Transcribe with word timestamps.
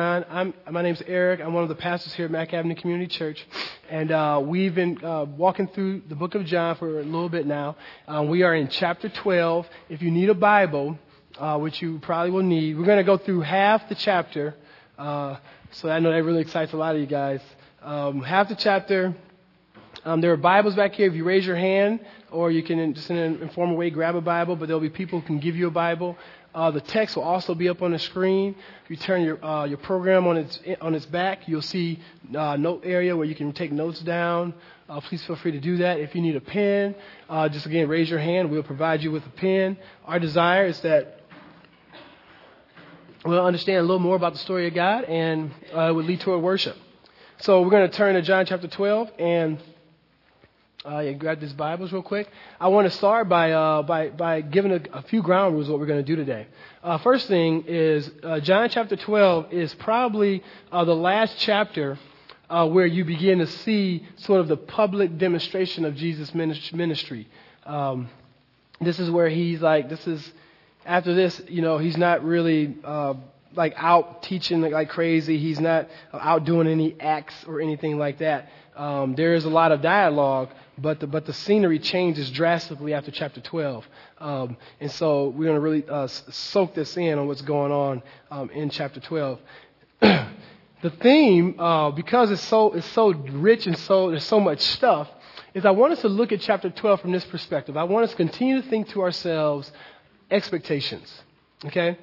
I'm, 0.00 0.54
my 0.70 0.82
name's 0.82 1.02
Eric. 1.06 1.40
I'm 1.40 1.52
one 1.52 1.62
of 1.62 1.68
the 1.68 1.74
pastors 1.74 2.14
here 2.14 2.24
at 2.24 2.30
Mack 2.30 2.54
Avenue 2.54 2.74
Community 2.74 3.06
Church. 3.06 3.46
And 3.90 4.10
uh, 4.10 4.40
we've 4.42 4.74
been 4.74 5.02
uh, 5.04 5.24
walking 5.24 5.68
through 5.68 6.02
the 6.08 6.14
book 6.14 6.34
of 6.34 6.46
John 6.46 6.76
for 6.76 7.00
a 7.00 7.02
little 7.02 7.28
bit 7.28 7.46
now. 7.46 7.76
Uh, 8.08 8.22
we 8.22 8.42
are 8.42 8.54
in 8.54 8.68
chapter 8.68 9.08
12. 9.10 9.66
If 9.90 10.00
you 10.00 10.10
need 10.10 10.30
a 10.30 10.34
Bible, 10.34 10.98
uh, 11.38 11.58
which 11.58 11.82
you 11.82 11.98
probably 11.98 12.30
will 12.30 12.42
need, 12.42 12.78
we're 12.78 12.86
going 12.86 12.98
to 12.98 13.04
go 13.04 13.18
through 13.18 13.42
half 13.42 13.88
the 13.90 13.94
chapter. 13.94 14.54
Uh, 14.98 15.36
so 15.72 15.90
I 15.90 15.98
know 15.98 16.10
that 16.10 16.22
really 16.24 16.40
excites 16.40 16.72
a 16.72 16.76
lot 16.76 16.94
of 16.94 17.00
you 17.00 17.06
guys. 17.06 17.42
Um, 17.82 18.22
half 18.22 18.48
the 18.48 18.56
chapter. 18.56 19.14
Um, 20.04 20.22
there 20.22 20.32
are 20.32 20.36
Bibles 20.38 20.76
back 20.76 20.94
here. 20.94 21.08
If 21.08 21.14
you 21.14 21.24
raise 21.24 21.44
your 21.44 21.56
hand, 21.56 22.00
or 22.30 22.50
you 22.50 22.62
can 22.62 22.94
just 22.94 23.10
in 23.10 23.16
an 23.16 23.42
informal 23.42 23.76
way 23.76 23.90
grab 23.90 24.16
a 24.16 24.20
Bible, 24.22 24.56
but 24.56 24.66
there'll 24.66 24.80
be 24.80 24.88
people 24.88 25.20
who 25.20 25.26
can 25.26 25.40
give 25.40 25.56
you 25.56 25.66
a 25.66 25.70
Bible. 25.70 26.16
Uh, 26.54 26.70
the 26.70 26.80
text 26.80 27.16
will 27.16 27.22
also 27.22 27.54
be 27.54 27.68
up 27.68 27.80
on 27.80 27.92
the 27.92 27.98
screen. 27.98 28.56
If 28.84 28.90
you 28.90 28.96
turn 28.96 29.22
your, 29.22 29.44
uh, 29.44 29.66
your 29.66 29.78
program 29.78 30.26
on 30.26 30.36
its, 30.36 30.58
on 30.80 30.94
its 30.94 31.06
back, 31.06 31.46
you'll 31.46 31.62
see 31.62 32.00
uh, 32.36 32.56
note 32.56 32.82
area 32.84 33.16
where 33.16 33.26
you 33.26 33.36
can 33.36 33.52
take 33.52 33.70
notes 33.70 34.00
down. 34.00 34.54
Uh, 34.88 35.00
please 35.00 35.22
feel 35.24 35.36
free 35.36 35.52
to 35.52 35.60
do 35.60 35.76
that. 35.76 36.00
If 36.00 36.16
you 36.16 36.22
need 36.22 36.34
a 36.34 36.40
pen, 36.40 36.96
uh, 37.28 37.48
just 37.48 37.66
again 37.66 37.88
raise 37.88 38.10
your 38.10 38.18
hand. 38.18 38.50
We'll 38.50 38.64
provide 38.64 39.02
you 39.02 39.12
with 39.12 39.24
a 39.24 39.30
pen. 39.30 39.76
Our 40.04 40.18
desire 40.18 40.66
is 40.66 40.80
that 40.80 41.20
we'll 43.24 43.44
understand 43.44 43.78
a 43.78 43.82
little 43.82 44.00
more 44.00 44.16
about 44.16 44.32
the 44.32 44.40
story 44.40 44.66
of 44.66 44.74
God 44.74 45.04
and 45.04 45.52
uh, 45.72 45.90
it 45.90 45.92
will 45.92 46.04
lead 46.04 46.20
toward 46.20 46.42
worship. 46.42 46.76
So 47.38 47.62
we're 47.62 47.70
going 47.70 47.88
to 47.88 47.96
turn 47.96 48.16
to 48.16 48.22
John 48.22 48.44
chapter 48.44 48.66
12 48.66 49.12
and 49.20 49.62
uh, 50.84 51.00
yeah, 51.00 51.12
grab 51.12 51.40
these 51.40 51.52
Bibles 51.52 51.92
real 51.92 52.02
quick. 52.02 52.26
I 52.58 52.68
want 52.68 52.90
to 52.90 52.96
start 52.96 53.28
by, 53.28 53.52
uh, 53.52 53.82
by, 53.82 54.08
by 54.08 54.40
giving 54.40 54.72
a, 54.72 54.80
a, 54.94 55.02
few 55.02 55.20
ground 55.22 55.54
rules 55.54 55.68
what 55.68 55.78
we're 55.78 55.86
going 55.86 56.02
to 56.02 56.04
do 56.04 56.16
today. 56.16 56.46
Uh, 56.82 56.96
first 56.98 57.28
thing 57.28 57.64
is 57.66 58.10
uh, 58.22 58.40
John 58.40 58.66
chapter 58.70 58.96
12 58.96 59.52
is 59.52 59.74
probably 59.74 60.42
uh, 60.72 60.84
the 60.86 60.96
last 60.96 61.36
chapter 61.38 61.98
uh, 62.48 62.66
where 62.66 62.86
you 62.86 63.04
begin 63.04 63.40
to 63.40 63.46
see 63.46 64.06
sort 64.16 64.40
of 64.40 64.48
the 64.48 64.56
public 64.56 65.18
demonstration 65.18 65.84
of 65.84 65.96
Jesus' 65.96 66.34
ministry. 66.34 67.28
Um, 67.66 68.08
this 68.80 68.98
is 68.98 69.10
where 69.10 69.28
he's 69.28 69.60
like, 69.60 69.90
this 69.90 70.06
is, 70.06 70.32
after 70.86 71.12
this, 71.12 71.42
you 71.46 71.60
know, 71.60 71.76
he's 71.76 71.98
not 71.98 72.24
really 72.24 72.74
like 73.54 73.74
out 73.76 74.22
teaching 74.22 74.62
like, 74.62 74.72
like 74.72 74.88
crazy. 74.88 75.36
He's 75.36 75.60
not 75.60 75.88
out 76.14 76.44
doing 76.44 76.66
any 76.66 76.98
acts 76.98 77.34
or 77.46 77.60
anything 77.60 77.98
like 77.98 78.18
that. 78.18 78.48
Um, 78.76 79.14
there 79.14 79.34
is 79.34 79.44
a 79.44 79.50
lot 79.50 79.72
of 79.72 79.82
dialogue, 79.82 80.48
but 80.80 81.00
the, 81.00 81.06
but 81.06 81.26
the 81.26 81.32
scenery 81.32 81.78
changes 81.78 82.30
drastically 82.30 82.94
after 82.94 83.10
chapter 83.10 83.40
12. 83.40 83.86
Um, 84.18 84.56
and 84.80 84.90
so 84.90 85.28
we're 85.28 85.46
going 85.46 85.56
to 85.56 85.60
really 85.60 85.84
uh, 85.88 86.06
soak 86.06 86.74
this 86.74 86.96
in 86.96 87.18
on 87.18 87.26
what's 87.26 87.42
going 87.42 87.72
on 87.72 88.02
um, 88.30 88.50
in 88.50 88.70
chapter 88.70 89.00
12. 89.00 89.38
the 90.00 90.90
theme, 91.00 91.58
uh, 91.58 91.90
because 91.90 92.30
it's 92.30 92.42
so, 92.42 92.72
it's 92.72 92.86
so 92.88 93.12
rich 93.12 93.66
and 93.66 93.76
so, 93.78 94.10
there's 94.10 94.24
so 94.24 94.40
much 94.40 94.60
stuff, 94.60 95.08
is 95.54 95.64
I 95.64 95.70
want 95.70 95.92
us 95.92 96.00
to 96.02 96.08
look 96.08 96.32
at 96.32 96.40
chapter 96.40 96.70
12 96.70 97.00
from 97.00 97.12
this 97.12 97.24
perspective. 97.24 97.76
I 97.76 97.84
want 97.84 98.04
us 98.04 98.10
to 98.10 98.16
continue 98.16 98.62
to 98.62 98.68
think 98.68 98.88
to 98.90 99.02
ourselves 99.02 99.70
expectations. 100.30 101.12
Okay? 101.66 101.98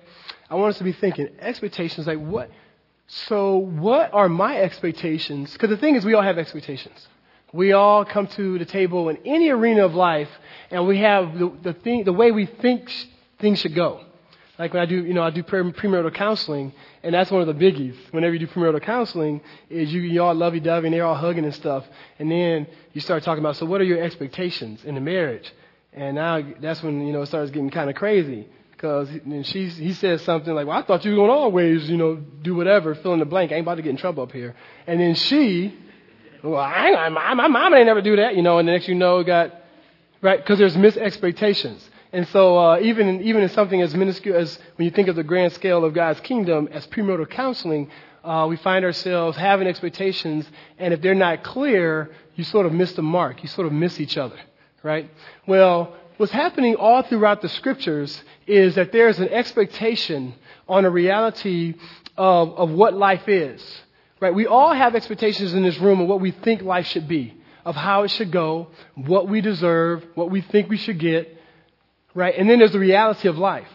I 0.50 0.56
want 0.56 0.72
us 0.72 0.78
to 0.78 0.84
be 0.84 0.94
thinking 0.94 1.30
expectations 1.40 2.08
like 2.08 2.20
what? 2.20 2.52
So, 3.08 3.58
what 3.58 4.14
are 4.14 4.28
my 4.28 4.58
expectations? 4.58 5.54
Because 5.54 5.70
the 5.70 5.78
thing 5.78 5.96
is, 5.96 6.04
we 6.04 6.14
all 6.14 6.22
have 6.22 6.38
expectations. 6.38 7.08
We 7.54 7.72
all 7.72 8.04
come 8.04 8.28
to 8.28 8.60
the 8.60 8.66
table 8.66 9.10
in 9.10 9.18
any 9.26 9.50
arena 9.50 9.86
of 9.86 9.96
life, 9.96 10.30
and 10.70 10.86
we 10.86 11.00
have 11.00 11.38
the, 11.38 11.52
the, 11.64 11.74
thing, 11.74 12.04
the 12.04 12.14
way 12.14 12.32
we 12.32 12.46
think 12.46 12.92
things 13.40 13.60
should 13.60 13.76
go. 13.76 14.02
Like 14.60 14.74
when 14.74 14.82
I 14.82 14.86
do, 14.86 15.06
you 15.06 15.14
know, 15.14 15.24
I 15.24 15.30
do 15.30 15.44
premarital 15.44 16.14
counseling, 16.16 16.74
and 17.04 17.14
that's 17.14 17.30
one 17.30 17.42
of 17.42 17.48
the 17.48 17.54
biggies. 17.54 17.96
Whenever 18.12 18.34
you 18.34 18.40
do 18.40 18.48
premarital 18.48 18.82
counseling, 18.82 19.42
is 19.70 19.94
you, 19.94 20.02
you 20.02 20.24
all 20.24 20.34
lovey-dovey 20.34 20.88
and 20.88 20.94
they're 20.94 21.06
all 21.06 21.16
hugging 21.16 21.46
and 21.46 21.54
stuff, 21.54 21.86
and 22.20 22.30
then 22.30 22.68
you 22.94 23.02
start 23.02 23.24
talking 23.24 23.44
about, 23.44 23.56
so 23.56 23.66
what 23.66 23.82
are 23.82 23.86
your 23.86 24.02
expectations 24.02 24.84
in 24.84 24.96
the 24.96 25.02
marriage? 25.02 25.54
And 25.94 26.16
now 26.16 26.42
that's 26.60 26.84
when 26.84 27.06
you 27.08 27.14
know 27.14 27.22
it 27.22 27.28
starts 27.28 27.50
getting 27.52 27.70
kind 27.70 27.90
of 27.90 27.96
crazy 27.96 28.48
because 28.72 29.10
then 29.26 29.42
she 29.44 29.68
he 29.68 29.94
says 29.94 30.22
something 30.22 30.54
like, 30.54 30.68
"Well, 30.68 30.78
I 30.78 30.84
thought 30.84 31.04
you 31.04 31.12
were 31.12 31.18
gonna 31.18 31.32
always, 31.32 31.90
you 31.90 31.98
know, 31.98 32.16
do 32.16 32.54
whatever, 32.54 32.94
fill 32.94 33.14
in 33.14 33.20
the 33.20 33.26
blank. 33.26 33.52
I 33.52 33.56
ain't 33.56 33.66
about 33.66 33.76
to 33.76 33.82
get 33.82 33.90
in 33.90 33.98
trouble 33.98 34.22
up 34.22 34.32
here." 34.32 34.56
And 34.86 35.00
then 35.00 35.16
she 35.16 35.74
well, 36.44 36.62
I, 36.62 36.92
I, 36.92 37.10
my, 37.10 37.34
my 37.34 37.48
mom 37.48 37.74
ain't 37.74 37.86
never 37.86 38.02
do 38.02 38.16
that, 38.18 38.36
you 38.36 38.42
know, 38.42 38.60
and 38.60 38.68
the 38.68 38.72
next 38.72 38.88
you 38.88 38.96
know, 38.96 39.24
got, 39.24 39.54
right, 40.22 40.40
because 40.40 40.60
there's 40.60 40.76
misexpectations. 40.76 41.82
And 42.14 42.28
so, 42.30 42.58
uh, 42.58 42.80
even, 42.80 43.22
even 43.22 43.44
in 43.44 43.50
something 43.50 43.82
as 43.82 43.94
minuscule 43.94 44.38
as 44.38 44.58
when 44.76 44.86
you 44.86 44.92
think 44.92 45.08
of 45.08 45.16
the 45.16 45.24
grand 45.24 45.54
scale 45.54 45.84
of 45.84 45.94
God's 45.94 46.20
kingdom 46.22 46.70
as 46.72 46.88
premarital 46.88 47.30
counseling, 47.30 47.90
uh, 48.24 48.46
we 48.48 48.58
find 48.58 48.84
ourselves 48.86 49.38
having 49.38 49.68
expectations, 49.68 50.50
and 50.78 50.94
if 50.94 51.02
they're 51.02 51.16
not 51.16 51.44
clear, 51.44 52.10
you 52.36 52.44
sort 52.44 52.66
of 52.66 52.74
miss 52.74 52.94
the 52.94 53.02
mark. 53.02 53.42
You 53.42 53.50
sort 53.50 53.68
of 53.68 53.74
miss 53.74 54.00
each 54.00 54.18
other, 54.18 54.38
right? 54.84 55.10
Well, 55.46 55.96
what's 56.18 56.32
happening 56.32 56.76
all 56.76 57.04
throughout 57.04 57.42
the 57.42 57.50
scriptures 57.50 58.22
is 58.46 58.76
that 58.76 58.92
there's 58.92 59.20
an 59.20 59.30
expectation 59.30 60.34
on 60.68 60.86
a 60.86 60.90
reality 60.90 61.76
of, 62.18 62.54
of 62.56 62.72
what 62.72 62.94
life 62.94 63.28
is. 63.28 63.64
Right? 64.20 64.34
We 64.34 64.48
all 64.48 64.74
have 64.74 64.96
expectations 64.96 65.54
in 65.54 65.64
this 65.64 65.78
room 65.80 66.00
of 66.00 66.08
what 66.08 66.22
we 66.22 66.32
think 66.32 66.62
life 66.62 66.88
should 66.88 67.08
be, 67.08 67.36
of 67.66 67.76
how 67.76 68.04
it 68.04 68.10
should 68.10 68.32
go, 68.32 68.68
what 68.96 69.28
we 69.30 69.42
deserve, 69.42 70.06
what 70.16 70.32
we 70.32 70.42
think 70.42 70.70
we 70.70 70.78
should 70.78 71.00
get. 71.00 71.38
Right? 72.16 72.36
And 72.36 72.50
then 72.50 72.60
there's 72.60 72.72
the 72.72 72.80
reality 72.80 73.28
of 73.28 73.38
life. 73.38 73.68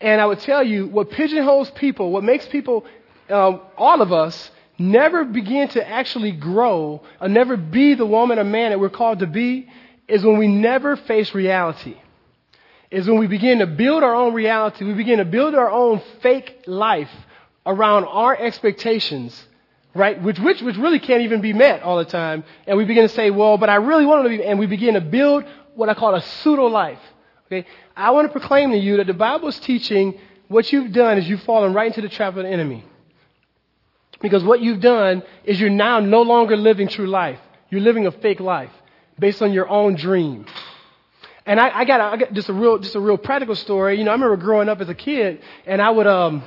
And 0.00 0.20
I 0.20 0.26
would 0.26 0.40
tell 0.40 0.62
you 0.62 0.86
what 0.86 1.10
pigeonholes 1.10 1.70
people, 1.70 2.10
what 2.10 2.24
makes 2.24 2.46
people, 2.46 2.84
um, 3.30 3.60
all 3.78 4.02
of 4.02 4.12
us, 4.12 4.50
never 4.76 5.24
begin 5.24 5.68
to 5.68 5.88
actually 5.88 6.32
grow 6.32 7.00
or 7.20 7.28
never 7.28 7.56
be 7.56 7.94
the 7.94 8.04
woman 8.04 8.40
or 8.40 8.44
man 8.44 8.70
that 8.70 8.80
we're 8.80 8.90
called 8.90 9.20
to 9.20 9.26
be 9.26 9.68
is 10.08 10.24
when 10.24 10.36
we 10.36 10.48
never 10.48 10.96
face 10.96 11.32
reality. 11.32 11.96
Is 12.90 13.06
when 13.08 13.18
we 13.18 13.28
begin 13.28 13.60
to 13.60 13.66
build 13.66 14.02
our 14.02 14.14
own 14.14 14.34
reality. 14.34 14.84
We 14.84 14.94
begin 14.94 15.18
to 15.18 15.24
build 15.24 15.54
our 15.54 15.70
own 15.70 16.02
fake 16.22 16.64
life 16.66 17.10
around 17.66 18.04
our 18.04 18.36
expectations, 18.36 19.46
right? 19.94 20.20
Which, 20.22 20.38
which, 20.38 20.60
which 20.62 20.76
really 20.76 20.98
can't 20.98 21.22
even 21.22 21.40
be 21.40 21.52
met 21.52 21.82
all 21.82 21.98
the 21.98 22.04
time. 22.04 22.44
And 22.66 22.76
we 22.76 22.84
begin 22.84 23.02
to 23.02 23.14
say, 23.14 23.30
well, 23.30 23.58
but 23.58 23.68
I 23.68 23.76
really 23.76 24.06
want 24.06 24.24
to 24.24 24.28
be, 24.28 24.44
and 24.44 24.58
we 24.58 24.66
begin 24.66 24.94
to 24.94 25.00
build 25.00 25.44
what 25.74 25.88
I 25.88 25.94
call 25.94 26.14
a 26.14 26.22
pseudo 26.22 26.66
life. 26.66 27.00
Okay? 27.46 27.66
I 27.96 28.10
want 28.10 28.26
to 28.26 28.32
proclaim 28.32 28.70
to 28.70 28.78
you 28.78 28.98
that 28.98 29.06
the 29.06 29.14
Bible 29.14 29.48
is 29.48 29.58
teaching 29.58 30.18
what 30.48 30.72
you've 30.72 30.92
done 30.92 31.18
is 31.18 31.28
you've 31.28 31.42
fallen 31.42 31.72
right 31.72 31.86
into 31.86 32.00
the 32.00 32.08
trap 32.08 32.36
of 32.36 32.44
the 32.44 32.50
enemy. 32.50 32.84
Because 34.20 34.44
what 34.44 34.60
you've 34.60 34.80
done 34.80 35.22
is 35.44 35.60
you're 35.60 35.70
now 35.70 36.00
no 36.00 36.22
longer 36.22 36.56
living 36.56 36.88
true 36.88 37.06
life. 37.06 37.40
You're 37.70 37.80
living 37.80 38.06
a 38.06 38.12
fake 38.12 38.40
life 38.40 38.70
based 39.18 39.42
on 39.42 39.52
your 39.52 39.68
own 39.68 39.96
dream. 39.96 40.46
And 41.46 41.60
I, 41.60 41.80
I 41.80 41.84
got, 41.84 42.18
got 42.18 42.32
just 42.32 42.48
a 42.48 42.52
real, 42.52 42.78
just 42.78 42.94
a 42.94 43.00
real 43.00 43.18
practical 43.18 43.54
story. 43.54 43.98
You 43.98 44.04
know, 44.04 44.12
I 44.12 44.14
remember 44.14 44.36
growing 44.36 44.68
up 44.68 44.80
as 44.80 44.88
a 44.88 44.94
kid, 44.94 45.42
and 45.66 45.82
I 45.82 45.90
would, 45.90 46.06
um, 46.06 46.42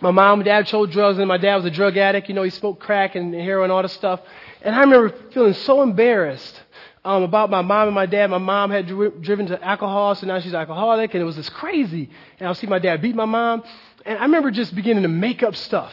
my 0.00 0.10
mom 0.10 0.40
and 0.40 0.44
dad 0.44 0.68
sold 0.68 0.90
drugs, 0.90 1.18
and 1.18 1.28
my 1.28 1.36
dad 1.36 1.56
was 1.56 1.64
a 1.64 1.70
drug 1.70 1.96
addict. 1.96 2.28
You 2.28 2.34
know, 2.34 2.42
he 2.42 2.50
smoked 2.50 2.80
crack 2.80 3.14
and 3.14 3.34
heroin, 3.34 3.70
all 3.70 3.82
this 3.82 3.92
stuff. 3.92 4.20
And 4.62 4.74
I 4.74 4.80
remember 4.80 5.14
feeling 5.32 5.54
so 5.54 5.82
embarrassed 5.82 6.60
um, 7.04 7.22
about 7.22 7.50
my 7.50 7.62
mom 7.62 7.88
and 7.88 7.94
my 7.94 8.06
dad. 8.06 8.30
My 8.30 8.38
mom 8.38 8.70
had 8.70 8.86
dri- 8.86 9.12
driven 9.20 9.46
to 9.46 9.62
alcohol, 9.62 10.14
so 10.14 10.26
now 10.26 10.40
she's 10.40 10.54
alcoholic, 10.54 11.14
and 11.14 11.22
it 11.22 11.24
was 11.24 11.36
just 11.36 11.52
crazy. 11.52 12.10
And 12.38 12.46
I 12.46 12.50
would 12.50 12.56
see 12.58 12.66
my 12.66 12.78
dad 12.78 13.02
beat 13.02 13.14
my 13.14 13.24
mom, 13.24 13.62
and 14.04 14.18
I 14.18 14.22
remember 14.22 14.50
just 14.50 14.74
beginning 14.74 15.02
to 15.02 15.08
make 15.08 15.42
up 15.42 15.56
stuff. 15.56 15.92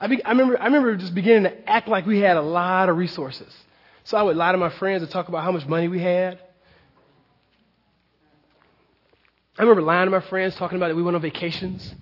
I, 0.00 0.08
be- 0.08 0.24
I 0.24 0.30
remember, 0.30 0.60
I 0.60 0.64
remember 0.66 0.96
just 0.96 1.14
beginning 1.14 1.44
to 1.44 1.68
act 1.70 1.88
like 1.88 2.06
we 2.06 2.18
had 2.18 2.36
a 2.36 2.42
lot 2.42 2.88
of 2.88 2.96
resources. 2.96 3.52
So 4.04 4.16
I 4.16 4.22
would 4.22 4.36
lie 4.36 4.50
to 4.52 4.58
my 4.58 4.70
friends 4.70 5.02
and 5.02 5.10
talk 5.10 5.28
about 5.28 5.44
how 5.44 5.52
much 5.52 5.66
money 5.66 5.86
we 5.88 6.00
had. 6.00 6.40
I 9.58 9.62
remember 9.62 9.82
lying 9.82 10.06
to 10.06 10.10
my 10.10 10.20
friends, 10.20 10.56
talking 10.56 10.76
about 10.76 10.88
that 10.88 10.96
we 10.96 11.02
went 11.02 11.14
on 11.14 11.22
vacations. 11.22 11.94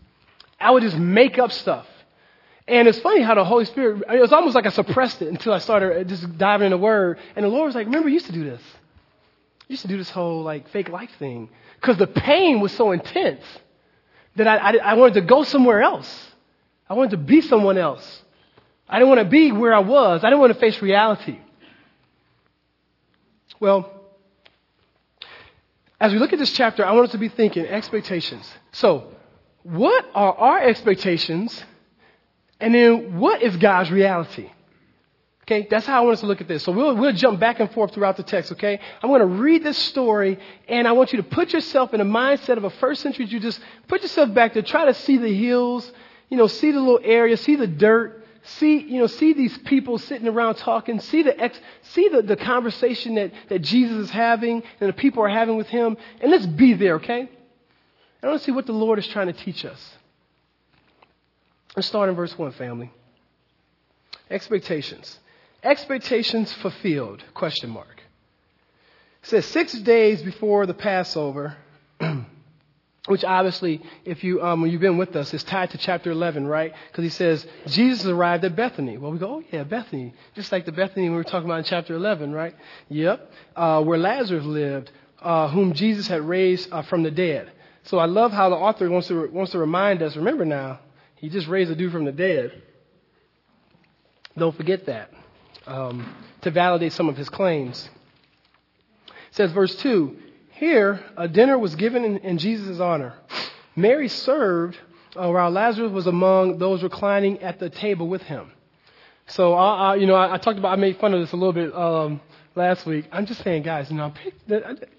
I 0.61 0.71
would 0.71 0.83
just 0.83 0.97
make 0.97 1.39
up 1.39 1.53
stuff. 1.53 1.87
And 2.69 2.87
it's 2.87 3.01
funny 3.01 3.23
how 3.23 3.35
the 3.35 3.45
Holy 3.45 3.65
Spirit, 3.65 4.05
it 4.13 4.21
was 4.21 4.33
almost 4.33 4.55
like 4.55 4.67
I 4.67 4.71
suppressed 4.71 5.23
it 5.23 5.29
until 5.35 5.53
I 5.53 5.59
started 5.59 6.07
just 6.09 6.39
diving 6.39 6.67
in 6.67 6.71
the 6.71 6.79
Word. 6.79 7.19
And 7.35 7.45
the 7.45 7.49
Lord 7.49 7.67
was 7.67 7.75
like, 7.75 7.87
remember, 7.87 8.09
you 8.09 8.15
used 8.15 8.27
to 8.27 8.33
do 8.33 8.45
this. 8.45 8.63
You 9.69 9.75
used 9.75 9.83
to 9.83 9.89
do 9.89 9.97
this 9.97 10.11
whole 10.11 10.43
like 10.43 10.69
fake 10.69 10.89
life 10.89 11.11
thing. 11.19 11.49
Because 11.81 11.97
the 11.97 12.07
pain 12.07 12.61
was 12.61 12.73
so 12.73 12.93
intense 12.93 13.43
that 14.37 14.47
I, 14.47 14.57
I, 14.57 14.77
I 14.77 14.95
wanted 14.95 15.15
to 15.15 15.23
go 15.23 15.43
somewhere 15.45 15.83
else. 15.83 16.29
I 16.89 16.95
wanted 16.95 17.13
to 17.13 17.17
be 17.19 17.41
someone 17.41 17.79
else. 17.79 18.23
I 18.89 18.99
didn't 18.99 19.09
want 19.09 19.21
to 19.21 19.29
be 19.29 19.53
where 19.53 19.73
I 19.73 19.79
was. 19.79 20.23
I 20.23 20.29
didn't 20.29 20.41
want 20.41 20.53
to 20.53 20.59
face 20.59 20.83
reality. 20.83 21.39
Well, 23.61 23.93
as 26.01 26.13
we 26.13 26.19
look 26.19 26.33
at 26.33 26.39
this 26.39 26.53
chapter, 26.53 26.85
I 26.85 26.93
want 26.93 27.07
us 27.07 27.13
to 27.13 27.19
be 27.19 27.29
thinking 27.29 27.67
expectations. 27.67 28.51
So, 28.73 29.13
what 29.63 30.07
are 30.15 30.33
our 30.33 30.61
expectations? 30.61 31.65
And 32.59 32.75
then 32.75 33.19
what 33.19 33.43
is 33.43 33.57
God's 33.57 33.91
reality? 33.91 34.51
Okay, 35.43 35.67
that's 35.69 35.85
how 35.85 36.03
I 36.03 36.05
want 36.05 36.15
us 36.15 36.21
to 36.21 36.27
look 36.27 36.41
at 36.41 36.47
this. 36.47 36.63
So 36.63 36.71
we'll, 36.71 36.95
we'll 36.95 37.13
jump 37.13 37.41
back 37.41 37.59
and 37.59 37.69
forth 37.73 37.93
throughout 37.93 38.17
the 38.17 38.23
text, 38.23 38.53
okay? 38.53 38.79
I'm 39.03 39.11
going 39.11 39.21
to 39.21 39.27
read 39.27 39.65
this 39.65 39.77
story, 39.77 40.39
and 40.69 40.87
I 40.87 40.93
want 40.93 41.13
you 41.13 41.17
to 41.17 41.25
put 41.25 41.53
yourself 41.53 41.93
in 41.93 41.99
the 41.99 42.05
mindset 42.05 42.57
of 42.57 42.63
a 42.63 42.71
first 42.71 43.03
century 43.03 43.27
Jew. 43.27 43.41
Just 43.41 43.61
put 43.89 44.03
yourself 44.03 44.33
back 44.33 44.55
there, 44.55 44.63
try 44.63 44.85
to 44.85 44.95
see 44.95 45.17
the 45.17 45.35
hills, 45.35 45.91
you 46.29 46.37
know, 46.37 46.47
see 46.47 46.71
the 46.71 46.79
little 46.79 47.01
area, 47.03 47.37
see 47.37 47.57
the 47.57 47.67
dirt, 47.67 48.25
see, 48.45 48.79
you 48.79 49.01
know, 49.01 49.09
see 49.09 49.33
these 49.33 49.59
people 49.59 49.99
sitting 49.99 50.29
around 50.29 50.55
talking, 50.55 51.01
see 51.01 51.25
the 51.25 51.37
ex, 51.41 51.59
see 51.83 52.09
the, 52.09 52.23
the 52.23 52.37
conversation 52.37 53.17
that, 53.17 53.33
that 53.49 53.59
Jesus 53.59 53.97
is 53.97 54.11
having 54.11 54.63
and 54.79 54.89
the 54.89 54.93
people 54.93 55.25
are 55.25 55.29
having 55.29 55.57
with 55.57 55.69
him, 55.69 55.97
and 56.21 56.31
let's 56.31 56.47
be 56.47 56.75
there, 56.75 56.97
okay? 56.97 57.29
I 58.23 58.27
want 58.27 58.41
to 58.41 58.45
see 58.45 58.53
what 58.53 58.67
the 58.67 58.73
Lord 58.73 58.99
is 58.99 59.07
trying 59.07 59.29
to 59.29 59.33
teach 59.33 59.65
us. 59.65 59.97
Let's 61.77 61.89
start 61.89 62.09
in 62.09 62.15
verse 62.15 62.37
1, 62.37 62.53
family. 62.53 62.91
Expectations. 64.31 65.19
Expectations 65.63 66.53
fulfilled, 66.55 67.23
question 67.35 67.71
mark. 67.71 68.03
It 69.23 69.29
says 69.29 69.47
six 69.47 69.73
days 69.75 70.23
before 70.23 70.67
the 70.67 70.75
Passover, 70.75 71.57
which 73.07 73.25
obviously, 73.25 73.83
if 74.05 74.25
you 74.25 74.43
um, 74.43 74.63
when 74.63 74.71
you've 74.71 74.81
been 74.81 74.97
with 74.97 75.15
us, 75.17 75.35
is 75.35 75.45
tied 75.45 75.71
to 75.71 75.79
chapter 75.79 76.11
11, 76.11 76.47
right? 76.47 76.73
Because 76.91 77.05
he 77.05 77.11
says 77.11 77.47
Jesus 77.67 78.07
arrived 78.07 78.45
at 78.45 78.57
Bethany. 78.57 78.97
Well, 78.97 79.13
we 79.13 79.19
go, 79.19 79.37
oh 79.37 79.43
yeah, 79.53 79.65
Bethany, 79.65 80.15
just 80.35 80.51
like 80.51 80.65
the 80.65 80.73
Bethany 80.73 81.11
we 81.11 81.17
were 81.17 81.25
talking 81.25 81.45
about 81.47 81.59
in 81.59 81.65
chapter 81.65 81.95
11, 81.95 82.33
right? 82.33 82.55
Yep, 82.89 83.33
uh, 83.57 83.83
where 83.83 83.99
Lazarus 83.99 84.45
lived, 84.45 84.91
uh, 85.21 85.49
whom 85.49 85.75
Jesus 85.75 86.07
had 86.07 86.23
raised 86.23 86.73
uh, 86.73 86.83
from 86.83 87.03
the 87.03 87.11
dead. 87.11 87.53
So 87.91 87.99
I 87.99 88.05
love 88.05 88.31
how 88.31 88.49
the 88.51 88.55
author 88.55 88.89
wants 88.89 89.09
to 89.09 89.27
wants 89.31 89.51
to 89.51 89.59
remind 89.59 90.01
us. 90.01 90.15
Remember 90.15 90.45
now, 90.45 90.79
he 91.17 91.29
just 91.29 91.49
raised 91.49 91.73
a 91.73 91.75
dude 91.75 91.91
from 91.91 92.05
the 92.05 92.13
dead. 92.13 92.63
Don't 94.39 94.57
forget 94.57 94.87
that 94.87 95.11
um, 95.67 96.15
to 96.43 96.53
validate 96.53 96.93
some 96.93 97.09
of 97.09 97.17
his 97.17 97.29
claims. 97.29 97.91
It 99.09 99.13
says 99.33 99.51
verse 99.51 99.75
two. 99.75 100.17
Here, 100.51 101.05
a 101.17 101.27
dinner 101.27 101.59
was 101.59 101.75
given 101.75 102.05
in, 102.05 102.19
in 102.19 102.39
Jesus' 102.39 102.79
honor. 102.79 103.15
Mary 103.75 104.07
served 104.07 104.79
uh, 105.17 105.29
while 105.29 105.51
Lazarus 105.51 105.91
was 105.91 106.07
among 106.07 106.59
those 106.59 106.85
reclining 106.85 107.43
at 107.43 107.59
the 107.59 107.71
table 107.71 108.07
with 108.07 108.23
him. 108.23 108.53
So, 109.27 109.55
I, 109.55 109.75
I, 109.75 109.95
you 109.97 110.07
know, 110.07 110.15
I, 110.15 110.35
I, 110.35 110.39
talked 110.39 110.59
about, 110.59 110.73
I 110.73 110.77
made 110.77 110.99
fun 110.99 111.13
of 111.13 111.21
this 111.21 111.33
a 111.33 111.37
little 111.37 111.53
bit 111.53 111.75
um, 111.75 112.21
last 112.55 112.87
week. 112.87 113.07
I'm 113.11 113.27
just 113.27 113.43
saying, 113.43 113.63
guys, 113.63 113.91
you 113.91 113.97
know, 113.97 114.13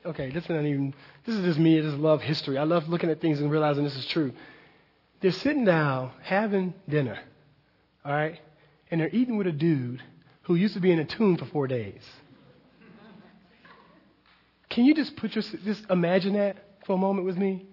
okay, 0.05 0.31
this 0.31 0.43
isn't 0.45 0.65
even, 0.65 0.93
this 1.25 1.35
is 1.35 1.43
just 1.43 1.59
me. 1.59 1.77
I 1.77 1.81
just 1.81 1.97
love 1.97 2.21
history. 2.21 2.57
I 2.57 2.63
love 2.63 2.89
looking 2.89 3.09
at 3.09 3.21
things 3.21 3.39
and 3.39 3.51
realizing 3.51 3.83
this 3.83 3.95
is 3.95 4.05
true. 4.07 4.31
They're 5.21 5.31
sitting 5.31 5.65
down 5.65 6.11
having 6.23 6.73
dinner, 6.89 7.19
all 8.03 8.11
right, 8.11 8.39
and 8.89 8.99
they're 8.99 9.09
eating 9.09 9.37
with 9.37 9.47
a 9.47 9.51
dude 9.51 10.01
who 10.43 10.55
used 10.55 10.73
to 10.73 10.79
be 10.79 10.91
in 10.91 10.99
a 10.99 11.05
tomb 11.05 11.37
for 11.37 11.45
four 11.45 11.67
days. 11.67 12.01
Can 14.69 14.85
you 14.85 14.95
just 14.95 15.15
put 15.17 15.35
your, 15.35 15.43
just 15.63 15.85
imagine 15.89 16.33
that 16.33 16.57
for 16.85 16.93
a 16.93 16.97
moment 16.97 17.27
with 17.27 17.37
me? 17.37 17.65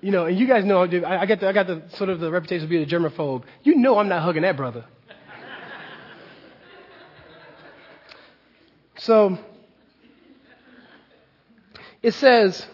You 0.00 0.12
know, 0.12 0.26
and 0.26 0.38
you 0.38 0.46
guys 0.46 0.64
know 0.64 0.82
I, 0.82 1.26
got 1.26 1.40
the, 1.40 1.48
I 1.48 1.52
got 1.52 1.66
the 1.66 1.82
sort 1.94 2.10
of 2.10 2.20
the 2.20 2.30
reputation 2.30 2.64
of 2.64 2.70
being 2.70 2.82
a 2.82 2.86
germaphobe. 2.86 3.44
You 3.62 3.76
know 3.76 3.98
I'm 3.98 4.08
not 4.08 4.22
hugging 4.22 4.42
that 4.42 4.56
brother. 4.56 4.84
so 8.98 9.38
it 12.04 12.14
says 12.14 12.64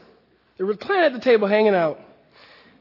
they 0.58 0.64
were 0.64 0.76
playing 0.76 1.04
at 1.04 1.12
the 1.12 1.20
table 1.20 1.48
hanging 1.48 1.74
out. 1.74 1.98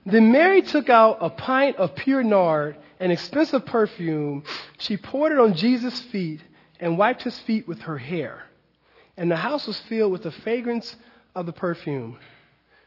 Then 0.05 0.31
Mary 0.31 0.61
took 0.61 0.89
out 0.89 1.19
a 1.21 1.29
pint 1.29 1.77
of 1.77 1.95
pure 1.95 2.23
nard, 2.23 2.75
an 2.99 3.11
expensive 3.11 3.65
perfume. 3.65 4.43
She 4.79 4.97
poured 4.97 5.31
it 5.31 5.39
on 5.39 5.53
Jesus' 5.53 5.99
feet 6.01 6.41
and 6.79 6.97
wiped 6.97 7.23
his 7.23 7.37
feet 7.39 7.67
with 7.67 7.81
her 7.81 7.97
hair 7.97 8.43
and 9.19 9.29
the 9.29 9.35
house 9.35 9.67
was 9.67 9.77
filled 9.81 10.13
with 10.13 10.23
the 10.23 10.31
fragrance 10.31 10.95
of 11.35 11.45
the 11.45 11.51
perfume. 11.51 12.17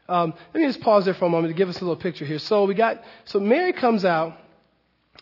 Um, 0.09 0.33
let 0.53 0.61
me 0.61 0.67
just 0.67 0.81
pause 0.81 1.05
there 1.05 1.13
for 1.13 1.25
a 1.25 1.29
moment 1.29 1.53
to 1.53 1.57
give 1.57 1.69
us 1.69 1.79
a 1.79 1.85
little 1.85 1.95
picture 1.95 2.25
here. 2.25 2.39
So 2.39 2.65
we 2.65 2.73
got, 2.73 3.03
so 3.25 3.39
Mary 3.39 3.71
comes 3.71 4.03
out 4.03 4.35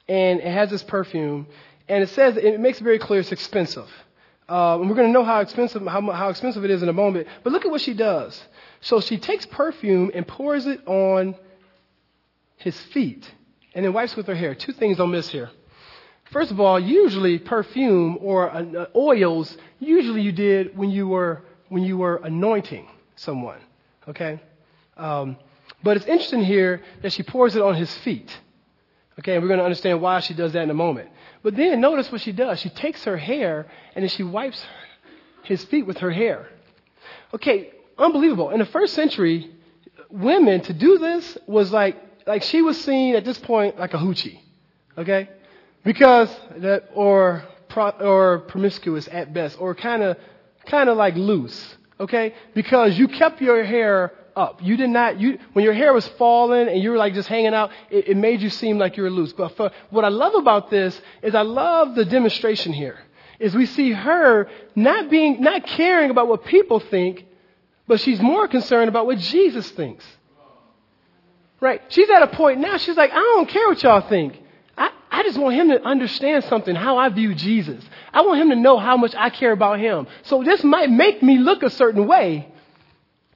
and 0.07 0.39
it 0.39 0.47
has 0.47 0.69
this 0.69 0.81
perfume, 0.81 1.47
and 1.87 2.01
it 2.01 2.09
says 2.09 2.37
it 2.37 2.59
makes 2.59 2.79
it 2.79 2.83
very 2.83 2.97
clear 2.97 3.19
it's 3.19 3.31
expensive. 3.33 3.89
Uh, 4.51 4.77
and 4.81 4.89
we're 4.89 4.97
going 4.97 5.07
to 5.07 5.13
know 5.13 5.23
how 5.23 5.39
expensive 5.39 5.81
how, 5.87 6.01
how 6.11 6.27
expensive 6.27 6.65
it 6.65 6.71
is 6.71 6.83
in 6.83 6.89
a 6.89 6.93
moment. 6.93 7.25
But 7.41 7.53
look 7.53 7.63
at 7.63 7.71
what 7.71 7.79
she 7.79 7.93
does. 7.93 8.43
So 8.81 8.99
she 8.99 9.17
takes 9.17 9.45
perfume 9.45 10.11
and 10.13 10.27
pours 10.27 10.65
it 10.65 10.85
on 10.85 11.35
his 12.57 12.77
feet, 12.93 13.31
and 13.73 13.85
then 13.85 13.93
wipes 13.93 14.17
with 14.17 14.27
her 14.27 14.35
hair. 14.35 14.53
Two 14.53 14.73
things 14.73 14.97
don't 14.97 15.11
miss 15.11 15.29
here. 15.29 15.49
First 16.31 16.51
of 16.51 16.59
all, 16.59 16.77
usually 16.77 17.39
perfume 17.39 18.17
or 18.19 18.51
uh, 18.51 18.87
oils, 18.93 19.55
usually 19.79 20.21
you 20.21 20.33
did 20.33 20.77
when 20.77 20.89
you 20.89 21.07
were 21.07 21.43
when 21.69 21.83
you 21.83 21.97
were 21.97 22.17
anointing 22.17 22.89
someone. 23.15 23.59
Okay, 24.09 24.41
um, 24.97 25.37
but 25.81 25.95
it's 25.95 26.05
interesting 26.07 26.43
here 26.43 26.81
that 27.03 27.13
she 27.13 27.23
pours 27.23 27.55
it 27.55 27.61
on 27.61 27.75
his 27.75 27.93
feet. 27.99 28.29
Okay, 29.17 29.35
and 29.35 29.41
we're 29.41 29.47
going 29.47 29.59
to 29.59 29.65
understand 29.65 30.01
why 30.01 30.19
she 30.19 30.33
does 30.33 30.51
that 30.51 30.63
in 30.63 30.69
a 30.69 30.73
moment. 30.73 31.09
But 31.43 31.55
then 31.55 31.81
notice 31.81 32.11
what 32.11 32.21
she 32.21 32.31
does. 32.31 32.59
She 32.59 32.69
takes 32.69 33.03
her 33.05 33.17
hair 33.17 33.67
and 33.95 34.03
then 34.03 34.09
she 34.09 34.23
wipes 34.23 34.63
his 35.43 35.63
feet 35.65 35.85
with 35.87 35.97
her 35.99 36.11
hair. 36.11 36.47
Okay, 37.33 37.71
unbelievable. 37.97 38.49
In 38.51 38.59
the 38.59 38.65
first 38.65 38.93
century, 38.93 39.51
women 40.09 40.61
to 40.61 40.73
do 40.73 40.97
this 40.97 41.37
was 41.47 41.71
like 41.71 41.95
like 42.27 42.43
she 42.43 42.61
was 42.61 42.79
seen 42.81 43.15
at 43.15 43.25
this 43.25 43.37
point 43.39 43.79
like 43.79 43.93
a 43.93 43.97
hoochie. 43.97 44.39
Okay? 44.97 45.29
Because 45.83 46.29
that, 46.57 46.89
or, 46.93 47.43
or 47.75 48.39
promiscuous 48.47 49.07
at 49.07 49.33
best, 49.33 49.59
or 49.59 49.73
kind 49.73 50.03
of, 50.03 50.17
kind 50.65 50.89
of 50.89 50.97
like 50.97 51.15
loose. 51.15 51.77
Okay? 51.99 52.33
Because 52.53 52.97
you 52.97 53.07
kept 53.07 53.41
your 53.41 53.63
hair 53.63 54.13
up. 54.35 54.61
You 54.61 54.77
did 54.77 54.89
not, 54.89 55.19
you, 55.19 55.39
when 55.53 55.65
your 55.65 55.73
hair 55.73 55.93
was 55.93 56.07
falling 56.09 56.67
and 56.67 56.81
you 56.81 56.91
were 56.91 56.97
like 56.97 57.13
just 57.13 57.27
hanging 57.27 57.53
out, 57.53 57.71
it, 57.89 58.09
it 58.09 58.17
made 58.17 58.41
you 58.41 58.49
seem 58.49 58.77
like 58.77 58.97
you 58.97 59.03
were 59.03 59.09
loose. 59.09 59.33
But 59.33 59.55
for, 59.55 59.71
what 59.89 60.05
I 60.05 60.09
love 60.09 60.35
about 60.35 60.69
this 60.69 60.99
is 61.21 61.35
I 61.35 61.41
love 61.41 61.95
the 61.95 62.05
demonstration 62.05 62.73
here. 62.73 62.99
Is 63.39 63.55
we 63.55 63.65
see 63.65 63.91
her 63.91 64.49
not 64.75 65.09
being, 65.09 65.41
not 65.41 65.65
caring 65.65 66.11
about 66.11 66.27
what 66.27 66.45
people 66.45 66.79
think, 66.79 67.25
but 67.87 67.99
she's 67.99 68.21
more 68.21 68.47
concerned 68.47 68.89
about 68.89 69.05
what 69.07 69.17
Jesus 69.17 69.69
thinks. 69.71 70.05
Right? 71.59 71.81
She's 71.89 72.09
at 72.09 72.21
a 72.21 72.27
point 72.27 72.59
now, 72.59 72.77
she's 72.77 72.97
like, 72.97 73.11
I 73.11 73.15
don't 73.15 73.49
care 73.49 73.67
what 73.67 73.81
y'all 73.83 74.07
think. 74.07 74.39
I 75.11 75.23
just 75.23 75.37
want 75.37 75.55
him 75.55 75.69
to 75.69 75.83
understand 75.83 76.45
something, 76.45 76.73
how 76.73 76.97
I 76.97 77.09
view 77.09 77.35
Jesus. 77.35 77.83
I 78.13 78.21
want 78.21 78.39
him 78.39 78.49
to 78.49 78.55
know 78.55 78.77
how 78.77 78.95
much 78.95 79.13
I 79.13 79.29
care 79.29 79.51
about 79.51 79.77
him. 79.77 80.07
So 80.23 80.41
this 80.41 80.63
might 80.63 80.89
make 80.89 81.21
me 81.21 81.37
look 81.37 81.63
a 81.63 81.69
certain 81.69 82.07
way 82.07 82.47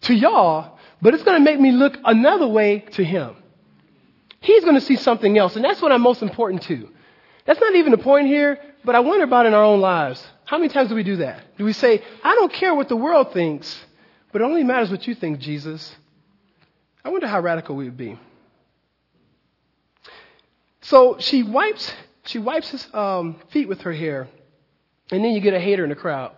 to 0.02 0.14
y'all, 0.14 0.75
but 1.06 1.14
it's 1.14 1.22
going 1.22 1.38
to 1.38 1.44
make 1.44 1.60
me 1.60 1.72
look 1.72 2.00
another 2.04 2.48
way 2.48 2.80
to 2.80 3.04
him. 3.04 3.36
He's 4.42 4.64
going 4.64 4.74
to 4.74 4.82
see 4.82 4.96
something 4.96 5.38
else, 5.38 5.56
and 5.56 5.64
that's 5.64 5.80
what 5.80 5.92
I'm 5.92 6.02
most 6.02 6.24
important 6.24 6.64
to. 6.64 6.90
That's 7.46 7.60
not 7.60 7.76
even 7.76 7.92
the 7.92 8.00
point 8.00 8.26
here, 8.26 8.60
but 8.84 8.96
I 8.96 9.02
wonder 9.02 9.24
about 9.24 9.46
in 9.46 9.54
our 9.54 9.64
own 9.64 9.82
lives. 9.82 10.26
How 10.46 10.58
many 10.58 10.68
times 10.70 10.90
do 10.90 10.96
we 10.96 11.04
do 11.04 11.18
that? 11.18 11.44
Do 11.60 11.64
we 11.64 11.74
say, 11.74 12.02
I 12.24 12.34
don't 12.34 12.52
care 12.52 12.74
what 12.74 12.90
the 12.90 12.96
world 12.96 13.34
thinks, 13.34 13.86
but 14.32 14.42
it 14.42 14.46
only 14.46 14.64
matters 14.64 14.90
what 14.90 15.06
you 15.06 15.14
think, 15.14 15.38
Jesus? 15.38 15.96
I 17.04 17.10
wonder 17.10 17.28
how 17.28 17.40
radical 17.40 17.76
we 17.76 17.86
would 17.86 17.98
be. 17.98 18.18
So 20.82 21.18
she 21.20 21.44
wipes, 21.44 21.94
she 22.26 22.40
wipes 22.40 22.72
his 22.72 22.88
um, 22.96 23.36
feet 23.50 23.68
with 23.68 23.82
her 23.82 23.94
hair, 23.94 24.28
and 25.12 25.24
then 25.24 25.34
you 25.34 25.40
get 25.40 25.54
a 25.54 25.60
hater 25.60 25.84
in 25.84 25.92
the 25.92 25.96
crowd. 25.96 26.32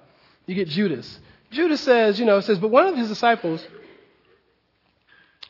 You 0.45 0.55
get 0.55 0.67
Judas. 0.67 1.19
Judas 1.51 1.79
says, 1.79 2.19
you 2.19 2.25
know, 2.25 2.41
says, 2.41 2.59
but 2.59 2.67
one 2.67 2.85
of 2.85 2.97
his 2.97 3.07
disciples, 3.07 3.65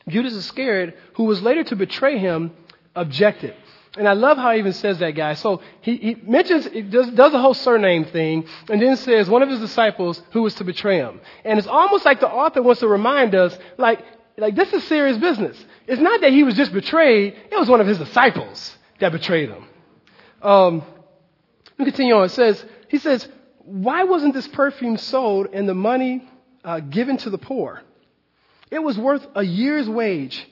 Judas 0.08 0.34
Iscariot, 0.34 0.96
who 1.14 1.24
was 1.24 1.42
later 1.42 1.64
to 1.64 1.76
betray 1.76 2.18
him, 2.18 2.52
objected. 2.94 3.54
And 3.96 4.06
I 4.06 4.12
love 4.12 4.36
how 4.36 4.52
he 4.52 4.58
even 4.58 4.72
says 4.72 4.98
that, 4.98 5.12
guy. 5.12 5.34
So 5.34 5.62
he, 5.80 5.96
he 5.96 6.14
mentions, 6.22 6.66
he 6.66 6.82
does, 6.82 7.10
does 7.10 7.32
a 7.34 7.40
whole 7.40 7.54
surname 7.54 8.04
thing, 8.04 8.46
and 8.68 8.80
then 8.80 8.96
says 8.96 9.28
one 9.28 9.42
of 9.42 9.48
his 9.48 9.60
disciples 9.60 10.22
who 10.32 10.42
was 10.42 10.54
to 10.54 10.64
betray 10.64 10.98
him. 10.98 11.20
And 11.44 11.58
it's 11.58 11.68
almost 11.68 12.04
like 12.04 12.20
the 12.20 12.28
author 12.28 12.62
wants 12.62 12.80
to 12.80 12.88
remind 12.88 13.34
us, 13.34 13.58
like, 13.76 14.04
like 14.36 14.54
this 14.54 14.72
is 14.72 14.84
serious 14.84 15.16
business. 15.18 15.62
It's 15.86 16.00
not 16.00 16.20
that 16.20 16.32
he 16.32 16.44
was 16.44 16.54
just 16.54 16.72
betrayed, 16.72 17.34
it 17.50 17.58
was 17.58 17.68
one 17.68 17.80
of 17.80 17.86
his 17.86 17.98
disciples 17.98 18.76
that 19.00 19.10
betrayed 19.10 19.48
him. 19.48 19.64
Um, 20.42 20.82
we 21.78 21.84
continue 21.84 22.14
on. 22.14 22.26
It 22.26 22.30
says, 22.30 22.64
he 22.88 22.98
says, 22.98 23.26
why 23.64 24.04
wasn't 24.04 24.34
this 24.34 24.48
perfume 24.48 24.96
sold 24.96 25.48
and 25.52 25.68
the 25.68 25.74
money 25.74 26.28
uh, 26.64 26.80
given 26.80 27.16
to 27.18 27.30
the 27.30 27.38
poor? 27.38 27.82
It 28.70 28.82
was 28.82 28.98
worth 28.98 29.26
a 29.34 29.42
year's 29.42 29.88
wage. 29.88 30.46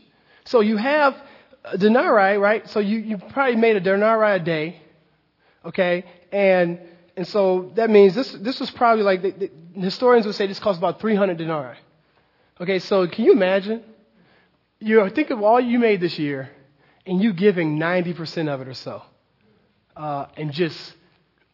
So 0.45 0.61
you 0.61 0.77
have 0.77 1.17
a 1.65 1.77
denarii, 1.77 2.39
right? 2.39 2.69
So 2.69 2.81
you, 2.81 2.99
you 2.99 3.19
probably 3.19 3.57
made 3.57 3.77
a 3.77 3.81
denarii 3.81 4.37
a 4.37 4.39
day, 4.39 4.81
okay? 5.65 6.05
And 6.33 6.81
and 7.17 7.27
so 7.27 7.73
that 7.77 7.91
means 7.91 8.15
this 8.15 8.33
this 8.33 8.61
was 8.61 8.71
probably 8.71 9.03
like 9.03 9.23
the, 9.23 9.31
the 9.31 9.81
historians 9.81 10.27
would 10.27 10.35
say 10.35 10.47
this 10.47 10.59
cost 10.61 10.79
about 10.79 11.01
300 11.01 11.37
denarii. 11.37 11.77
Okay, 12.61 12.79
so 12.79 13.07
can 13.07 13.25
you 13.25 13.33
imagine? 13.33 13.83
You 14.79 15.09
think 15.11 15.31
of 15.31 15.43
all 15.43 15.61
you 15.61 15.79
made 15.79 16.01
this 16.01 16.19
year, 16.19 16.51
and 17.07 17.23
you 17.23 17.33
giving 17.33 17.79
90% 17.79 18.49
of 18.49 18.61
it 18.61 18.69
or 18.69 18.75
so. 18.75 19.03
Uh, 19.97 20.27
and 20.37 20.53
just 20.53 20.95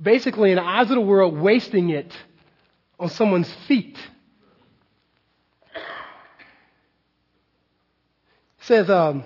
basically, 0.00 0.50
in 0.50 0.57
the 0.57 0.62
eyes 0.62 0.90
of 0.90 0.97
the 0.97 1.00
world, 1.00 1.38
wasting 1.38 1.90
it 1.90 2.12
on 2.99 3.09
someone's 3.09 3.52
feet. 3.66 3.97
It 8.51 8.51
says, 8.62 8.90
um, 8.90 9.25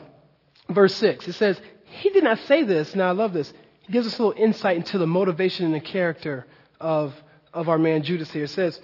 verse 0.69 0.95
6, 0.97 1.28
it 1.28 1.33
says, 1.35 1.61
he 1.85 2.11
did 2.11 2.25
not 2.25 2.38
say 2.40 2.62
this. 2.62 2.95
Now 2.95 3.09
I 3.09 3.12
love 3.12 3.33
this. 3.33 3.52
He 3.83 3.93
gives 3.93 4.07
us 4.07 4.19
a 4.19 4.23
little 4.23 4.43
insight 4.43 4.76
into 4.76 4.99
the 4.99 5.07
motivation 5.07 5.66
and 5.66 5.75
the 5.75 5.81
character 5.81 6.47
of, 6.81 7.14
of 7.52 7.69
our 7.69 7.78
man 7.78 8.02
Judas 8.02 8.31
here. 8.31 8.45
It 8.45 8.50
says, 8.50 8.81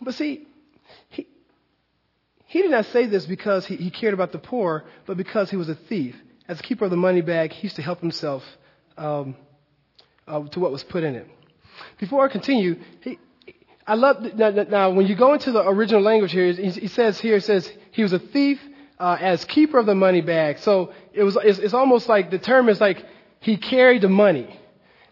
but 0.00 0.14
see, 0.14 0.46
he, 1.08 1.26
he 2.46 2.62
did 2.62 2.70
not 2.70 2.86
say 2.86 3.06
this 3.06 3.26
because 3.26 3.66
he, 3.66 3.76
he 3.76 3.90
cared 3.90 4.14
about 4.14 4.32
the 4.32 4.38
poor, 4.38 4.84
but 5.06 5.16
because 5.16 5.50
he 5.50 5.56
was 5.56 5.68
a 5.68 5.74
thief. 5.74 6.16
As 6.48 6.60
a 6.60 6.62
keeper 6.62 6.84
of 6.84 6.90
the 6.90 6.96
money 6.96 7.20
bag, 7.20 7.52
he 7.52 7.62
used 7.62 7.76
to 7.76 7.82
help 7.82 8.00
himself 8.00 8.44
um, 8.98 9.36
uh, 10.26 10.42
to 10.48 10.60
what 10.60 10.72
was 10.72 10.84
put 10.84 11.02
in 11.02 11.14
it. 11.14 11.28
Before 11.98 12.24
I 12.24 12.28
continue, 12.28 12.76
he, 13.00 13.18
I 13.86 13.94
love 13.94 14.22
now, 14.34 14.50
now, 14.50 14.90
when 14.90 15.06
you 15.06 15.14
go 15.14 15.32
into 15.32 15.52
the 15.52 15.66
original 15.66 16.02
language 16.02 16.32
here. 16.32 16.52
He, 16.52 16.70
he 16.70 16.88
says 16.88 17.18
here 17.18 17.36
it 17.36 17.44
says 17.44 17.70
he 17.92 18.02
was 18.02 18.12
a 18.12 18.18
thief 18.18 18.60
uh, 19.02 19.18
as 19.20 19.44
keeper 19.44 19.78
of 19.78 19.86
the 19.86 19.96
money 19.96 20.20
bag. 20.20 20.60
So 20.60 20.92
it 21.12 21.24
was 21.24 21.36
it's, 21.42 21.58
it's, 21.58 21.74
almost 21.74 22.08
like 22.08 22.30
the 22.30 22.38
term 22.38 22.68
is 22.68 22.80
like 22.80 23.04
he 23.40 23.56
carried 23.56 24.02
the 24.02 24.08
money, 24.08 24.48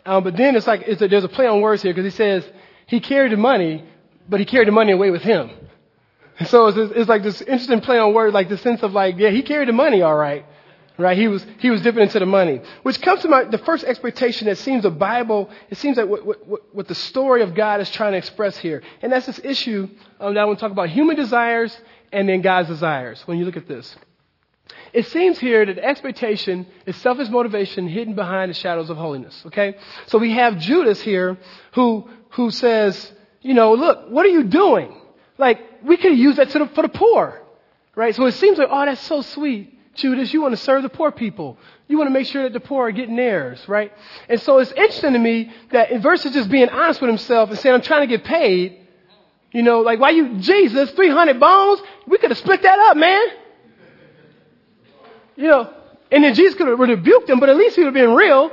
um, 0.07 0.23
but 0.23 0.37
then 0.37 0.55
it's 0.55 0.69
like 0.69 0.83
it's 0.87 1.03
a, 1.03 1.09
there's 1.09 1.25
a 1.25 1.29
play 1.29 1.49
on 1.49 1.61
words 1.61 1.83
here 1.83 1.93
because 1.93 2.11
he 2.11 2.17
says 2.17 2.49
he 2.87 3.01
carried 3.01 3.33
the 3.33 3.37
money, 3.37 3.85
but 4.29 4.39
he 4.39 4.47
carried 4.47 4.69
the 4.69 4.73
money 4.73 4.93
away 4.93 5.11
with 5.11 5.23
him. 5.23 5.51
And 6.39 6.49
so 6.49 6.69
it's, 6.69 6.93
it's 6.95 7.09
like 7.09 7.25
this 7.25 7.41
interesting 7.43 7.81
play 7.81 7.99
on 7.99 8.15
words, 8.15 8.33
like 8.33 8.49
the 8.49 8.59
sense 8.59 8.81
of 8.85 8.93
like 8.93 9.19
yeah 9.19 9.31
he 9.31 9.43
carried 9.43 9.69
the 9.69 9.73
money 9.73 10.03
all 10.03 10.17
right, 10.17 10.47
right? 10.97 11.19
He 11.19 11.27
was, 11.27 11.45
he 11.59 11.71
was 11.71 11.83
dipping 11.83 12.03
into 12.03 12.21
the 12.21 12.27
money. 12.27 12.61
Which 12.85 13.01
comes 13.03 13.23
to 13.23 13.29
my, 13.29 13.43
the 13.45 13.59
first 13.59 13.83
expectation 13.83 14.47
that 14.47 14.59
seems 14.59 14.85
the 14.85 14.91
Bible, 14.91 15.51
it 15.69 15.79
seems 15.79 15.97
like 15.97 16.09
what, 16.09 16.25
what, 16.25 16.75
what 16.75 16.89
the 16.89 16.95
story 16.95 17.43
of 17.43 17.55
God 17.55 17.81
is 17.81 17.91
trying 17.91 18.13
to 18.13 18.19
express 18.19 18.57
here. 18.57 18.83
And 19.03 19.11
that's 19.11 19.27
this 19.27 19.41
issue 19.43 19.89
um, 20.21 20.35
that 20.35 20.41
I 20.41 20.45
want 20.45 20.61
to 20.61 20.61
talk 20.61 20.73
about 20.73 20.91
human 20.91 21.17
desires 21.17 21.77
and 22.13 22.29
then 22.29 22.41
God's 22.41 22.69
desires 22.69 23.23
when 23.27 23.39
you 23.39 23.45
look 23.45 23.57
at 23.57 23.69
this. 23.69 23.97
It 24.93 25.07
seems 25.07 25.39
here 25.39 25.65
that 25.65 25.79
expectation 25.79 26.67
is 26.87 26.97
selfish 26.97 27.29
motivation 27.29 27.89
hidden 27.89 28.15
behind 28.15 28.51
the 28.51 28.55
shadows 28.55 28.91
of 28.91 28.97
holiness. 28.97 29.43
Okay? 29.47 29.77
So 30.07 30.19
we 30.19 30.33
have 30.33 30.59
Judas 30.59 31.01
here 31.01 31.39
who, 31.73 32.09
who 32.31 32.51
says, 32.51 33.13
you 33.41 33.55
know, 33.55 33.75
look, 33.75 34.11
what 34.11 34.27
are 34.27 34.31
you 34.31 34.45
doing? 34.45 35.01
Like, 35.39 35.61
we 35.85 35.97
could 35.97 36.17
use 36.17 36.37
that 36.37 36.51
the, 36.51 36.67
for 36.75 36.83
the 36.83 36.89
poor. 36.89 37.41
Right? 37.95 38.15
So 38.15 38.27
it 38.27 38.33
seems 38.33 38.59
like, 38.59 38.69
oh, 38.71 38.85
that's 38.85 39.01
so 39.03 39.23
sweet. 39.23 39.77
Judas, 39.95 40.33
you 40.33 40.41
want 40.41 40.53
to 40.53 40.63
serve 40.63 40.83
the 40.83 40.89
poor 40.89 41.11
people. 41.11 41.59
You 41.89 41.99
want 41.99 42.09
to 42.09 42.13
make 42.13 42.27
sure 42.27 42.45
that 42.45 42.53
the 42.53 42.61
poor 42.61 42.89
are 42.89 42.93
getting 42.93 43.17
theirs, 43.17 43.61
right? 43.69 43.93
And 44.29 44.41
so 44.41 44.59
it's 44.59 44.71
interesting 44.71 45.15
to 45.15 45.19
me 45.19 45.51
that 45.73 45.91
in 45.91 46.01
versus 46.01 46.33
just 46.33 46.49
being 46.49 46.69
honest 46.69 47.01
with 47.01 47.09
himself 47.09 47.51
and 47.51 47.59
saying, 47.59 47.75
I'm 47.75 47.83
trying 47.83 48.09
to 48.09 48.17
get 48.17 48.25
paid, 48.25 48.80
you 49.53 49.63
know, 49.63 49.81
like, 49.81 49.99
why 49.99 50.11
you, 50.11 50.39
Jesus, 50.39 50.91
300 50.93 51.41
bones? 51.41 51.83
We 52.07 52.19
could 52.19 52.31
have 52.31 52.39
split 52.39 52.63
that 52.63 52.79
up, 52.79 52.97
man. 52.97 53.27
You 55.37 55.49
know, 55.49 55.75
and 56.13 56.23
then 56.23 56.35
Jesus 56.35 56.55
could 56.57 56.69
have 56.69 56.79
rebuked 56.79 57.29
him, 57.29 57.41
but 57.41 57.49
at 57.49 57.57
least 57.57 57.77
he 57.77 57.83
would 57.83 57.87
have 57.87 57.95
been 57.95 58.15
real. 58.15 58.51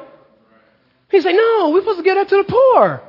He's 1.09 1.23
like, 1.25 1.35
no, 1.35 1.71
we're 1.71 1.81
supposed 1.81 1.99
to 1.99 2.03
get 2.03 2.15
that 2.15 2.29
to 2.29 2.37
the 2.37 2.43
poor. 2.43 3.01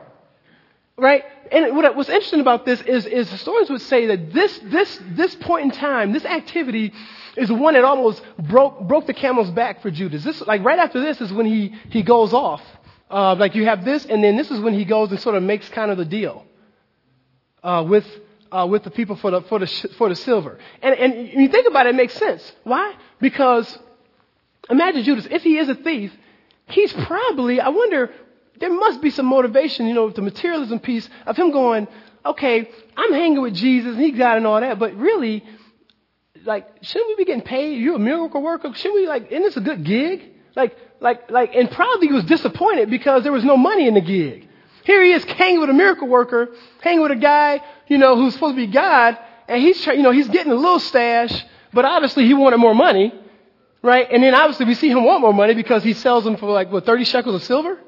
Right? 0.96 1.24
And 1.50 1.76
what, 1.76 1.96
what's 1.96 2.08
interesting 2.08 2.40
about 2.40 2.66
this 2.66 2.80
is, 2.82 3.06
is 3.06 3.30
historians 3.30 3.70
would 3.70 3.80
say 3.80 4.06
that 4.06 4.32
this, 4.32 4.58
this, 4.64 5.00
this 5.12 5.34
point 5.36 5.66
in 5.66 5.70
time, 5.70 6.12
this 6.12 6.24
activity 6.24 6.92
is 7.36 7.50
one 7.50 7.74
that 7.74 7.84
almost 7.84 8.22
broke, 8.38 8.80
broke 8.80 9.06
the 9.06 9.14
camel's 9.14 9.50
back 9.50 9.80
for 9.80 9.90
Judas. 9.90 10.24
This, 10.24 10.40
like 10.42 10.62
right 10.64 10.78
after 10.78 11.00
this 11.00 11.20
is 11.20 11.32
when 11.32 11.46
he, 11.46 11.74
he 11.90 12.02
goes 12.02 12.32
off. 12.32 12.62
Uh, 13.10 13.34
like 13.36 13.54
you 13.54 13.64
have 13.64 13.84
this, 13.84 14.04
and 14.04 14.22
then 14.22 14.36
this 14.36 14.50
is 14.50 14.60
when 14.60 14.74
he 14.74 14.84
goes 14.84 15.10
and 15.10 15.18
sort 15.18 15.34
of 15.34 15.42
makes 15.42 15.68
kind 15.70 15.90
of 15.90 15.96
the 15.96 16.04
deal 16.04 16.44
uh, 17.62 17.84
with, 17.86 18.06
uh, 18.50 18.66
with 18.68 18.84
the 18.84 18.90
people 18.90 19.16
for 19.16 19.30
the, 19.30 19.42
for 19.42 19.58
the, 19.58 19.66
for 19.96 20.08
the 20.08 20.16
silver. 20.16 20.58
And, 20.82 20.94
and 20.94 21.40
you 21.40 21.48
think 21.48 21.66
about 21.68 21.86
it, 21.86 21.90
it 21.90 21.96
makes 21.96 22.14
sense. 22.14 22.52
Why? 22.64 22.94
Because 23.20 23.78
imagine 24.70 25.02
Judas, 25.02 25.26
if 25.30 25.42
he 25.42 25.58
is 25.58 25.68
a 25.68 25.74
thief, 25.74 26.12
he's 26.68 26.92
probably, 26.92 27.60
I 27.60 27.68
wonder, 27.68 28.12
there 28.60 28.72
must 28.72 29.00
be 29.00 29.10
some 29.10 29.26
motivation, 29.26 29.86
you 29.86 29.94
know, 29.94 30.10
the 30.10 30.22
materialism 30.22 30.80
piece 30.80 31.08
of 31.26 31.36
him 31.36 31.50
going, 31.50 31.88
okay, 32.24 32.68
I'm 32.96 33.12
hanging 33.12 33.40
with 33.40 33.54
Jesus 33.54 33.94
and 33.94 34.02
he 34.02 34.12
got 34.12 34.36
and 34.36 34.46
all 34.46 34.60
that, 34.60 34.78
but 34.78 34.94
really, 34.94 35.44
like, 36.44 36.66
shouldn't 36.82 37.08
we 37.08 37.16
be 37.16 37.24
getting 37.24 37.42
paid? 37.42 37.80
You're 37.80 37.96
a 37.96 37.98
miracle 37.98 38.42
worker. 38.42 38.72
Shouldn't 38.74 38.94
we, 38.94 39.06
like, 39.06 39.30
isn't 39.30 39.42
this 39.42 39.56
a 39.56 39.60
good 39.60 39.84
gig? 39.84 40.22
Like, 40.56 40.76
like, 41.00 41.30
like, 41.30 41.54
and 41.54 41.70
probably 41.70 42.08
he 42.08 42.12
was 42.12 42.24
disappointed 42.24 42.90
because 42.90 43.22
there 43.22 43.32
was 43.32 43.44
no 43.44 43.56
money 43.56 43.86
in 43.86 43.94
the 43.94 44.00
gig. 44.00 44.47
Here 44.88 45.04
he 45.04 45.12
is 45.12 45.22
hanging 45.24 45.60
with 45.60 45.68
a 45.68 45.74
miracle 45.74 46.08
worker, 46.08 46.48
hanging 46.80 47.02
with 47.02 47.10
a 47.10 47.16
guy, 47.16 47.60
you 47.88 47.98
know, 47.98 48.16
who's 48.16 48.32
supposed 48.32 48.56
to 48.56 48.66
be 48.66 48.72
God, 48.72 49.18
and 49.46 49.60
he's, 49.60 49.86
you 49.86 50.00
know, 50.00 50.12
he's 50.12 50.30
getting 50.30 50.50
a 50.50 50.54
little 50.54 50.78
stash, 50.78 51.44
but 51.74 51.84
obviously 51.84 52.24
he 52.24 52.32
wanted 52.32 52.56
more 52.56 52.74
money, 52.74 53.12
right? 53.82 54.08
And 54.10 54.22
then 54.22 54.34
obviously 54.34 54.64
we 54.64 54.72
see 54.72 54.88
him 54.88 55.04
want 55.04 55.20
more 55.20 55.34
money 55.34 55.52
because 55.52 55.84
he 55.84 55.92
sells 55.92 56.24
them 56.24 56.38
for 56.38 56.50
like, 56.50 56.72
what, 56.72 56.86
30 56.86 57.04
shekels 57.04 57.34
of 57.34 57.42
silver? 57.42 57.78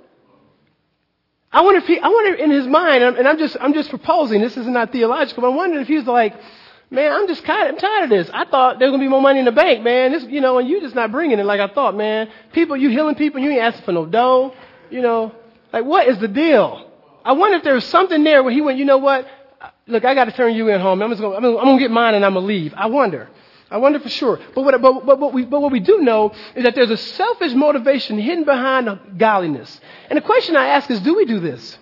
I 1.51 1.63
wonder 1.63 1.79
if 1.79 1.87
he, 1.87 1.99
I 1.99 2.07
wonder 2.07 2.35
in 2.35 2.51
his 2.51 2.67
mind, 2.67 3.03
and 3.03 3.27
I'm 3.27 3.39
just, 3.39 3.57
I'm 3.59 3.73
just 3.73 3.89
proposing, 3.89 4.43
this 4.43 4.59
is 4.59 4.67
not 4.67 4.93
theological, 4.93 5.41
but 5.41 5.49
I'm 5.49 5.57
wondering 5.57 5.81
if 5.81 5.89
he's 5.89 6.05
like, 6.05 6.35
man, 6.91 7.13
I'm 7.13 7.27
just 7.29 7.41
of, 7.45 7.49
I'm 7.49 7.79
tired 7.79 8.05
of 8.05 8.11
this. 8.11 8.29
I 8.31 8.45
thought 8.45 8.79
there 8.79 8.89
was 8.89 8.93
going 8.93 9.01
to 9.01 9.07
be 9.07 9.09
more 9.09 9.23
money 9.23 9.39
in 9.39 9.47
the 9.47 9.53
bank, 9.53 9.83
man. 9.83 10.13
This, 10.13 10.25
you 10.25 10.43
know, 10.43 10.59
and 10.59 10.69
you 10.69 10.83
just 10.83 10.95
not 10.95 11.11
bringing 11.11 11.39
it 11.39 11.47
like 11.47 11.61
I 11.61 11.73
thought, 11.73 11.97
man. 11.97 12.29
People, 12.53 12.77
you 12.77 12.91
healing 12.91 13.15
people, 13.15 13.41
you 13.41 13.49
ain't 13.53 13.63
asking 13.63 13.87
for 13.87 13.93
no 13.93 14.05
dough. 14.05 14.53
You 14.91 15.01
know, 15.01 15.35
like 15.73 15.87
what 15.87 16.07
is 16.07 16.19
the 16.19 16.29
deal? 16.29 16.89
I 17.31 17.33
wonder 17.33 17.59
if 17.59 17.63
there 17.63 17.75
was 17.75 17.85
something 17.85 18.25
there 18.25 18.43
where 18.43 18.53
he 18.53 18.61
went, 18.61 18.77
you 18.77 18.85
know 18.85 18.99
what? 18.99 19.25
Look, 19.87 20.05
I 20.05 20.17
got 20.17 20.25
to 20.25 20.33
turn 20.33 20.53
you 20.53 20.69
in 20.69 20.81
home. 20.81 21.01
I'm 21.01 21.17
going, 21.17 21.37
I'm 21.37 21.43
going 21.43 21.79
to 21.79 21.81
get 21.81 21.93
mine 21.93 22.17
and 22.17 22.25
I'm 22.25 22.33
going 22.33 22.43
to 22.43 22.49
leave. 22.49 22.75
I 22.77 22.87
wonder. 22.87 23.31
I 23.71 23.77
wonder 23.77 24.01
for 24.01 24.09
sure. 24.09 24.41
But 24.53 24.63
what, 24.63 24.83
but, 24.83 25.07
but, 25.07 25.21
what 25.21 25.33
we, 25.33 25.45
but 25.45 25.63
what 25.63 25.71
we 25.71 25.79
do 25.79 26.01
know 26.01 26.33
is 26.57 26.65
that 26.65 26.75
there's 26.75 26.91
a 26.91 26.97
selfish 26.97 27.53
motivation 27.53 28.19
hidden 28.19 28.43
behind 28.43 29.17
godliness. 29.17 29.81
And 30.09 30.17
the 30.17 30.23
question 30.23 30.57
I 30.57 30.71
ask 30.71 30.91
is, 30.91 30.99
do 31.03 31.15
we 31.15 31.25
do 31.25 31.39
this? 31.39 31.79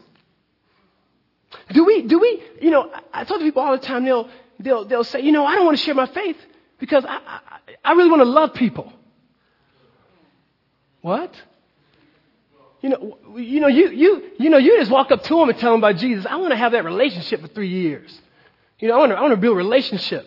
Do 1.73 1.83
we, 1.87 2.03
do 2.03 2.19
we, 2.19 2.43
you 2.61 2.71
know, 2.71 2.93
I 3.15 3.25
talk 3.25 3.39
to 3.39 3.45
people 3.45 3.63
all 3.63 3.73
the 3.73 3.79
time, 3.79 4.05
they'll, 4.05 4.29
they'll, 4.61 4.85
they'll 4.85 5.03
say, 5.03 5.23
you 5.23 5.33
know, 5.33 5.47
I 5.47 5.55
don't 5.55 5.65
want 5.65 5.79
to 5.79 5.83
share 5.83 5.95
my 5.95 6.09
faith 6.09 6.37
because 6.79 7.07
I, 7.07 7.21
I, 7.27 7.41
I 7.83 7.93
really 7.93 8.11
want 8.11 8.21
to 8.21 8.29
love 8.29 8.53
people. 8.53 8.93
What? 11.01 11.35
You 12.81 12.91
know, 12.91 13.19
you 13.37 13.61
know, 13.61 13.67
you, 13.67 13.91
you, 13.91 14.23
you 14.39 14.51
know, 14.51 14.59
you 14.59 14.79
just 14.79 14.91
walk 14.91 15.11
up 15.11 15.23
to 15.25 15.35
them 15.37 15.49
and 15.49 15.59
tell 15.59 15.73
them 15.73 15.81
about 15.81 15.97
Jesus. 15.97 16.27
I 16.27 16.37
want 16.37 16.53
to 16.53 16.57
have 16.57 16.73
that 16.73 16.85
relationship 16.85 17.41
for 17.41 17.49
three 17.49 17.69
years. 17.69 18.21
You 18.79 18.89
know, 18.89 18.95
I 18.95 18.99
want 18.99 19.13
to, 19.13 19.19
I 19.19 19.21
want 19.21 19.33
to 19.33 19.37
build 19.37 19.55
a 19.55 19.57
relationship. 19.57 20.27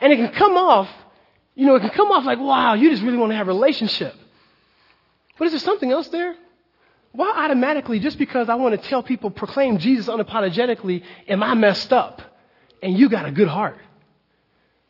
And 0.00 0.12
it 0.12 0.16
can 0.16 0.32
come 0.32 0.56
off, 0.56 0.88
you 1.54 1.66
know, 1.66 1.76
it 1.76 1.80
can 1.80 1.90
come 1.90 2.10
off 2.10 2.24
like, 2.24 2.40
wow, 2.40 2.74
you 2.74 2.90
just 2.90 3.02
really 3.02 3.18
want 3.18 3.30
to 3.30 3.36
have 3.36 3.46
a 3.46 3.52
relationship. 3.52 4.14
But 5.38 5.46
is 5.46 5.52
there 5.52 5.60
something 5.60 5.92
else 5.92 6.08
there? 6.08 6.34
Why 7.12 7.44
automatically, 7.44 8.00
just 8.00 8.18
because 8.18 8.48
I 8.48 8.56
want 8.56 8.80
to 8.80 8.88
tell 8.88 9.02
people, 9.02 9.30
proclaim 9.30 9.78
Jesus 9.78 10.08
unapologetically, 10.08 11.04
am 11.28 11.42
I 11.42 11.54
messed 11.54 11.92
up? 11.92 12.22
and 12.82 12.98
you 12.98 13.08
got 13.08 13.24
a 13.24 13.30
good 13.30 13.48
heart. 13.48 13.78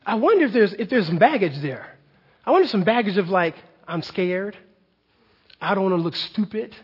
I 0.05 0.17
wonder 0.17 0.47
if 0.47 0.53
there's, 0.53 0.73
if 0.73 0.89
there's 0.89 1.07
some 1.07 1.19
baggage 1.19 1.59
there. 1.59 1.87
I 2.45 2.51
wonder 2.51 2.67
some 2.67 2.83
baggage 2.83 3.19
of 3.19 3.29
like, 3.29 3.55
I'm 3.87 4.03
scared. 4.03 4.57
I 5.61 5.75
don't 5.75 5.85
want 5.85 5.97
to 5.97 6.03
look 6.03 6.17
stupid. 6.17 6.75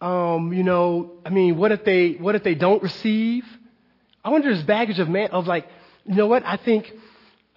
Um, 0.00 0.52
you 0.52 0.62
know, 0.62 1.12
I 1.26 1.30
mean, 1.30 1.56
what 1.56 1.72
if 1.72 1.84
they, 1.84 2.12
what 2.12 2.34
if 2.34 2.42
they 2.42 2.54
don't 2.54 2.82
receive? 2.82 3.44
I 4.24 4.30
wonder 4.30 4.52
there's 4.52 4.64
baggage 4.64 4.98
of 4.98 5.08
man, 5.08 5.30
of 5.30 5.46
like, 5.46 5.68
you 6.06 6.14
know 6.14 6.26
what? 6.26 6.44
I 6.44 6.56
think 6.56 6.90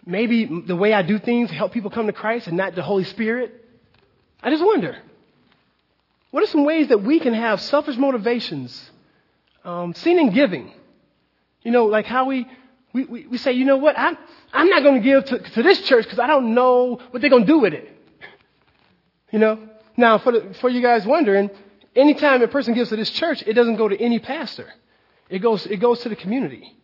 maybe 0.06 0.46
the 0.46 0.76
way 0.76 0.94
I 0.94 1.02
do 1.02 1.20
things 1.20 1.50
help 1.50 1.72
people 1.72 1.90
come 1.90 2.08
to 2.08 2.14
Christ 2.14 2.48
and 2.48 2.58
not 2.58 2.76
the 2.76 2.82
Holy 2.82 3.06
Spirit. 3.06 3.66
I 4.42 4.50
just 4.50 4.64
wonder. 4.64 4.98
What 6.32 6.44
are 6.44 6.48
some 6.48 6.66
ways 6.66 6.90
that 6.90 7.04
we 7.04 7.20
can 7.20 7.34
have 7.34 7.62
selfish 7.62 7.96
motivations, 7.96 8.92
um, 9.64 9.94
seen 9.94 10.20
in 10.20 10.32
giving? 10.32 10.74
You 11.62 11.72
know, 11.72 11.86
like 11.86 12.06
how 12.06 12.26
we, 12.26 12.48
we, 12.92 13.06
we, 13.06 13.28
we 13.28 13.38
say, 13.38 13.54
you 13.54 13.64
know 13.64 13.78
what, 13.78 13.98
I'm, 13.98 14.18
I'm 14.52 14.68
not 14.68 14.84
going 14.84 14.96
to 14.96 15.02
give 15.02 15.26
to, 15.26 15.40
to 15.40 15.64
this 15.64 15.82
church 15.84 16.04
because 16.06 16.20
I 16.20 16.28
don't 16.28 16.54
know 16.54 17.00
what 17.12 17.22
they're 17.22 17.30
going 17.30 17.46
to 17.46 17.52
do 17.52 17.60
with 17.60 17.74
it. 17.74 17.90
You 19.32 19.40
know? 19.40 19.68
Now, 19.98 20.20
for, 20.20 20.32
the, 20.32 20.54
for 20.62 20.70
you 20.70 20.80
guys 20.80 21.08
wondering, 21.08 21.50
anytime 21.96 22.42
a 22.42 22.48
person 22.48 22.74
gives 22.74 22.90
to 22.90 22.96
this 22.96 23.10
church, 23.10 23.44
it 23.46 23.54
doesn't 23.54 23.76
go 23.76 23.88
to 23.88 24.00
any 24.00 24.20
pastor. 24.20 24.72
It 25.30 25.40
goes, 25.40 25.66
it 25.66 25.78
goes 25.78 26.00
to 26.02 26.10
the 26.10 26.16
community. 26.16 26.76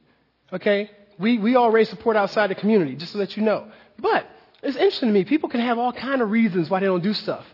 Okay? 0.51 0.91
We, 1.17 1.37
we 1.37 1.55
already 1.55 1.85
support 1.85 2.15
outside 2.15 2.49
the 2.49 2.55
community, 2.55 2.95
just 2.95 3.11
to 3.13 3.17
let 3.17 3.35
you 3.35 3.43
know. 3.43 3.67
But 3.97 4.25
it's 4.63 4.77
interesting 4.77 5.09
to 5.09 5.13
me. 5.13 5.25
People 5.25 5.49
can 5.49 5.61
have 5.61 5.77
all 5.77 5.93
kind 5.93 6.21
of 6.21 6.31
reasons 6.31 6.69
why 6.69 6.79
they 6.79 6.85
don't 6.85 7.03
do 7.03 7.13
stuff. 7.13 7.45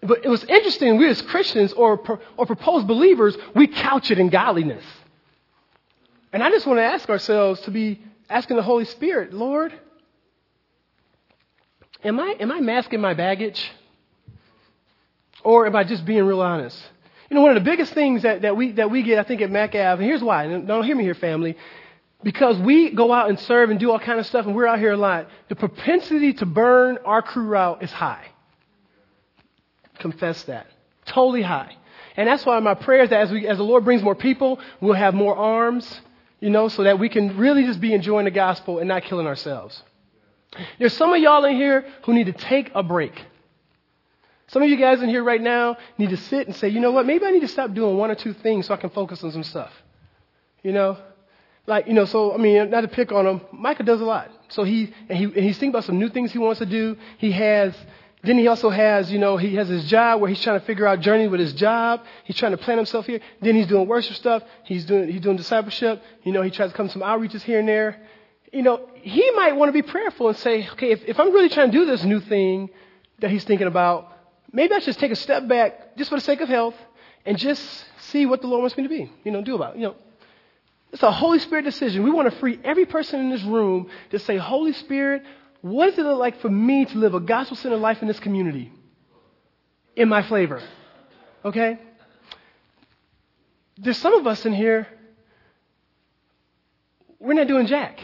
But 0.00 0.24
it 0.24 0.28
was 0.28 0.44
interesting, 0.44 0.96
we 0.96 1.08
as 1.08 1.20
Christians 1.22 1.72
or, 1.72 2.00
or 2.36 2.46
proposed 2.46 2.86
believers, 2.86 3.36
we 3.54 3.66
couch 3.66 4.10
it 4.10 4.18
in 4.18 4.28
godliness. 4.28 4.84
And 6.32 6.42
I 6.42 6.50
just 6.50 6.66
want 6.66 6.78
to 6.78 6.84
ask 6.84 7.08
ourselves 7.08 7.60
to 7.62 7.70
be 7.70 8.00
asking 8.30 8.56
the 8.56 8.62
Holy 8.62 8.84
Spirit, 8.84 9.32
Lord, 9.32 9.72
am 12.04 12.20
I, 12.20 12.36
am 12.38 12.52
I 12.52 12.60
masking 12.60 13.00
my 13.00 13.14
baggage? 13.14 13.70
Or 15.42 15.66
am 15.66 15.74
I 15.74 15.84
just 15.84 16.04
being 16.04 16.24
real 16.24 16.42
honest? 16.42 16.78
You 17.30 17.34
know, 17.34 17.42
one 17.42 17.56
of 17.56 17.62
the 17.62 17.70
biggest 17.70 17.92
things 17.92 18.22
that, 18.22 18.42
that, 18.42 18.56
we, 18.56 18.72
that 18.72 18.90
we 18.90 19.02
get, 19.02 19.18
I 19.18 19.22
think, 19.22 19.42
at 19.42 19.50
Mack 19.50 19.74
Ave, 19.74 20.02
and 20.02 20.02
here's 20.02 20.22
why, 20.22 20.46
don't 20.46 20.84
hear 20.84 20.96
me 20.96 21.04
here, 21.04 21.14
family, 21.14 21.56
because 22.22 22.58
we 22.58 22.90
go 22.90 23.12
out 23.12 23.28
and 23.28 23.38
serve 23.38 23.70
and 23.70 23.78
do 23.78 23.90
all 23.90 23.98
kind 23.98 24.18
of 24.18 24.26
stuff, 24.26 24.46
and 24.46 24.54
we're 24.54 24.66
out 24.66 24.78
here 24.78 24.92
a 24.92 24.96
lot, 24.96 25.28
the 25.48 25.56
propensity 25.56 26.32
to 26.34 26.46
burn 26.46 26.98
our 27.04 27.22
crew 27.22 27.54
out 27.54 27.82
is 27.82 27.92
high. 27.92 28.26
confess 29.98 30.42
that. 30.44 30.66
Totally 31.04 31.42
high. 31.42 31.76
And 32.16 32.26
that's 32.26 32.44
why 32.44 32.58
my 32.60 32.74
prayer 32.74 33.04
is 33.04 33.10
that 33.10 33.20
as, 33.20 33.30
we, 33.30 33.46
as 33.46 33.58
the 33.58 33.64
Lord 33.64 33.84
brings 33.84 34.02
more 34.02 34.14
people, 34.14 34.58
we'll 34.80 34.94
have 34.94 35.14
more 35.14 35.36
arms, 35.36 36.00
you 36.40 36.50
know, 36.50 36.68
so 36.68 36.82
that 36.84 36.98
we 36.98 37.08
can 37.08 37.36
really 37.36 37.64
just 37.64 37.80
be 37.80 37.92
enjoying 37.94 38.24
the 38.24 38.30
gospel 38.30 38.78
and 38.78 38.88
not 38.88 39.04
killing 39.04 39.26
ourselves. 39.26 39.82
There's 40.78 40.94
some 40.94 41.12
of 41.12 41.20
y'all 41.20 41.44
in 41.44 41.56
here 41.56 41.84
who 42.04 42.14
need 42.14 42.26
to 42.26 42.32
take 42.32 42.70
a 42.74 42.82
break. 42.82 43.12
Some 44.48 44.62
of 44.62 44.68
you 44.68 44.76
guys 44.76 45.02
in 45.02 45.08
here 45.08 45.22
right 45.22 45.40
now 45.40 45.76
need 45.98 46.10
to 46.10 46.16
sit 46.16 46.46
and 46.46 46.56
say, 46.56 46.68
you 46.68 46.80
know 46.80 46.90
what, 46.90 47.06
maybe 47.06 47.24
I 47.26 47.30
need 47.30 47.40
to 47.40 47.48
stop 47.48 47.74
doing 47.74 47.96
one 47.96 48.10
or 48.10 48.14
two 48.14 48.32
things 48.32 48.66
so 48.66 48.74
I 48.74 48.78
can 48.78 48.90
focus 48.90 49.22
on 49.22 49.30
some 49.32 49.44
stuff. 49.44 49.72
You 50.62 50.72
know? 50.72 50.98
Like, 51.66 51.86
you 51.86 51.92
know, 51.92 52.06
so, 52.06 52.32
I 52.32 52.38
mean, 52.38 52.70
not 52.70 52.80
to 52.80 52.88
pick 52.88 53.12
on 53.12 53.26
him, 53.26 53.42
Micah 53.52 53.82
does 53.82 54.00
a 54.00 54.04
lot. 54.04 54.30
So 54.48 54.64
he, 54.64 54.94
and 55.10 55.18
he, 55.18 55.24
and 55.24 55.36
he's 55.36 55.58
thinking 55.58 55.68
about 55.68 55.84
some 55.84 55.98
new 55.98 56.08
things 56.08 56.32
he 56.32 56.38
wants 56.38 56.60
to 56.60 56.66
do. 56.66 56.96
He 57.18 57.30
has, 57.32 57.74
then 58.22 58.38
he 58.38 58.48
also 58.48 58.70
has, 58.70 59.12
you 59.12 59.18
know, 59.18 59.36
he 59.36 59.54
has 59.56 59.68
his 59.68 59.84
job 59.84 60.22
where 60.22 60.30
he's 60.30 60.40
trying 60.40 60.58
to 60.58 60.64
figure 60.64 60.86
out 60.86 61.00
journey 61.00 61.28
with 61.28 61.40
his 61.40 61.52
job. 61.52 62.00
He's 62.24 62.36
trying 62.36 62.52
to 62.52 62.58
plan 62.58 62.78
himself 62.78 63.04
here. 63.04 63.20
Then 63.42 63.54
he's 63.54 63.66
doing 63.66 63.86
worship 63.86 64.16
stuff. 64.16 64.42
He's 64.64 64.86
doing, 64.86 65.12
he's 65.12 65.20
doing 65.20 65.36
discipleship. 65.36 66.02
You 66.22 66.32
know, 66.32 66.40
he 66.40 66.50
tries 66.50 66.70
to 66.70 66.76
come 66.76 66.86
to 66.86 66.92
some 66.94 67.02
outreaches 67.02 67.42
here 67.42 67.58
and 67.58 67.68
there. 67.68 68.00
You 68.50 68.62
know, 68.62 68.88
he 68.94 69.30
might 69.32 69.54
want 69.54 69.68
to 69.68 69.74
be 69.74 69.82
prayerful 69.82 70.28
and 70.28 70.38
say, 70.38 70.66
okay, 70.70 70.90
if, 70.90 71.04
if 71.04 71.20
I'm 71.20 71.34
really 71.34 71.50
trying 71.50 71.70
to 71.70 71.78
do 71.78 71.84
this 71.84 72.02
new 72.02 72.20
thing 72.20 72.70
that 73.18 73.30
he's 73.30 73.44
thinking 73.44 73.66
about, 73.66 74.10
maybe 74.52 74.74
I 74.74 74.78
should 74.78 74.86
just 74.86 75.00
take 75.00 75.12
a 75.12 75.16
step 75.16 75.46
back 75.48 75.96
just 75.96 76.10
for 76.10 76.16
the 76.16 76.22
sake 76.22 76.40
of 76.40 76.48
health 76.48 76.74
and 77.24 77.36
just 77.38 77.62
see 78.00 78.26
what 78.26 78.40
the 78.40 78.46
Lord 78.46 78.60
wants 78.60 78.76
me 78.76 78.84
to 78.84 78.88
be, 78.88 79.10
you 79.24 79.32
know, 79.32 79.42
do 79.42 79.54
about 79.54 79.74
it. 79.74 79.80
You 79.80 79.88
know, 79.88 79.96
it's 80.92 81.02
a 81.02 81.10
Holy 81.10 81.38
Spirit 81.38 81.64
decision. 81.64 82.02
We 82.02 82.10
want 82.10 82.32
to 82.32 82.38
free 82.38 82.58
every 82.64 82.86
person 82.86 83.20
in 83.20 83.30
this 83.30 83.42
room 83.42 83.90
to 84.10 84.18
say, 84.18 84.38
Holy 84.38 84.72
Spirit, 84.72 85.22
what 85.60 85.90
does 85.90 85.98
it 85.98 86.02
look 86.02 86.18
like 86.18 86.40
for 86.40 86.48
me 86.48 86.84
to 86.86 86.98
live 86.98 87.14
a 87.14 87.20
gospel 87.20 87.56
centered 87.56 87.78
life 87.78 88.00
in 88.00 88.08
this 88.08 88.20
community? 88.20 88.72
In 89.96 90.08
my 90.08 90.22
flavor. 90.22 90.62
Okay? 91.44 91.78
There's 93.76 93.98
some 93.98 94.14
of 94.14 94.26
us 94.26 94.46
in 94.46 94.54
here, 94.54 94.88
we're 97.20 97.34
not 97.34 97.48
doing 97.48 97.66
jack. 97.66 98.00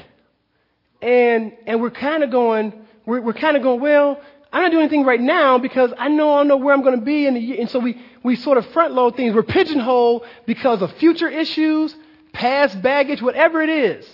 And, 1.00 1.52
and 1.66 1.80
we're 1.80 1.90
kind 1.90 2.22
of 2.22 2.30
going, 2.30 2.86
we're, 3.06 3.20
we're 3.20 3.32
kind 3.32 3.56
of 3.56 3.62
going, 3.62 3.80
well, 3.80 4.20
I'm 4.54 4.62
not 4.62 4.70
doing 4.70 4.84
anything 4.84 5.04
right 5.04 5.20
now 5.20 5.58
because 5.58 5.92
I 5.98 6.06
know 6.06 6.32
I 6.32 6.38
don't 6.38 6.46
know 6.46 6.56
where 6.58 6.72
I'm 6.72 6.82
going 6.82 6.96
to 6.96 7.04
be. 7.04 7.26
In 7.26 7.34
the, 7.34 7.40
year. 7.40 7.56
and 7.60 7.68
so 7.68 7.80
we, 7.80 8.00
we 8.22 8.36
sort 8.36 8.56
of 8.56 8.64
front 8.66 8.94
load 8.94 9.16
things. 9.16 9.34
We're 9.34 9.42
pigeonholed 9.42 10.24
because 10.46 10.80
of 10.80 10.92
future 10.92 11.28
issues, 11.28 11.92
past 12.32 12.80
baggage, 12.80 13.20
whatever 13.20 13.62
it 13.62 13.68
is. 13.68 14.08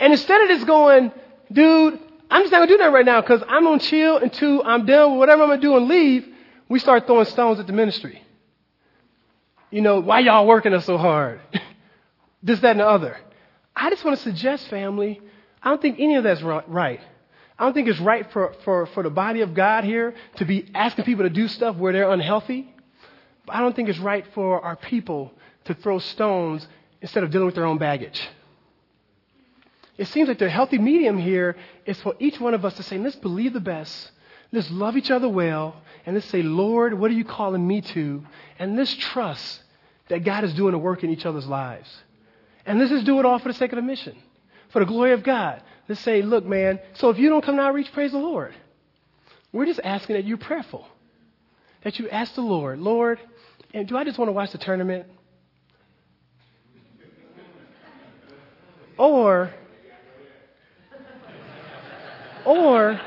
And 0.00 0.12
instead 0.12 0.40
of 0.40 0.48
just 0.48 0.66
going, 0.66 1.12
dude, 1.52 2.00
I'm 2.28 2.42
just 2.42 2.50
not 2.50 2.58
going 2.58 2.68
to 2.70 2.74
do 2.74 2.78
that 2.78 2.92
right 2.92 3.06
now 3.06 3.20
because 3.20 3.40
I'm 3.48 3.62
going 3.62 3.78
to 3.78 3.86
chill 3.86 4.16
until 4.16 4.64
I'm 4.64 4.84
done 4.84 5.12
with 5.12 5.20
whatever 5.20 5.42
I'm 5.42 5.48
going 5.50 5.60
to 5.60 5.66
do 5.66 5.76
and 5.76 5.86
leave, 5.86 6.26
we 6.68 6.80
start 6.80 7.06
throwing 7.06 7.26
stones 7.26 7.60
at 7.60 7.68
the 7.68 7.72
ministry. 7.72 8.20
You 9.70 9.80
know, 9.80 10.00
why 10.00 10.18
y'all 10.20 10.44
working 10.44 10.74
us 10.74 10.86
so 10.86 10.98
hard? 10.98 11.40
this, 12.42 12.58
that, 12.58 12.72
and 12.72 12.80
the 12.80 12.88
other. 12.88 13.16
I 13.76 13.90
just 13.90 14.04
want 14.04 14.16
to 14.16 14.22
suggest, 14.24 14.66
family, 14.66 15.20
I 15.62 15.68
don't 15.68 15.80
think 15.80 16.00
any 16.00 16.16
of 16.16 16.24
that's 16.24 16.42
right. 16.42 17.00
I 17.58 17.64
don't 17.64 17.72
think 17.72 17.88
it's 17.88 18.00
right 18.00 18.30
for, 18.32 18.54
for, 18.64 18.86
for 18.86 19.02
the 19.02 19.10
body 19.10 19.42
of 19.42 19.54
God 19.54 19.84
here 19.84 20.14
to 20.36 20.44
be 20.44 20.66
asking 20.74 21.04
people 21.04 21.24
to 21.24 21.30
do 21.30 21.46
stuff 21.46 21.76
where 21.76 21.92
they're 21.92 22.10
unhealthy. 22.10 22.74
But 23.46 23.56
I 23.56 23.60
don't 23.60 23.76
think 23.76 23.88
it's 23.88 23.98
right 23.98 24.26
for 24.34 24.60
our 24.60 24.76
people 24.76 25.32
to 25.66 25.74
throw 25.74 25.98
stones 25.98 26.66
instead 27.00 27.22
of 27.22 27.30
dealing 27.30 27.46
with 27.46 27.54
their 27.54 27.66
own 27.66 27.78
baggage. 27.78 28.20
It 29.96 30.08
seems 30.08 30.28
like 30.28 30.38
the 30.38 30.50
healthy 30.50 30.78
medium 30.78 31.18
here 31.18 31.56
is 31.86 32.00
for 32.00 32.14
each 32.18 32.40
one 32.40 32.54
of 32.54 32.64
us 32.64 32.74
to 32.74 32.82
say, 32.82 32.98
let's 32.98 33.16
believe 33.16 33.52
the 33.52 33.60
best, 33.60 34.10
let's 34.50 34.70
love 34.70 34.96
each 34.96 35.10
other 35.10 35.28
well, 35.28 35.76
and 36.04 36.16
let's 36.16 36.28
say, 36.28 36.42
Lord, 36.42 36.94
what 36.94 37.10
are 37.10 37.14
you 37.14 37.24
calling 37.24 37.64
me 37.64 37.80
to? 37.80 38.26
And 38.58 38.76
let's 38.76 38.92
trust 38.92 39.62
that 40.08 40.24
God 40.24 40.42
is 40.42 40.52
doing 40.54 40.74
a 40.74 40.78
work 40.78 41.04
in 41.04 41.10
each 41.10 41.24
other's 41.24 41.46
lives. 41.46 41.88
And 42.66 42.78
let's 42.78 42.90
just 42.90 43.06
do 43.06 43.20
it 43.20 43.26
all 43.26 43.38
for 43.38 43.48
the 43.48 43.54
sake 43.54 43.72
of 43.72 43.76
the 43.76 43.82
mission, 43.82 44.16
for 44.70 44.80
the 44.80 44.86
glory 44.86 45.12
of 45.12 45.22
God. 45.22 45.62
Let's 45.88 46.00
say, 46.00 46.22
look, 46.22 46.44
man, 46.44 46.80
so 46.94 47.10
if 47.10 47.18
you 47.18 47.28
don't 47.28 47.44
come 47.44 47.56
to 47.56 47.62
outreach, 47.62 47.92
praise 47.92 48.12
the 48.12 48.18
Lord. 48.18 48.54
We're 49.52 49.66
just 49.66 49.80
asking 49.84 50.16
that 50.16 50.24
you're 50.24 50.38
prayerful. 50.38 50.86
That 51.82 51.98
you 51.98 52.08
ask 52.08 52.34
the 52.34 52.40
Lord, 52.40 52.78
Lord, 52.78 53.20
and 53.74 53.86
do 53.86 53.96
I 53.96 54.04
just 54.04 54.18
want 54.18 54.28
to 54.28 54.32
watch 54.32 54.52
the 54.52 54.58
tournament? 54.58 55.06
Or, 58.96 59.52
or, 62.46 63.00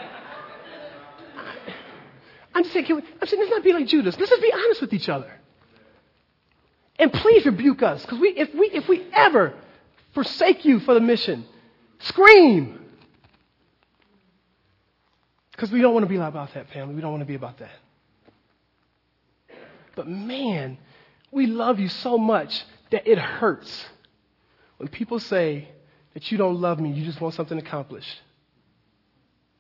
I'm 2.54 2.64
just 2.64 2.74
saying, 2.74 2.86
we, 2.90 3.02
I'm 3.22 3.28
saying, 3.28 3.42
let's 3.42 3.52
not 3.52 3.64
be 3.64 3.74
like 3.74 3.88
Judas. 3.88 4.18
Let's 4.20 4.30
just 4.30 4.42
be 4.42 4.52
honest 4.54 4.82
with 4.82 4.94
each 4.94 5.10
other. 5.10 5.32
And 7.00 7.12
please 7.14 7.46
rebuke 7.46 7.82
us, 7.82 8.02
because 8.02 8.20
we, 8.20 8.30
if, 8.30 8.54
we, 8.54 8.68
if 8.68 8.88
we 8.88 9.08
ever 9.14 9.54
forsake 10.14 10.66
you 10.66 10.80
for 10.80 10.94
the 10.94 11.00
mission, 11.00 11.46
Scream! 12.00 12.86
Because 15.52 15.72
we 15.72 15.82
don't 15.82 15.94
want 15.94 16.04
to 16.06 16.10
be 16.10 16.18
about 16.18 16.54
that, 16.54 16.70
family. 16.70 16.94
We 16.94 17.02
don't 17.02 17.12
want 17.12 17.22
to 17.22 17.28
be 17.28 17.36
about 17.36 17.58
that. 17.60 17.72
But 19.96 20.08
man, 20.08 20.78
we 21.32 21.48
love 21.48 21.80
you 21.80 21.90
so 21.90 22.18
much 22.18 22.64
that 22.92 23.08
it 23.08 23.18
hurts 23.18 23.88
when 24.78 24.90
people 24.90 25.20
say 25.20 25.68
that 26.14 26.32
you 26.32 26.38
don't 26.38 26.62
love 26.62 26.80
me, 26.80 26.92
you 26.92 27.04
just 27.04 27.20
want 27.20 27.34
something 27.34 27.58
accomplished. 27.58 28.22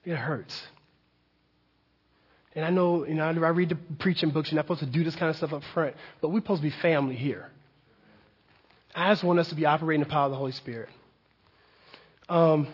It 0.06 0.16
hurts. 0.16 0.60
And 2.56 2.64
I 2.64 2.70
know, 2.70 3.06
you 3.06 3.14
know, 3.14 3.24
I 3.24 3.32
read 3.32 3.70
the 3.70 3.78
preaching 4.00 4.30
books, 4.30 4.52
you're 4.52 4.56
not 4.56 4.66
supposed 4.66 4.80
to 4.80 4.86
do 4.86 5.04
this 5.04 5.16
kind 5.16 5.30
of 5.30 5.36
stuff 5.36 5.54
up 5.54 5.64
front, 5.74 5.96
but 6.22 6.30
we're 6.30 6.40
supposed 6.40 6.62
to 6.62 6.70
be 6.70 6.76
family 6.82 7.16
here. 7.16 7.50
I 8.96 9.12
just 9.12 9.24
want 9.24 9.40
us 9.40 9.50
to 9.50 9.56
be 9.56 9.66
operating 9.66 10.04
the 10.04 10.10
power 10.10 10.26
of 10.26 10.32
the 10.32 10.38
Holy 10.38 10.54
Spirit. 10.54 10.90
Um, 12.30 12.68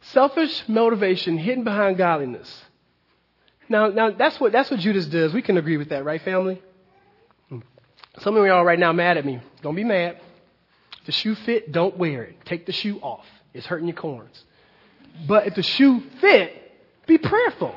selfish 0.00 0.64
motivation 0.68 1.38
hidden 1.38 1.64
behind 1.64 1.96
godliness. 1.96 2.64
Now, 3.68 3.88
now 3.88 4.10
that's 4.10 4.38
what 4.40 4.52
that's 4.52 4.70
what 4.70 4.80
Judas 4.80 5.06
does. 5.06 5.32
We 5.32 5.42
can 5.42 5.56
agree 5.56 5.76
with 5.76 5.90
that, 5.90 6.04
right, 6.04 6.20
family? 6.20 6.62
Some 8.20 8.36
of 8.36 8.46
y'all 8.46 8.64
right 8.64 8.78
now 8.78 8.92
mad 8.92 9.16
at 9.16 9.24
me. 9.24 9.40
Don't 9.62 9.74
be 9.74 9.84
mad. 9.84 10.20
If 11.00 11.06
the 11.06 11.12
shoe 11.12 11.34
fit, 11.34 11.72
don't 11.72 11.96
wear 11.98 12.22
it. 12.22 12.36
Take 12.44 12.66
the 12.66 12.72
shoe 12.72 12.98
off. 13.00 13.26
It's 13.52 13.66
hurting 13.66 13.88
your 13.88 13.96
corns. 13.96 14.44
But 15.26 15.46
if 15.46 15.54
the 15.54 15.62
shoe 15.62 16.02
fit, 16.20 16.72
be 17.06 17.18
prayerful. 17.18 17.74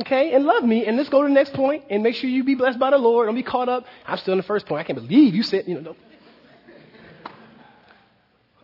Okay? 0.00 0.32
And 0.32 0.44
love 0.44 0.64
me. 0.64 0.86
And 0.86 0.96
let's 0.96 1.10
go 1.10 1.22
to 1.22 1.28
the 1.28 1.34
next 1.34 1.52
point 1.52 1.84
and 1.90 2.02
make 2.02 2.14
sure 2.14 2.30
you 2.30 2.42
be 2.42 2.54
blessed 2.54 2.78
by 2.78 2.90
the 2.90 2.98
Lord. 2.98 3.26
Don't 3.28 3.34
be 3.34 3.42
caught 3.42 3.68
up. 3.68 3.84
I'm 4.06 4.16
still 4.18 4.32
in 4.32 4.38
the 4.38 4.44
first 4.44 4.66
point. 4.66 4.80
I 4.80 4.84
can't 4.84 4.98
believe 4.98 5.34
you 5.34 5.42
said, 5.42 5.68
you 5.68 5.80
know. 5.80 5.96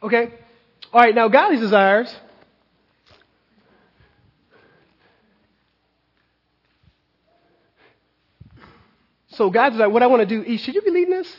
Okay? 0.06 0.32
All 0.92 1.00
right, 1.00 1.14
now 1.14 1.28
godly 1.28 1.58
desires. 1.58 2.14
So 9.28 9.50
God's 9.50 9.76
like, 9.76 9.90
what 9.90 10.02
I 10.02 10.06
want 10.06 10.26
to 10.26 10.44
do, 10.44 10.56
should 10.58 10.74
you 10.74 10.82
be 10.82 10.90
leading 10.90 11.10
this? 11.10 11.36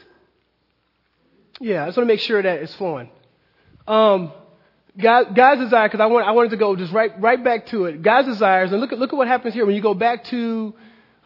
Yeah, 1.59 1.83
I 1.83 1.85
just 1.87 1.97
want 1.97 2.07
to 2.07 2.13
make 2.13 2.19
sure 2.19 2.41
that 2.41 2.59
it's 2.59 2.75
flowing. 2.75 3.09
Um, 3.87 4.31
God, 4.99 5.35
God's 5.35 5.61
desire, 5.61 5.87
because 5.87 6.01
I, 6.01 6.05
want, 6.07 6.27
I 6.27 6.31
wanted 6.31 6.51
to 6.51 6.57
go 6.57 6.75
just 6.75 6.91
right, 6.91 7.19
right 7.19 7.41
back 7.41 7.67
to 7.67 7.85
it. 7.85 8.01
God's 8.01 8.27
desires, 8.27 8.71
and 8.71 8.81
look 8.81 8.91
at, 8.91 8.99
look 8.99 9.13
at 9.13 9.15
what 9.15 9.27
happens 9.27 9.53
here. 9.53 9.65
When 9.65 9.75
you 9.75 9.81
go 9.81 9.93
back 9.93 10.25
to 10.25 10.75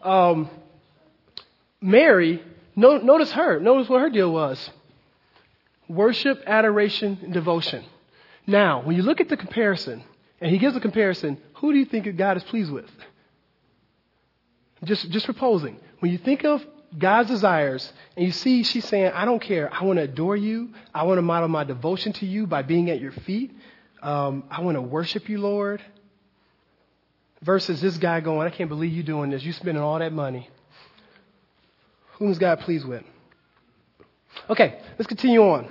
um, 0.02 0.48
Mary, 1.80 2.42
no, 2.76 2.98
notice 2.98 3.32
her. 3.32 3.60
Notice 3.60 3.88
what 3.88 4.00
her 4.00 4.10
deal 4.10 4.32
was 4.32 4.70
worship, 5.92 6.42
adoration, 6.46 7.18
and 7.22 7.32
devotion. 7.32 7.84
Now, 8.46 8.82
when 8.82 8.96
you 8.96 9.02
look 9.02 9.20
at 9.20 9.28
the 9.28 9.36
comparison, 9.36 10.02
and 10.40 10.50
he 10.50 10.58
gives 10.58 10.74
a 10.74 10.80
comparison, 10.80 11.38
who 11.54 11.72
do 11.72 11.78
you 11.78 11.84
think 11.84 12.16
God 12.16 12.36
is 12.36 12.42
pleased 12.44 12.72
with? 12.72 12.90
Just, 14.84 15.08
just 15.10 15.26
proposing. 15.26 15.78
When 16.00 16.10
you 16.10 16.18
think 16.18 16.44
of 16.44 16.64
God's 16.98 17.28
desires, 17.28 17.92
and 18.16 18.26
you 18.26 18.32
see 18.32 18.64
she's 18.64 18.84
saying, 18.86 19.12
I 19.14 19.24
don't 19.24 19.40
care. 19.40 19.72
I 19.72 19.84
want 19.84 19.98
to 19.98 20.02
adore 20.02 20.36
you. 20.36 20.70
I 20.92 21.04
want 21.04 21.18
to 21.18 21.22
model 21.22 21.48
my 21.48 21.64
devotion 21.64 22.12
to 22.14 22.26
you 22.26 22.46
by 22.46 22.62
being 22.62 22.90
at 22.90 23.00
your 23.00 23.12
feet. 23.12 23.56
Um, 24.02 24.44
I 24.50 24.60
want 24.62 24.76
to 24.76 24.82
worship 24.82 25.28
you, 25.28 25.38
Lord. 25.38 25.80
Versus 27.40 27.80
this 27.80 27.96
guy 27.96 28.20
going, 28.20 28.46
I 28.46 28.50
can't 28.50 28.68
believe 28.68 28.92
you 28.92 29.02
doing 29.02 29.30
this. 29.30 29.42
You're 29.42 29.54
spending 29.54 29.82
all 29.82 29.98
that 29.98 30.12
money. 30.12 30.48
Whom 32.14 32.30
is 32.30 32.38
God 32.38 32.60
pleased 32.60 32.86
with? 32.86 33.04
Okay, 34.50 34.80
let's 34.98 35.06
continue 35.06 35.42
on. 35.42 35.68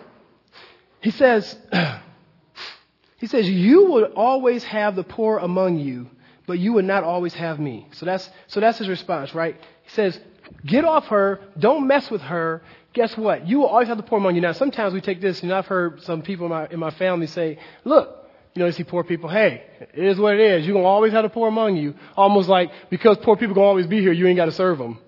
He 1.01 1.11
says, 1.11 1.55
he 3.17 3.27
says, 3.27 3.49
you 3.49 3.85
will 3.85 4.05
always 4.15 4.63
have 4.63 4.95
the 4.95 5.03
poor 5.03 5.37
among 5.37 5.79
you, 5.79 6.09
but 6.47 6.59
you 6.59 6.73
will 6.73 6.83
not 6.83 7.03
always 7.03 7.33
have 7.33 7.59
me. 7.59 7.87
So 7.93 8.05
that's, 8.05 8.29
so 8.47 8.59
that's 8.59 8.77
his 8.77 8.87
response, 8.87 9.35
right? 9.35 9.55
He 9.83 9.89
says, 9.89 10.19
get 10.65 10.85
off 10.85 11.07
her. 11.07 11.41
Don't 11.57 11.87
mess 11.87 12.09
with 12.09 12.21
her. 12.21 12.61
Guess 12.93 13.17
what? 13.17 13.47
You 13.47 13.59
will 13.59 13.67
always 13.67 13.87
have 13.87 13.97
the 13.97 14.03
poor 14.03 14.17
among 14.17 14.35
you. 14.35 14.41
Now, 14.41 14.51
sometimes 14.51 14.93
we 14.93 15.01
take 15.01 15.21
this, 15.21 15.43
and 15.43 15.51
I've 15.51 15.67
heard 15.67 16.03
some 16.03 16.21
people 16.21 16.45
in 16.45 16.51
my, 16.51 16.67
in 16.67 16.79
my 16.79 16.91
family 16.91 17.27
say, 17.27 17.57
look, 17.83 18.21
You 18.53 18.59
know, 18.59 18.65
you 18.65 18.73
see 18.73 18.83
poor 18.83 19.05
people, 19.05 19.29
hey, 19.29 19.63
it 19.93 20.03
is 20.03 20.19
what 20.19 20.33
it 20.33 20.41
is. 20.41 20.65
You're 20.65 20.73
going 20.73 20.83
to 20.83 20.89
always 20.89 21.13
have 21.13 21.23
the 21.23 21.29
poor 21.29 21.47
among 21.47 21.77
you. 21.77 21.95
Almost 22.17 22.49
like 22.49 22.69
because 22.89 23.17
poor 23.17 23.37
people 23.37 23.55
going 23.55 23.65
to 23.65 23.69
always 23.69 23.87
be 23.87 24.01
here, 24.01 24.11
you 24.11 24.27
ain't 24.27 24.35
got 24.35 24.45
to 24.45 24.51
serve 24.51 24.77
them. 24.77 24.99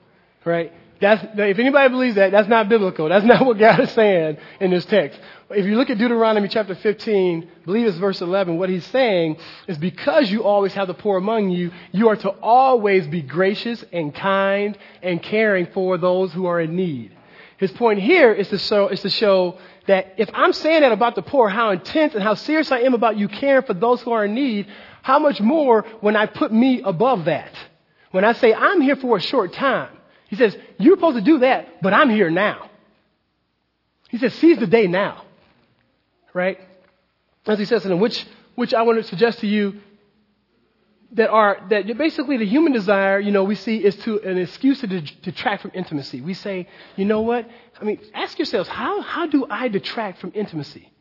Right? 0.45 0.71
That's, 1.03 1.21
if 1.37 1.59
anybody 1.59 1.89
believes 1.89 2.15
that, 2.15 2.31
that's 2.31 2.47
not 2.47 2.69
biblical. 2.69 3.09
That's 3.09 3.25
not 3.25 3.45
what 3.45 3.57
God 3.57 3.77
is 3.81 3.91
saying 3.91 4.37
in 4.61 4.71
this 4.71 4.85
text. 4.85 5.19
If 5.49 5.65
you 5.65 5.75
look 5.75 5.89
at 5.89 5.97
Deuteronomy 5.97 6.47
chapter 6.47 6.75
15, 6.75 7.43
I 7.43 7.65
believe 7.65 7.85
it's 7.85 7.97
verse 7.97 8.21
11, 8.21 8.57
what 8.57 8.69
he's 8.69 8.85
saying 8.87 9.35
is 9.67 9.77
because 9.77 10.31
you 10.31 10.45
always 10.45 10.73
have 10.75 10.87
the 10.87 10.93
poor 10.93 11.17
among 11.17 11.49
you, 11.49 11.71
you 11.91 12.07
are 12.07 12.15
to 12.15 12.29
always 12.29 13.05
be 13.07 13.21
gracious 13.21 13.83
and 13.91 14.15
kind 14.15 14.77
and 15.01 15.21
caring 15.21 15.65
for 15.73 15.97
those 15.97 16.31
who 16.31 16.45
are 16.45 16.61
in 16.61 16.73
need. 16.77 17.11
His 17.57 17.71
point 17.73 17.99
here 17.99 18.31
is 18.31 18.47
to 18.47 18.57
show, 18.57 18.87
is 18.87 19.01
to 19.01 19.09
show 19.09 19.59
that 19.87 20.13
if 20.15 20.29
I'm 20.33 20.53
saying 20.53 20.81
that 20.83 20.93
about 20.93 21.15
the 21.15 21.21
poor, 21.21 21.49
how 21.49 21.71
intense 21.71 22.13
and 22.13 22.23
how 22.23 22.35
serious 22.35 22.71
I 22.71 22.79
am 22.79 22.93
about 22.93 23.17
you 23.17 23.27
caring 23.27 23.65
for 23.65 23.73
those 23.73 24.01
who 24.01 24.13
are 24.13 24.23
in 24.23 24.33
need, 24.33 24.67
how 25.01 25.19
much 25.19 25.41
more 25.41 25.85
when 25.99 26.15
I 26.15 26.27
put 26.27 26.53
me 26.53 26.81
above 26.81 27.25
that? 27.25 27.51
When 28.11 28.23
I 28.23 28.31
say 28.31 28.53
I'm 28.53 28.79
here 28.79 28.95
for 28.95 29.17
a 29.17 29.21
short 29.21 29.51
time, 29.51 29.89
he 30.33 30.39
says, 30.39 30.57
you're 30.79 30.97
supposed 30.97 31.17
to 31.17 31.21
do 31.21 31.37
that, 31.39 31.83
but 31.83 31.93
I'm 31.93 32.09
here 32.09 32.31
now. 32.31 32.71
He 34.09 34.17
says, 34.17 34.33
seize 34.33 34.57
the 34.57 34.65
day 34.65 34.87
now. 34.87 35.25
Right? 36.33 36.59
As 37.45 37.59
he 37.59 37.65
says, 37.65 37.85
and 37.85 38.01
which, 38.01 38.25
which 38.55 38.73
I 38.73 38.81
want 38.81 38.97
to 38.97 39.03
suggest 39.03 39.41
to 39.41 39.47
you 39.47 39.79
that 41.11 41.29
are, 41.29 41.59
that 41.69 41.85
basically 41.99 42.37
the 42.37 42.47
human 42.47 42.73
desire, 42.73 43.19
you 43.19 43.31
know, 43.31 43.43
we 43.43 43.53
see 43.53 43.77
is 43.77 43.95
to 43.97 44.19
an 44.21 44.39
excuse 44.39 44.81
to 44.81 44.87
detract 44.87 45.61
from 45.61 45.69
intimacy. 45.75 46.19
We 46.19 46.33
say, 46.33 46.67
you 46.95 47.05
know 47.05 47.21
what? 47.21 47.47
I 47.79 47.83
mean, 47.83 47.99
ask 48.15 48.39
yourselves, 48.39 48.67
how, 48.67 49.01
how 49.01 49.27
do 49.27 49.45
I 49.47 49.67
detract 49.67 50.19
from 50.19 50.31
intimacy? 50.33 50.91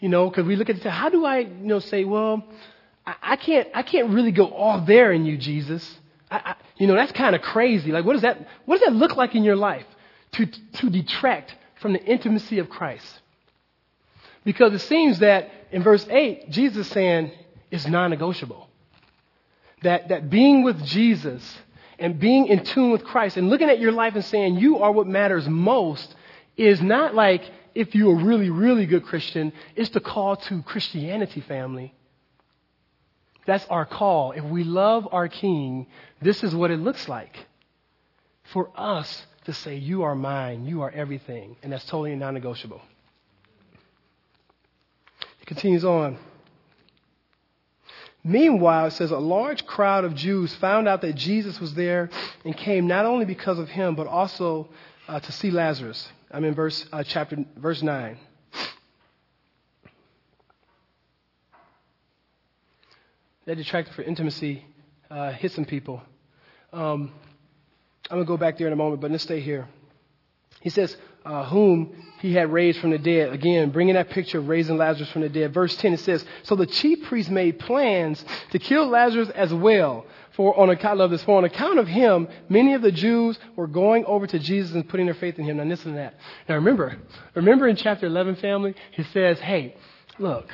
You 0.00 0.10
know, 0.10 0.28
because 0.28 0.44
we 0.44 0.56
look 0.56 0.68
at 0.68 0.76
it, 0.76 0.84
how 0.84 1.08
do 1.08 1.24
I, 1.24 1.38
you 1.38 1.48
know, 1.48 1.78
say, 1.78 2.04
well, 2.04 2.44
I, 3.06 3.14
I, 3.22 3.36
can't, 3.36 3.68
I 3.74 3.82
can't 3.84 4.10
really 4.10 4.32
go 4.32 4.48
all 4.50 4.82
there 4.82 5.12
in 5.12 5.24
you, 5.24 5.38
Jesus. 5.38 5.98
I, 6.30 6.36
I, 6.36 6.54
you 6.76 6.86
know, 6.86 6.94
that's 6.94 7.12
kind 7.12 7.34
of 7.34 7.42
crazy. 7.42 7.92
Like, 7.92 8.04
what 8.04 8.14
does 8.14 8.22
that, 8.22 8.46
what 8.64 8.78
does 8.78 8.86
that 8.86 8.94
look 8.94 9.16
like 9.16 9.34
in 9.34 9.44
your 9.44 9.56
life 9.56 9.86
to, 10.32 10.46
to 10.46 10.90
detract 10.90 11.54
from 11.80 11.92
the 11.92 12.02
intimacy 12.02 12.58
of 12.58 12.68
Christ? 12.70 13.20
Because 14.44 14.72
it 14.72 14.80
seems 14.80 15.18
that 15.18 15.50
in 15.70 15.82
verse 15.82 16.06
8, 16.08 16.50
Jesus 16.50 16.86
is 16.86 16.92
saying 16.92 17.32
it's 17.70 17.86
non-negotiable. 17.86 18.68
That, 19.82 20.08
that 20.08 20.30
being 20.30 20.62
with 20.62 20.82
Jesus 20.84 21.58
and 21.98 22.18
being 22.18 22.46
in 22.46 22.64
tune 22.64 22.90
with 22.90 23.04
Christ 23.04 23.36
and 23.36 23.50
looking 23.50 23.68
at 23.68 23.80
your 23.80 23.92
life 23.92 24.14
and 24.14 24.24
saying 24.24 24.56
you 24.56 24.78
are 24.78 24.92
what 24.92 25.06
matters 25.06 25.48
most 25.48 26.14
is 26.56 26.80
not 26.80 27.14
like 27.14 27.42
if 27.74 27.94
you're 27.94 28.18
a 28.18 28.24
really, 28.24 28.50
really 28.50 28.86
good 28.86 29.04
Christian, 29.04 29.52
it's 29.76 29.90
the 29.90 30.00
call 30.00 30.36
to 30.36 30.62
Christianity, 30.62 31.40
family. 31.40 31.94
That's 33.46 33.64
our 33.66 33.86
call. 33.86 34.32
If 34.32 34.44
we 34.44 34.64
love 34.64 35.08
our 35.12 35.28
King, 35.28 35.86
this 36.20 36.44
is 36.44 36.54
what 36.54 36.70
it 36.70 36.78
looks 36.78 37.08
like 37.08 37.36
for 38.44 38.70
us 38.76 39.26
to 39.44 39.52
say, 39.52 39.76
You 39.76 40.02
are 40.02 40.14
mine, 40.14 40.66
you 40.66 40.82
are 40.82 40.90
everything. 40.90 41.56
And 41.62 41.72
that's 41.72 41.84
totally 41.84 42.14
non 42.14 42.34
negotiable. 42.34 42.80
It 45.40 45.46
continues 45.46 45.84
on. 45.84 46.18
Meanwhile, 48.22 48.86
it 48.86 48.90
says 48.92 49.10
a 49.10 49.18
large 49.18 49.64
crowd 49.66 50.04
of 50.04 50.14
Jews 50.14 50.54
found 50.56 50.86
out 50.86 51.00
that 51.00 51.14
Jesus 51.14 51.58
was 51.58 51.72
there 51.74 52.10
and 52.44 52.54
came 52.54 52.86
not 52.86 53.06
only 53.06 53.24
because 53.24 53.58
of 53.58 53.70
him, 53.70 53.94
but 53.94 54.06
also 54.06 54.68
uh, 55.08 55.20
to 55.20 55.32
see 55.32 55.50
Lazarus. 55.50 56.06
I'm 56.30 56.44
in 56.44 56.54
verse 56.54 56.86
uh, 56.92 57.02
chapter 57.02 57.44
verse 57.56 57.82
nine. 57.82 58.18
That 63.50 63.56
detracted 63.56 63.96
for 63.96 64.02
intimacy 64.02 64.64
uh, 65.10 65.32
hit 65.32 65.50
some 65.50 65.64
people. 65.64 66.00
Um, 66.72 67.10
I'm 68.08 68.18
gonna 68.18 68.24
go 68.24 68.36
back 68.36 68.56
there 68.58 68.68
in 68.68 68.72
a 68.72 68.76
moment, 68.76 69.00
but 69.00 69.10
let's 69.10 69.24
stay 69.24 69.40
here. 69.40 69.66
He 70.60 70.70
says, 70.70 70.96
uh, 71.24 71.46
whom 71.46 72.00
he 72.20 72.32
had 72.32 72.52
raised 72.52 72.78
from 72.78 72.90
the 72.90 72.98
dead. 72.98 73.32
Again, 73.32 73.70
bringing 73.70 73.94
that 73.94 74.10
picture 74.10 74.38
of 74.38 74.46
raising 74.46 74.78
Lazarus 74.78 75.10
from 75.10 75.22
the 75.22 75.28
dead. 75.28 75.52
Verse 75.52 75.74
10, 75.78 75.94
it 75.94 75.98
says, 75.98 76.24
So 76.44 76.54
the 76.54 76.64
chief 76.64 77.02
priests 77.08 77.28
made 77.28 77.58
plans 77.58 78.24
to 78.52 78.60
kill 78.60 78.86
Lazarus 78.86 79.30
as 79.30 79.52
well. 79.52 80.06
For 80.36 80.56
on 80.56 80.70
account, 80.70 81.00
I 81.00 81.02
love 81.02 81.10
this, 81.10 81.24
for 81.24 81.36
on 81.36 81.44
account 81.44 81.80
of 81.80 81.88
him, 81.88 82.28
many 82.48 82.74
of 82.74 82.82
the 82.82 82.92
Jews 82.92 83.36
were 83.56 83.66
going 83.66 84.04
over 84.04 84.28
to 84.28 84.38
Jesus 84.38 84.76
and 84.76 84.88
putting 84.88 85.06
their 85.06 85.16
faith 85.16 85.40
in 85.40 85.44
him. 85.44 85.56
Now 85.56 85.64
listen 85.64 85.90
to 85.90 85.98
that. 85.98 86.14
Now 86.48 86.54
remember, 86.54 86.98
remember 87.34 87.66
in 87.66 87.74
chapter 87.74 88.06
11, 88.06 88.36
family, 88.36 88.76
he 88.92 89.02
says, 89.02 89.40
hey, 89.40 89.74
look, 90.20 90.48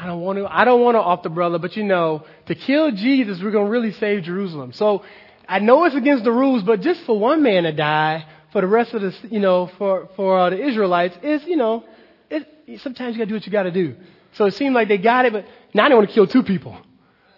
I 0.00 0.06
don't 0.06 0.22
want 0.22 0.38
to, 0.38 0.46
I 0.46 0.64
don't 0.64 0.80
want 0.80 0.94
to 0.94 1.00
off 1.00 1.22
the 1.22 1.28
brother, 1.28 1.58
but 1.58 1.76
you 1.76 1.84
know, 1.84 2.24
to 2.46 2.54
kill 2.54 2.90
Jesus, 2.90 3.42
we're 3.42 3.50
going 3.50 3.66
to 3.66 3.70
really 3.70 3.92
save 3.92 4.22
Jerusalem. 4.22 4.72
So 4.72 5.04
I 5.46 5.58
know 5.58 5.84
it's 5.84 5.94
against 5.94 6.24
the 6.24 6.32
rules, 6.32 6.62
but 6.62 6.80
just 6.80 7.02
for 7.02 7.18
one 7.18 7.42
man 7.42 7.64
to 7.64 7.72
die, 7.72 8.24
for 8.50 8.62
the 8.62 8.66
rest 8.66 8.94
of 8.94 9.02
the, 9.02 9.14
you 9.30 9.40
know, 9.40 9.66
for, 9.76 10.08
for 10.16 10.38
uh, 10.38 10.50
the 10.50 10.58
Israelites 10.58 11.18
is, 11.22 11.44
you 11.44 11.56
know, 11.56 11.84
it, 12.30 12.48
sometimes 12.80 13.14
you 13.14 13.18
got 13.18 13.24
to 13.24 13.28
do 13.28 13.34
what 13.34 13.44
you 13.44 13.52
got 13.52 13.64
to 13.64 13.70
do. 13.70 13.94
So 14.32 14.46
it 14.46 14.54
seemed 14.54 14.74
like 14.74 14.88
they 14.88 14.96
got 14.96 15.26
it, 15.26 15.34
but 15.34 15.44
now 15.74 15.86
they 15.90 15.94
want 15.94 16.08
to 16.08 16.14
kill 16.14 16.26
two 16.26 16.44
people. 16.44 16.78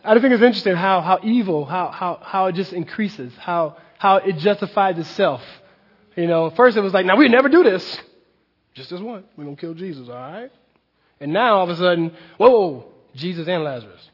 I 0.05 0.15
think 0.15 0.33
it's 0.33 0.43
interesting 0.43 0.77
how, 0.77 1.01
how 1.01 1.19
evil, 1.25 1.65
how, 1.65 1.89
how, 1.89 2.21
how 2.23 2.47
it 2.47 2.53
just 2.53 2.73
increases, 2.73 3.33
how, 3.39 3.77
how 3.99 4.19
it 4.19 4.37
justifies 4.37 4.99
itself. 4.99 5.43
You 6.15 6.29
know, 6.29 6.51
first 6.51 6.77
it 6.77 6.81
was 6.81 6.93
like, 6.93 7.07
now 7.07 7.17
we 7.17 7.29
never 7.29 7.49
do 7.49 7.65
this. 7.65 7.99
Just 8.75 8.91
this 8.91 9.01
one. 9.01 9.25
We're 9.37 9.45
going 9.45 9.57
to 9.57 9.61
kill 9.61 9.75
Jesus, 9.75 10.09
all 10.09 10.15
right? 10.15 10.53
And 11.23 11.33
now 11.33 11.59
all 11.59 11.65
of 11.65 11.71
a 11.71 11.77
sudden, 11.77 12.13
whoa, 12.37 12.85
Jesus 13.15 13.47
and 13.47 13.63
Lazarus. 13.63 14.11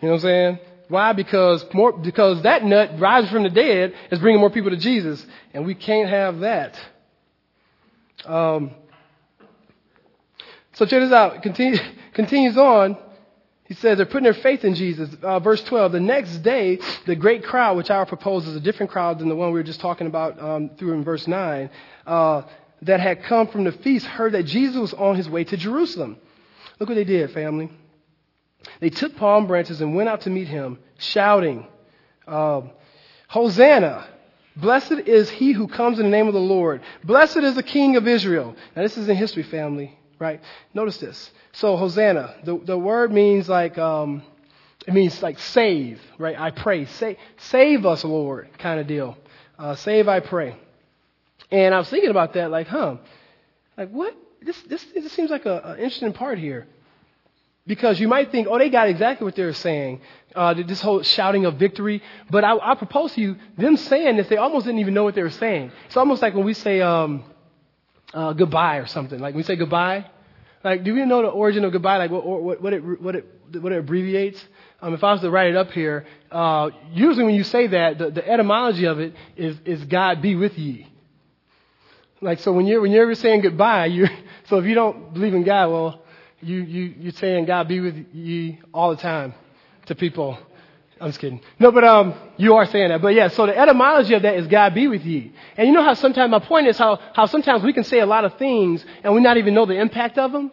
You 0.00 0.08
know 0.08 0.14
what 0.14 0.14
I'm 0.14 0.20
saying? 0.22 0.58
Why? 0.88 1.12
Because 1.12 1.64
more, 1.74 1.92
because 1.92 2.42
that 2.42 2.64
nut 2.64 2.98
rising 2.98 3.30
from 3.30 3.42
the 3.42 3.50
dead 3.50 3.92
is 4.10 4.18
bringing 4.18 4.40
more 4.40 4.50
people 4.50 4.70
to 4.70 4.76
Jesus, 4.78 5.24
and 5.52 5.66
we 5.66 5.74
can't 5.74 6.08
have 6.08 6.40
that. 6.40 6.80
Um, 8.24 8.70
so 10.72 10.86
check 10.86 11.00
this 11.02 11.12
out. 11.12 11.42
Continue, 11.42 11.78
continues 12.14 12.56
on. 12.56 12.96
He 13.64 13.74
says 13.74 13.96
they're 13.96 14.06
putting 14.06 14.24
their 14.24 14.34
faith 14.34 14.64
in 14.64 14.74
Jesus. 14.74 15.10
Uh, 15.22 15.40
verse 15.40 15.62
12. 15.64 15.92
The 15.92 16.00
next 16.00 16.38
day, 16.38 16.78
the 17.04 17.16
great 17.16 17.44
crowd, 17.44 17.76
which 17.76 17.90
I 17.90 18.04
propose 18.04 18.46
is 18.46 18.54
a 18.54 18.60
different 18.60 18.92
crowd 18.92 19.18
than 19.18 19.28
the 19.28 19.34
one 19.34 19.48
we 19.48 19.58
were 19.58 19.64
just 19.64 19.80
talking 19.80 20.06
about 20.06 20.40
um, 20.40 20.70
through 20.78 20.92
in 20.92 21.02
verse 21.02 21.26
9, 21.26 21.68
uh, 22.06 22.42
that 22.82 23.00
had 23.00 23.24
come 23.24 23.48
from 23.48 23.64
the 23.64 23.72
feast, 23.72 24.06
heard 24.06 24.32
that 24.32 24.44
Jesus 24.44 24.76
was 24.76 24.94
on 24.94 25.16
his 25.16 25.28
way 25.28 25.44
to 25.44 25.56
Jerusalem. 25.56 26.16
Look 26.78 26.88
what 26.88 26.94
they 26.94 27.04
did, 27.04 27.30
family. 27.32 27.70
They 28.80 28.90
took 28.90 29.16
palm 29.16 29.46
branches 29.46 29.80
and 29.80 29.94
went 29.94 30.08
out 30.08 30.22
to 30.22 30.30
meet 30.30 30.48
him, 30.48 30.78
shouting, 30.98 31.66
uh, 32.26 32.62
Hosanna! 33.28 34.06
Blessed 34.56 34.92
is 35.06 35.28
he 35.28 35.52
who 35.52 35.68
comes 35.68 35.98
in 35.98 36.06
the 36.06 36.10
name 36.10 36.28
of 36.28 36.34
the 36.34 36.40
Lord. 36.40 36.80
Blessed 37.04 37.38
is 37.38 37.54
the 37.54 37.62
King 37.62 37.96
of 37.96 38.08
Israel. 38.08 38.56
Now, 38.74 38.82
this 38.82 38.96
is 38.96 39.08
in 39.08 39.16
history, 39.16 39.42
family, 39.42 39.98
right? 40.18 40.40
Notice 40.72 40.96
this. 40.96 41.30
So, 41.52 41.76
Hosanna, 41.76 42.36
the, 42.44 42.58
the 42.58 42.78
word 42.78 43.12
means 43.12 43.48
like, 43.48 43.76
um, 43.76 44.22
it 44.86 44.94
means 44.94 45.22
like 45.22 45.38
save, 45.38 46.00
right? 46.18 46.38
I 46.38 46.52
pray. 46.52 46.86
Save, 46.86 47.18
save 47.36 47.84
us, 47.84 48.04
Lord, 48.04 48.48
kind 48.58 48.80
of 48.80 48.86
deal. 48.86 49.18
Uh, 49.58 49.74
save, 49.74 50.08
I 50.08 50.20
pray. 50.20 50.56
And 51.50 51.74
I 51.74 51.78
was 51.78 51.88
thinking 51.88 52.10
about 52.10 52.34
that, 52.34 52.50
like, 52.50 52.66
huh? 52.66 52.96
Like, 53.76 53.90
what? 53.90 54.14
This, 54.42 54.60
this, 54.62 54.84
this 54.94 55.12
seems 55.12 55.30
like 55.30 55.46
an 55.46 55.78
interesting 55.78 56.12
part 56.12 56.38
here. 56.38 56.66
Because 57.66 57.98
you 57.98 58.06
might 58.06 58.30
think, 58.30 58.46
oh, 58.48 58.58
they 58.58 58.70
got 58.70 58.88
exactly 58.88 59.24
what 59.24 59.34
they're 59.34 59.52
saying, 59.52 60.00
uh, 60.36 60.54
this 60.54 60.80
whole 60.80 61.02
shouting 61.02 61.46
of 61.46 61.56
victory. 61.56 62.00
But 62.30 62.44
I, 62.44 62.56
I 62.56 62.74
propose 62.76 63.14
to 63.14 63.20
you, 63.20 63.36
them 63.58 63.76
saying 63.76 64.16
this, 64.16 64.28
they 64.28 64.36
almost 64.36 64.66
didn't 64.66 64.80
even 64.80 64.94
know 64.94 65.02
what 65.02 65.16
they 65.16 65.22
were 65.22 65.30
saying. 65.30 65.72
It's 65.86 65.96
almost 65.96 66.22
like 66.22 66.34
when 66.34 66.44
we 66.44 66.54
say 66.54 66.80
um, 66.80 67.24
uh, 68.14 68.34
goodbye 68.34 68.76
or 68.76 68.86
something. 68.86 69.18
Like 69.18 69.34
when 69.34 69.38
we 69.38 69.42
say 69.42 69.56
goodbye, 69.56 70.06
like 70.62 70.84
do 70.84 70.94
we 70.94 71.04
know 71.06 71.22
the 71.22 71.28
origin 71.28 71.64
of 71.64 71.72
goodbye? 71.72 71.96
Like 71.96 72.10
what, 72.12 72.24
what, 72.24 72.62
what, 72.62 72.72
it, 72.72 73.02
what, 73.02 73.16
it, 73.16 73.26
what 73.60 73.72
it 73.72 73.78
abbreviates? 73.78 74.44
Um, 74.80 74.94
if 74.94 75.02
I 75.02 75.12
was 75.12 75.22
to 75.22 75.30
write 75.30 75.48
it 75.48 75.56
up 75.56 75.72
here, 75.72 76.06
uh, 76.30 76.70
usually 76.92 77.24
when 77.24 77.34
you 77.34 77.44
say 77.44 77.66
that, 77.68 77.98
the, 77.98 78.10
the 78.10 78.28
etymology 78.28 78.84
of 78.84 79.00
it 79.00 79.14
is, 79.36 79.56
is 79.64 79.84
God 79.86 80.22
be 80.22 80.36
with 80.36 80.56
ye. 80.56 80.86
Like 82.20 82.40
so, 82.40 82.52
when 82.52 82.66
you're 82.66 82.80
when 82.80 82.92
you're 82.92 83.02
ever 83.02 83.14
saying 83.14 83.42
goodbye, 83.42 83.86
you 83.86 84.08
so 84.48 84.58
if 84.58 84.64
you 84.64 84.74
don't 84.74 85.12
believe 85.12 85.34
in 85.34 85.44
God, 85.44 85.70
well, 85.70 86.02
you, 86.40 86.58
you, 86.62 86.94
you're 86.98 87.12
saying 87.12 87.46
God 87.46 87.68
be 87.68 87.80
with 87.80 88.06
you 88.12 88.58
all 88.72 88.90
the 88.90 89.00
time 89.00 89.34
to 89.86 89.94
people. 89.94 90.38
I'm 91.00 91.08
just 91.08 91.20
kidding. 91.20 91.40
No, 91.58 91.72
but 91.72 91.84
um, 91.84 92.14
you 92.38 92.54
are 92.54 92.64
saying 92.64 92.88
that. 92.88 93.02
But 93.02 93.08
yeah, 93.14 93.28
so 93.28 93.46
the 93.46 93.56
etymology 93.56 94.14
of 94.14 94.22
that 94.22 94.36
is 94.36 94.46
God 94.46 94.74
be 94.74 94.88
with 94.88 95.04
you. 95.04 95.30
And 95.56 95.68
you 95.68 95.74
know 95.74 95.82
how 95.82 95.92
sometimes, 95.92 96.30
my 96.30 96.38
point 96.38 96.68
is 96.68 96.78
how, 96.78 96.98
how 97.12 97.26
sometimes 97.26 97.62
we 97.62 97.74
can 97.74 97.84
say 97.84 98.00
a 98.00 98.06
lot 98.06 98.24
of 98.24 98.38
things 98.38 98.84
and 99.04 99.14
we 99.14 99.20
not 99.20 99.36
even 99.36 99.52
know 99.52 99.66
the 99.66 99.74
impact 99.74 100.16
of 100.16 100.32
them. 100.32 100.50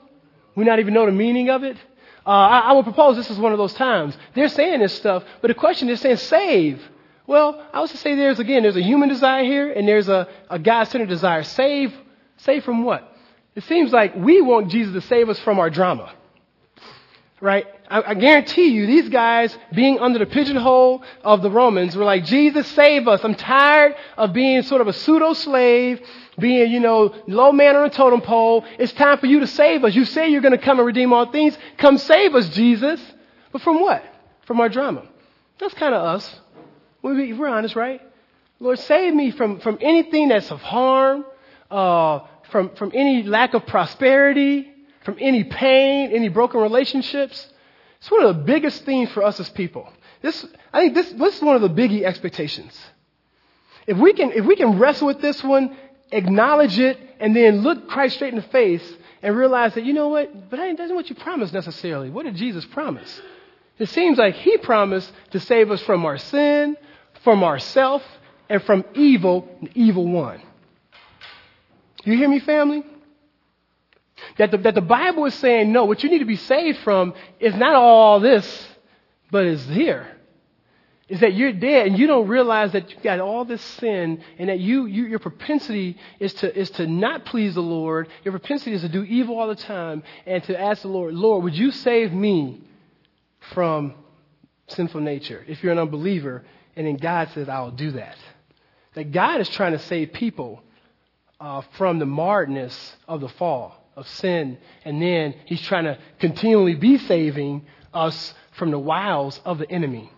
We 0.55 0.65
not 0.65 0.79
even 0.79 0.93
know 0.93 1.05
the 1.05 1.13
meaning 1.13 1.49
of 1.49 1.63
it. 1.63 1.77
Uh, 2.25 2.29
I, 2.29 2.59
I 2.59 2.71
would 2.73 2.83
propose 2.83 3.15
this 3.15 3.29
is 3.29 3.37
one 3.37 3.53
of 3.53 3.57
those 3.57 3.73
times. 3.73 4.17
They're 4.33 4.49
saying 4.49 4.79
this 4.81 4.93
stuff, 4.93 5.23
but 5.41 5.47
the 5.47 5.53
question 5.53 5.87
is 5.89 6.01
saying 6.01 6.17
save. 6.17 6.81
Well, 7.25 7.65
I 7.73 7.79
was 7.79 7.91
to 7.91 7.97
say 7.97 8.15
there's 8.15 8.39
again, 8.39 8.63
there's 8.63 8.75
a 8.75 8.81
human 8.83 9.09
desire 9.09 9.43
here 9.43 9.71
and 9.71 9.87
there's 9.87 10.09
a, 10.09 10.27
a 10.49 10.59
God-centered 10.59 11.09
desire. 11.09 11.43
Save, 11.43 11.93
save 12.37 12.63
from 12.63 12.83
what? 12.83 13.09
It 13.55 13.63
seems 13.63 13.91
like 13.91 14.15
we 14.15 14.41
want 14.41 14.69
Jesus 14.69 14.93
to 14.93 15.01
save 15.01 15.29
us 15.29 15.39
from 15.39 15.59
our 15.59 15.69
drama. 15.69 16.13
Right? 17.39 17.65
I, 17.89 18.01
I 18.01 18.13
guarantee 18.13 18.69
you, 18.69 18.87
these 18.87 19.09
guys 19.09 19.57
being 19.73 19.99
under 19.99 20.17
the 20.17 20.25
pigeonhole 20.25 21.03
of 21.23 21.41
the 21.41 21.51
Romans 21.51 21.95
were 21.95 22.05
like, 22.05 22.25
Jesus, 22.25 22.67
save 22.69 23.07
us. 23.07 23.23
I'm 23.23 23.35
tired 23.35 23.95
of 24.17 24.33
being 24.33 24.61
sort 24.63 24.81
of 24.81 24.87
a 24.87 24.93
pseudo 24.93 25.33
slave, 25.33 26.01
being, 26.39 26.71
you 26.71 26.79
know, 26.79 27.13
low 27.27 27.51
man 27.51 27.75
on 27.75 27.85
a 27.85 27.89
totem 27.89 28.21
pole. 28.21 28.65
It's 28.79 28.93
time 28.93 29.17
for 29.17 29.27
you 29.27 29.41
to 29.41 29.47
save 29.47 29.83
us. 29.83 29.93
You 29.93 30.05
say 30.05 30.29
you're 30.29 30.41
going 30.41 30.57
to 30.57 30.57
come 30.57 30.79
and 30.79 30.85
redeem 30.85 31.13
all 31.13 31.31
things. 31.31 31.57
Come 31.77 31.97
save 31.97 32.33
us, 32.33 32.49
Jesus. 32.49 32.99
But 33.51 33.61
from 33.61 33.81
what? 33.81 34.03
From 34.45 34.59
our 34.59 34.69
drama. 34.69 35.05
That's 35.59 35.73
kind 35.73 35.93
of 35.93 36.01
us. 36.01 36.39
We're 37.03 37.47
honest, 37.47 37.75
right? 37.75 38.01
Lord, 38.59 38.79
save 38.79 39.13
me 39.13 39.31
from, 39.31 39.59
from 39.59 39.77
anything 39.81 40.29
that's 40.29 40.49
of 40.49 40.61
harm, 40.61 41.25
uh, 41.69 42.21
from, 42.49 42.75
from 42.75 42.91
any 42.93 43.23
lack 43.23 43.53
of 43.53 43.67
prosperity, 43.67 44.71
from 45.03 45.17
any 45.19 45.43
pain, 45.43 46.11
any 46.11 46.29
broken 46.29 46.61
relationships. 46.61 47.47
It's 47.99 48.09
one 48.09 48.23
of 48.23 48.35
the 48.35 48.43
biggest 48.43 48.85
themes 48.85 49.11
for 49.11 49.23
us 49.23 49.39
as 49.39 49.49
people. 49.49 49.91
This, 50.21 50.45
I 50.71 50.79
think 50.79 50.93
this, 50.93 51.11
this 51.11 51.37
is 51.37 51.41
one 51.41 51.55
of 51.55 51.61
the 51.61 51.69
biggie 51.69 52.03
expectations. 52.03 52.79
If 53.85 53.97
we 53.97 54.13
can, 54.13 54.31
if 54.31 54.45
we 54.45 54.55
can 54.55 54.79
wrestle 54.79 55.07
with 55.07 55.19
this 55.19 55.43
one, 55.43 55.75
acknowledge 56.11 56.79
it, 56.79 56.97
and 57.19 57.35
then 57.35 57.61
look 57.61 57.89
Christ 57.89 58.15
straight 58.15 58.33
in 58.33 58.39
the 58.39 58.47
face 58.47 58.83
and 59.21 59.35
realize 59.35 59.73
that, 59.73 59.83
you 59.83 59.93
know 59.93 60.09
what, 60.09 60.49
but 60.49 60.57
that 60.57 60.79
isn't 60.79 60.95
what 60.95 61.09
you 61.09 61.15
promised 61.15 61.53
necessarily. 61.53 62.09
What 62.09 62.23
did 62.23 62.35
Jesus 62.35 62.65
promise? 62.65 63.21
It 63.79 63.89
seems 63.89 64.17
like 64.17 64.35
he 64.35 64.57
promised 64.57 65.11
to 65.31 65.39
save 65.39 65.71
us 65.71 65.81
from 65.81 66.05
our 66.05 66.17
sin, 66.17 66.77
from 67.23 67.43
ourself, 67.43 68.03
and 68.49 68.61
from 68.63 68.83
evil, 68.93 69.47
the 69.61 69.71
evil 69.73 70.05
one. 70.05 70.41
You 72.03 72.17
hear 72.17 72.29
me, 72.29 72.39
family? 72.39 72.83
That 74.37 74.51
the, 74.51 74.57
that 74.59 74.75
the 74.75 74.81
Bible 74.81 75.25
is 75.25 75.33
saying, 75.35 75.71
no, 75.71 75.85
what 75.85 76.03
you 76.03 76.09
need 76.09 76.19
to 76.19 76.25
be 76.25 76.35
saved 76.35 76.79
from 76.79 77.13
is 77.39 77.55
not 77.55 77.75
all 77.75 78.19
this, 78.19 78.67
but 79.31 79.45
is 79.45 79.65
here. 79.67 80.07
Is 81.09 81.19
that 81.19 81.33
you're 81.33 81.51
dead 81.51 81.87
and 81.87 81.99
you 81.99 82.07
don't 82.07 82.27
realize 82.27 82.71
that 82.71 82.89
you've 82.89 83.03
got 83.03 83.19
all 83.19 83.45
this 83.45 83.61
sin 83.61 84.23
and 84.39 84.49
that 84.49 84.59
you, 84.59 84.85
you, 84.85 85.05
your 85.05 85.19
propensity 85.19 85.97
is 86.19 86.33
to, 86.35 86.57
is 86.57 86.69
to 86.71 86.87
not 86.87 87.25
please 87.25 87.55
the 87.55 87.61
Lord. 87.61 88.07
Your 88.23 88.31
propensity 88.31 88.73
is 88.73 88.81
to 88.81 88.89
do 88.89 89.03
evil 89.03 89.37
all 89.37 89.47
the 89.47 89.55
time 89.55 90.03
and 90.25 90.43
to 90.45 90.59
ask 90.59 90.81
the 90.81 90.87
Lord, 90.87 91.13
Lord, 91.13 91.43
would 91.43 91.55
you 91.55 91.71
save 91.71 92.13
me 92.13 92.61
from 93.53 93.95
sinful 94.67 95.01
nature? 95.01 95.43
If 95.47 95.61
you're 95.61 95.73
an 95.73 95.79
unbeliever, 95.79 96.43
and 96.75 96.87
then 96.87 96.97
God 96.97 97.29
says, 97.33 97.49
I'll 97.49 97.71
do 97.71 97.91
that. 97.91 98.17
That 98.95 99.11
God 99.11 99.41
is 99.41 99.49
trying 99.49 99.73
to 99.73 99.79
save 99.79 100.13
people 100.13 100.61
uh, 101.39 101.61
from 101.77 101.99
the 101.99 102.05
marredness 102.05 102.95
of 103.07 103.21
the 103.21 103.29
fall 103.29 103.75
of 103.95 104.07
sin. 104.07 104.57
And 104.85 105.01
then 105.01 105.35
he's 105.45 105.61
trying 105.61 105.85
to 105.85 105.97
continually 106.19 106.75
be 106.75 106.97
saving 106.97 107.65
us 107.93 108.33
from 108.53 108.71
the 108.71 108.79
wiles 108.79 109.39
of 109.45 109.59
the 109.59 109.69
enemy. 109.69 110.11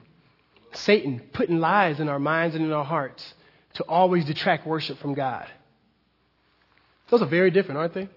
Satan 0.74 1.22
putting 1.34 1.60
lies 1.60 2.00
in 2.00 2.10
our 2.10 2.20
minds 2.20 2.56
and 2.56 2.66
in 2.66 2.72
our 2.72 2.84
hearts 2.84 3.34
to 3.76 3.84
always 3.84 4.26
detract 4.26 4.68
worship 4.68 4.98
from 5.00 5.14
God. 5.14 5.48
Those 7.10 7.22
are 7.22 7.28
very 7.28 7.52
different, 7.52 7.78
aren't 7.78 7.94
they? 7.94 8.10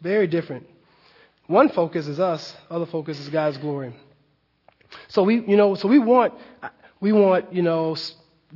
Very 0.00 0.26
different. 0.26 0.66
One 1.46 1.70
focus 1.70 2.06
is 2.06 2.20
us, 2.20 2.54
other 2.70 2.86
focus 2.86 3.18
is 3.18 3.28
God's 3.28 3.56
glory. 3.58 3.94
So 5.08 5.22
we, 5.22 5.44
you 5.46 5.56
know, 5.56 5.74
so 5.74 5.88
we 5.88 5.98
want, 5.98 6.34
we 7.00 7.12
want, 7.12 7.52
you 7.52 7.62
know, 7.62 7.96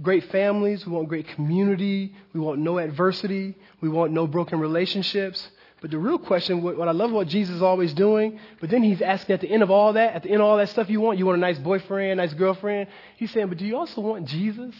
great 0.01 0.31
families. 0.31 0.87
We 0.87 0.92
want 0.92 1.09
great 1.09 1.29
community. 1.29 2.14
We 2.33 2.40
want 2.40 2.61
no 2.61 2.79
adversity. 2.79 3.55
We 3.81 3.88
want 3.88 4.12
no 4.12 4.27
broken 4.27 4.59
relationships. 4.61 5.51
But 5.83 5.90
the 5.90 5.99
real 5.99 6.18
question, 6.18 6.62
what, 6.62 6.87
I 6.87 6.92
love 6.92 7.11
what 7.11 7.27
Jesus 7.27 7.57
is 7.57 7.62
always 7.62 7.92
doing, 7.92 8.38
but 8.61 8.71
then 8.71 8.85
he's 8.85 9.03
asking 9.03 9.35
at 9.35 9.40
the 9.40 9.51
end 9.51 9.64
of 9.64 9.71
all 9.73 9.95
that, 9.95 10.14
at 10.14 10.23
the 10.23 10.31
end 10.31 10.40
of 10.40 10.47
all 10.47 10.57
that 10.59 10.68
stuff 10.68 10.88
you 10.88 11.01
want, 11.01 11.18
you 11.18 11.27
want 11.27 11.38
a 11.38 11.40
nice 11.40 11.59
boyfriend, 11.59 12.18
nice 12.18 12.33
girlfriend. 12.35 12.88
He's 13.16 13.33
saying, 13.33 13.49
but 13.49 13.59
do 13.59 13.66
you 13.66 13.77
also 13.77 14.01
want 14.01 14.29
Jesus? 14.29 14.73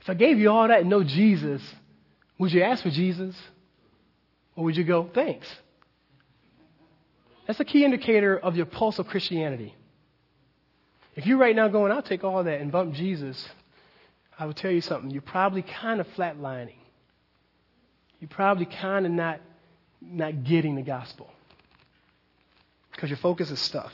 If 0.00 0.08
I 0.08 0.14
gave 0.14 0.38
you 0.38 0.52
all 0.52 0.68
that 0.68 0.82
and 0.82 0.88
no 0.88 1.02
Jesus, 1.02 1.60
would 2.38 2.52
you 2.52 2.62
ask 2.62 2.84
for 2.84 2.90
Jesus? 2.90 3.34
Or 4.54 4.62
would 4.62 4.76
you 4.76 4.84
go, 4.84 5.10
thanks? 5.12 5.48
That's 7.46 7.60
a 7.60 7.64
key 7.64 7.84
indicator 7.84 8.38
of 8.38 8.56
your 8.56 8.66
pulse 8.66 8.98
of 8.98 9.06
Christianity. 9.06 9.74
If 11.14 11.26
you're 11.26 11.38
right 11.38 11.54
now 11.54 11.68
going, 11.68 11.92
I'll 11.92 12.02
take 12.02 12.24
all 12.24 12.42
that 12.42 12.60
and 12.60 12.72
bump 12.72 12.94
Jesus, 12.94 13.48
I 14.38 14.46
will 14.46 14.54
tell 14.54 14.70
you 14.70 14.80
something. 14.80 15.10
You're 15.10 15.22
probably 15.22 15.62
kind 15.62 16.00
of 16.00 16.08
flatlining. 16.08 16.76
You're 18.20 18.28
probably 18.28 18.66
kind 18.66 19.06
of 19.06 19.12
not, 19.12 19.40
not 20.00 20.44
getting 20.44 20.76
the 20.76 20.82
gospel 20.82 21.30
because 22.92 23.10
your 23.10 23.18
focus 23.18 23.50
is 23.50 23.60
stuff. 23.60 23.92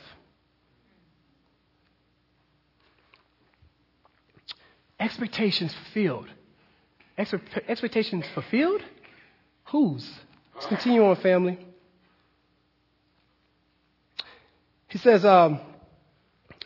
Expectations 4.99 5.73
fulfilled. 5.73 6.27
Expe- 7.17 7.67
expectations 7.67 8.25
fulfilled? 8.33 8.81
Whose? 9.65 10.09
Let's 10.53 10.67
continue 10.67 11.03
on, 11.03 11.15
family. 11.17 11.57
He 14.91 14.97
says, 14.97 15.23
um, 15.23 15.61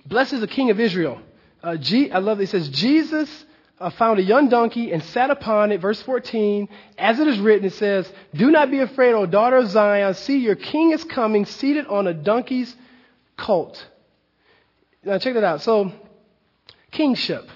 Blessed 0.03 0.33
is 0.33 0.39
the 0.41 0.47
King 0.47 0.71
of 0.71 0.79
Israel. 0.79 1.21
Uh, 1.61 1.77
G, 1.77 2.11
I 2.11 2.17
love 2.17 2.39
it. 2.39 2.43
It 2.43 2.49
says, 2.49 2.69
Jesus 2.69 3.45
uh, 3.79 3.91
found 3.91 4.17
a 4.17 4.23
young 4.23 4.49
donkey 4.49 4.91
and 4.91 5.03
sat 5.03 5.29
upon 5.29 5.71
it. 5.71 5.79
Verse 5.79 6.01
14, 6.01 6.67
as 6.97 7.19
it 7.19 7.27
is 7.27 7.37
written, 7.39 7.67
it 7.67 7.73
says, 7.73 8.11
Do 8.33 8.49
not 8.49 8.71
be 8.71 8.79
afraid, 8.79 9.13
O 9.13 9.27
daughter 9.27 9.57
of 9.57 9.69
Zion. 9.69 10.15
See, 10.15 10.39
your 10.39 10.55
king 10.55 10.91
is 10.91 11.03
coming, 11.03 11.45
seated 11.45 11.85
on 11.85 12.07
a 12.07 12.15
donkey's 12.15 12.75
colt. 13.37 13.87
Now, 15.03 15.19
check 15.19 15.35
that 15.35 15.43
out. 15.43 15.61
So, 15.61 15.91
kingship. 16.89 17.47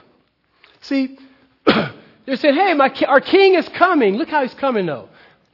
See, 0.81 1.17
they 1.65 2.35
said, 2.35 2.53
Hey, 2.53 2.75
my, 2.75 2.93
our 3.07 3.21
king 3.21 3.55
is 3.55 3.67
coming. 3.69 4.17
Look 4.17 4.29
how 4.29 4.43
he's 4.43 4.53
coming, 4.53 4.85
though. 4.85 5.09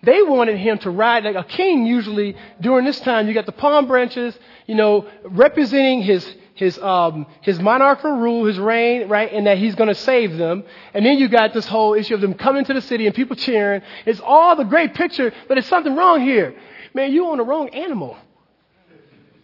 They 0.06 0.22
wanted 0.22 0.58
him 0.58 0.78
to 0.80 0.92
ride 0.92 1.24
like 1.24 1.36
a 1.36 1.44
king 1.44 1.86
usually 1.86 2.36
during 2.62 2.86
this 2.86 3.00
time. 3.00 3.28
You 3.28 3.34
got 3.34 3.48
the 3.48 3.52
palm 3.52 3.88
branches, 3.88 4.38
you 4.66 4.76
know, 4.76 5.08
representing 5.24 6.02
his, 6.02 6.26
his, 6.56 6.78
um, 6.80 7.28
his 7.42 7.60
monarchical 7.60 8.18
rule, 8.18 8.46
his 8.46 8.58
reign, 8.58 9.08
right? 9.08 9.32
And 9.32 9.48
that 9.48 9.58
he's 9.58 9.76
going 9.76 9.90
to 9.90 9.96
save 9.96 10.38
them. 10.38 10.64
And 10.94 11.06
then 11.06 11.18
you 11.18 11.28
got 11.28 11.54
this 11.54 11.68
whole 11.68 11.94
issue 11.94 12.16
of 12.16 12.22
them 12.22 12.34
coming 12.34 12.66
to 12.66 12.74
the 12.74 12.82
city 12.82 13.06
and 13.06 13.16
people 13.16 13.36
cheering. 13.36 13.82
It's 14.06 14.20
all 14.20 14.56
the 14.56 14.64
great 14.64 14.94
picture, 14.94 15.34
but 15.48 15.58
it's 15.58 15.68
something 15.68 15.96
wrong 15.96 16.22
here. 16.22 16.56
Man, 16.94 17.12
you 17.12 17.28
on 17.28 17.38
the 17.38 17.44
wrong 17.44 17.70
animal. 17.70 18.18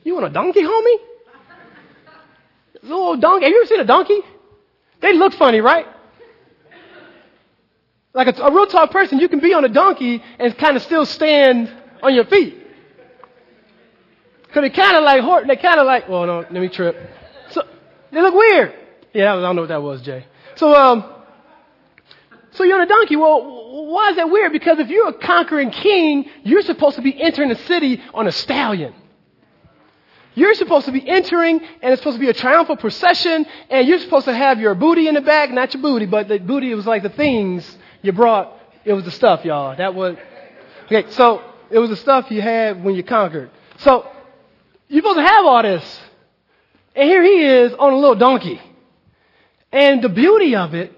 You 0.03 0.17
on 0.17 0.23
a 0.23 0.29
donkey, 0.29 0.63
homie? 0.63 0.97
Little 2.83 3.17
donkey. 3.17 3.45
Have 3.45 3.51
you 3.51 3.59
ever 3.61 3.67
seen 3.67 3.79
a 3.81 3.85
donkey? 3.85 4.19
They 5.01 5.13
look 5.13 5.33
funny, 5.33 5.61
right? 5.61 5.85
Like 8.13 8.27
a, 8.27 8.41
a 8.41 8.51
real 8.51 8.67
tall 8.67 8.87
person, 8.87 9.19
you 9.19 9.29
can 9.29 9.39
be 9.39 9.53
on 9.53 9.63
a 9.63 9.69
donkey 9.69 10.21
and 10.39 10.57
kind 10.57 10.75
of 10.75 10.83
still 10.83 11.05
stand 11.05 11.71
on 12.01 12.13
your 12.13 12.25
feet. 12.25 12.60
Because 14.51 14.63
they 14.63 14.69
kind 14.69 14.97
of 14.97 15.03
like, 15.05 15.47
they 15.47 15.55
kind 15.55 15.79
of 15.79 15.85
like, 15.85 16.09
well, 16.09 16.25
no, 16.25 16.39
let 16.39 16.51
me 16.51 16.67
trip. 16.67 16.97
So, 17.51 17.61
they 18.11 18.21
look 18.21 18.33
weird. 18.33 18.73
Yeah, 19.13 19.33
I 19.33 19.39
don't 19.39 19.55
know 19.55 19.61
what 19.61 19.69
that 19.69 19.81
was, 19.81 20.01
Jay. 20.01 20.25
So, 20.55 20.75
um, 20.75 21.05
so 22.51 22.65
you're 22.65 22.75
on 22.75 22.81
a 22.81 22.85
donkey. 22.85 23.15
Well, 23.15 23.87
why 23.87 24.09
is 24.09 24.17
that 24.17 24.29
weird? 24.29 24.51
Because 24.51 24.77
if 24.79 24.89
you're 24.89 25.07
a 25.07 25.13
conquering 25.13 25.71
king, 25.71 26.29
you're 26.43 26.63
supposed 26.63 26.97
to 26.97 27.01
be 27.01 27.21
entering 27.21 27.47
the 27.47 27.55
city 27.55 28.01
on 28.13 28.27
a 28.27 28.31
stallion. 28.33 28.93
You're 30.35 30.53
supposed 30.55 30.85
to 30.85 30.91
be 30.91 31.07
entering, 31.07 31.61
and 31.81 31.93
it's 31.93 32.01
supposed 32.01 32.17
to 32.17 32.21
be 32.21 32.29
a 32.29 32.33
triumphal 32.33 32.75
procession, 32.75 33.45
and 33.69 33.87
you're 33.87 33.99
supposed 33.99 34.25
to 34.25 34.33
have 34.33 34.59
your 34.59 34.75
booty 34.75 35.07
in 35.07 35.15
the 35.15 35.21
back, 35.21 35.49
not 35.51 35.73
your 35.73 35.81
booty, 35.81 36.07
but 36.07 36.27
the 36.27 36.39
booty 36.39 36.75
was 36.75 36.85
like 36.85 37.03
the 37.03 37.09
things 37.09 37.77
you 38.01 38.11
brought. 38.11 38.51
It 38.83 38.91
was 38.91 39.05
the 39.05 39.11
stuff, 39.11 39.45
y'all. 39.45 39.77
That 39.77 39.95
was, 39.95 40.17
okay, 40.87 41.09
so 41.11 41.41
it 41.69 41.79
was 41.79 41.89
the 41.89 41.95
stuff 41.95 42.29
you 42.31 42.41
had 42.41 42.83
when 42.83 42.95
you 42.95 43.03
conquered. 43.03 43.49
So 43.77 44.09
you're 44.91 45.01
supposed 45.01 45.19
to 45.19 45.25
have 45.25 45.45
all 45.45 45.63
this. 45.63 45.99
And 46.95 47.07
here 47.07 47.23
he 47.23 47.45
is 47.45 47.73
on 47.73 47.93
a 47.93 47.95
little 47.95 48.15
donkey. 48.15 48.59
And 49.71 50.01
the 50.01 50.09
beauty 50.09 50.53
of 50.57 50.73
it 50.73 50.91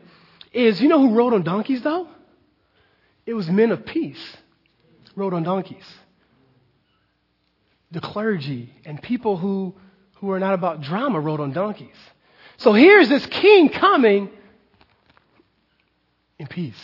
is, 0.52 0.82
you 0.82 0.88
know 0.88 1.00
who 1.00 1.14
rode 1.14 1.34
on 1.34 1.44
donkeys 1.44 1.84
though? 1.84 2.08
It 3.28 3.36
was 3.36 3.48
men 3.50 3.72
of 3.72 3.86
peace 3.86 4.36
rode 5.16 5.36
on 5.36 5.44
donkeys. 5.44 5.86
The 7.92 8.02
clergy 8.02 8.74
and 8.84 9.00
people 9.00 9.38
who, 9.38 9.76
who 10.16 10.32
are 10.32 10.40
not 10.40 10.56
about 10.56 10.82
drama 10.82 11.20
rode 11.20 11.40
on 11.40 11.54
donkeys. 11.54 11.96
So 12.58 12.74
here's 12.74 13.10
this 13.10 13.24
king 13.28 13.70
coming 13.70 14.32
in 16.40 16.48
peace. 16.48 16.82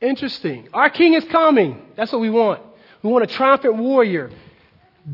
Interesting. 0.00 0.70
Our 0.72 0.88
king 0.88 1.12
is 1.12 1.24
coming. 1.24 1.82
That's 1.96 2.10
what 2.12 2.22
we 2.22 2.30
want. 2.30 2.71
We 3.02 3.10
want 3.10 3.24
a 3.24 3.26
triumphant 3.26 3.76
warrior. 3.76 4.30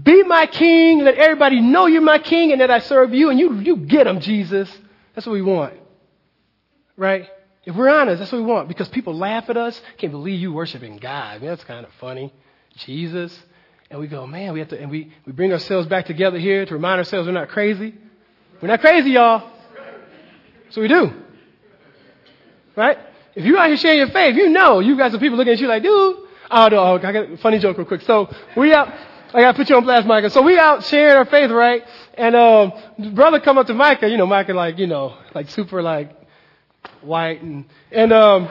Be 0.03 0.22
my 0.22 0.46
king. 0.46 1.01
Let 1.01 1.14
everybody 1.14 1.61
know 1.61 1.87
you're 1.87 2.03
my 2.03 2.18
king 2.18 2.53
and 2.53 2.61
that 2.61 2.70
I 2.70 2.81
serve 2.81 3.14
you. 3.14 3.31
And 3.31 3.38
you, 3.38 3.55
you 3.61 3.77
get 3.77 4.05
them, 4.05 4.20
Jesus. 4.20 4.70
That's 5.14 5.27
what 5.27 5.33
we 5.33 5.42
want. 5.42 5.74
Right? 6.96 7.29
If 7.64 7.74
we're 7.74 7.88
honest, 7.88 8.18
that's 8.18 8.33
what 8.33 8.38
we 8.38 8.44
want 8.44 8.68
because 8.68 8.88
people 8.88 9.14
laugh 9.16 9.48
at 9.48 9.57
us. 9.57 9.81
Can't 9.96 10.12
believe 10.12 10.40
you 10.40 10.53
worshiping 10.53 10.98
God. 10.98 11.40
Man, 11.40 11.51
that's 11.51 11.64
kind 11.64 11.87
of 11.87 11.92
funny. 12.01 12.33
Jesus. 12.77 13.37
And 13.90 13.98
we 13.98 14.07
go, 14.07 14.27
man, 14.27 14.53
we 14.53 14.59
have 14.59 14.68
to, 14.68 14.81
and 14.81 14.90
we, 14.90 15.12
we 15.24 15.33
bring 15.33 15.53
ourselves 15.53 15.87
back 15.87 16.07
together 16.07 16.38
here 16.38 16.66
to 16.66 16.74
remind 16.74 16.98
ourselves 16.98 17.27
we're 17.27 17.33
not 17.33 17.48
crazy. 17.48 17.94
We're 18.61 18.68
not 18.68 18.81
crazy, 18.81 19.12
y'all. 19.12 19.51
So 20.70 20.83
we 20.83 20.88
do. 20.88 21.12
Right? 22.77 22.98
If 23.35 23.44
you're 23.44 23.57
out 23.59 23.68
here 23.68 23.77
sharing 23.77 23.98
your 23.98 24.11
faith, 24.11 24.37
you 24.37 24.51
know 24.51 24.81
you 24.81 24.96
got 24.96 25.12
some 25.12 25.20
people 25.20 25.38
looking 25.38 25.55
at 25.55 25.61
you 25.61 25.68
like, 25.68 25.83
dude. 25.83 26.27
Oh, 26.50 26.68
no, 26.68 26.96
I 26.96 27.12
got 27.12 27.30
a 27.30 27.37
funny 27.38 27.58
joke 27.58 27.76
real 27.76 27.87
quick. 27.87 28.02
So 28.02 28.34
we 28.56 28.72
out, 28.72 28.88
I 29.34 29.40
gotta 29.40 29.56
put 29.56 29.68
you 29.68 29.76
on 29.76 29.84
blast, 29.84 30.06
Micah. 30.06 30.30
So 30.30 30.42
we 30.42 30.58
out 30.58 30.84
sharing 30.84 31.16
our 31.16 31.26
faith, 31.26 31.50
right? 31.50 31.82
And, 32.14 32.34
um, 32.34 32.72
brother 33.14 33.38
come 33.40 33.58
up 33.58 33.66
to 33.66 33.74
Micah, 33.74 34.08
you 34.08 34.16
know, 34.16 34.26
Micah 34.26 34.54
like, 34.54 34.78
you 34.78 34.87
know, 34.87 35.16
like 35.34 35.50
super 35.50 35.82
like 35.82 36.11
white 37.02 37.42
and, 37.42 37.66
and, 37.92 38.12
um, 38.12 38.48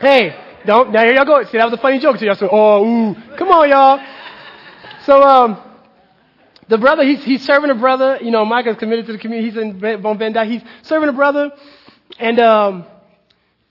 hey, 0.00 0.36
don't, 0.66 0.92
now 0.92 1.04
here 1.04 1.14
y'all 1.14 1.24
go. 1.24 1.42
See, 1.44 1.56
that 1.56 1.64
was 1.64 1.74
a 1.74 1.80
funny 1.80 1.98
joke 1.98 2.18
to 2.18 2.26
y'all. 2.26 2.34
So, 2.34 2.48
oh, 2.50 2.84
ooh. 2.84 3.14
Come 3.38 3.48
on, 3.48 3.68
y'all. 3.70 4.00
So, 5.04 5.22
um, 5.22 5.62
the 6.68 6.76
brother, 6.76 7.04
he's, 7.04 7.24
he's 7.24 7.44
serving 7.44 7.70
a 7.70 7.74
brother. 7.74 8.18
You 8.20 8.30
know, 8.32 8.44
Micah's 8.44 8.76
committed 8.76 9.06
to 9.06 9.12
the 9.12 9.18
community. 9.18 9.48
He's 9.48 9.56
in 9.56 9.78
Dyke. 9.78 10.48
He's 10.48 10.62
serving 10.82 11.08
a 11.08 11.12
brother. 11.12 11.52
And, 12.18 12.40
um, 12.40 12.84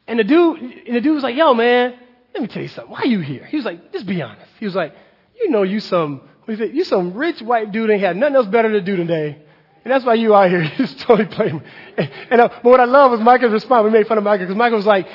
and 0.07 0.19
the 0.19 0.23
dude, 0.23 0.61
and 0.61 0.95
the 0.95 1.01
dude 1.01 1.15
was 1.15 1.23
like, 1.23 1.35
yo, 1.35 1.53
man, 1.53 1.95
let 2.33 2.41
me 2.41 2.47
tell 2.47 2.61
you 2.61 2.67
something. 2.67 2.91
Why 2.91 2.99
are 2.99 3.07
you 3.07 3.19
here? 3.21 3.45
He 3.45 3.55
was 3.55 3.65
like, 3.65 3.91
just 3.91 4.05
be 4.05 4.21
honest. 4.21 4.51
He 4.59 4.65
was 4.65 4.75
like, 4.75 4.93
you 5.41 5.49
know, 5.49 5.63
you 5.63 5.79
some, 5.79 6.21
you 6.47 6.83
some 6.83 7.13
rich 7.13 7.41
white 7.41 7.71
dude 7.71 7.89
ain't 7.89 8.01
had 8.01 8.17
nothing 8.17 8.35
else 8.35 8.47
better 8.47 8.71
to 8.71 8.81
do 8.81 8.95
today. 8.95 9.41
And 9.83 9.91
that's 9.91 10.03
why 10.03 10.15
you 10.15 10.35
out 10.35 10.49
here 10.49 10.63
just 10.77 10.99
totally 10.99 11.27
playing. 11.27 11.61
And, 11.97 12.11
and 12.29 12.41
uh, 12.41 12.49
but 12.61 12.65
what 12.65 12.79
I 12.79 12.85
love 12.85 13.11
was 13.11 13.19
Micah's 13.19 13.51
response. 13.51 13.85
We 13.85 13.91
made 13.91 14.07
fun 14.07 14.17
of 14.17 14.23
Micah 14.23 14.43
because 14.43 14.55
Micah 14.55 14.75
was 14.75 14.85
like, 14.85 15.07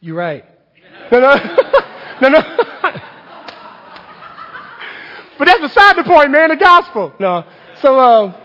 you're 0.00 0.16
right. 0.16 0.44
No, 1.10 1.20
no, 1.20 1.34
no, 2.22 2.28
no. 2.28 2.40
but 5.38 5.44
that's 5.46 5.60
beside 5.60 5.96
the 5.96 6.04
point, 6.04 6.30
man. 6.30 6.50
The 6.50 6.56
gospel. 6.56 7.14
No. 7.18 7.44
So, 7.80 7.98
uh, 7.98 8.40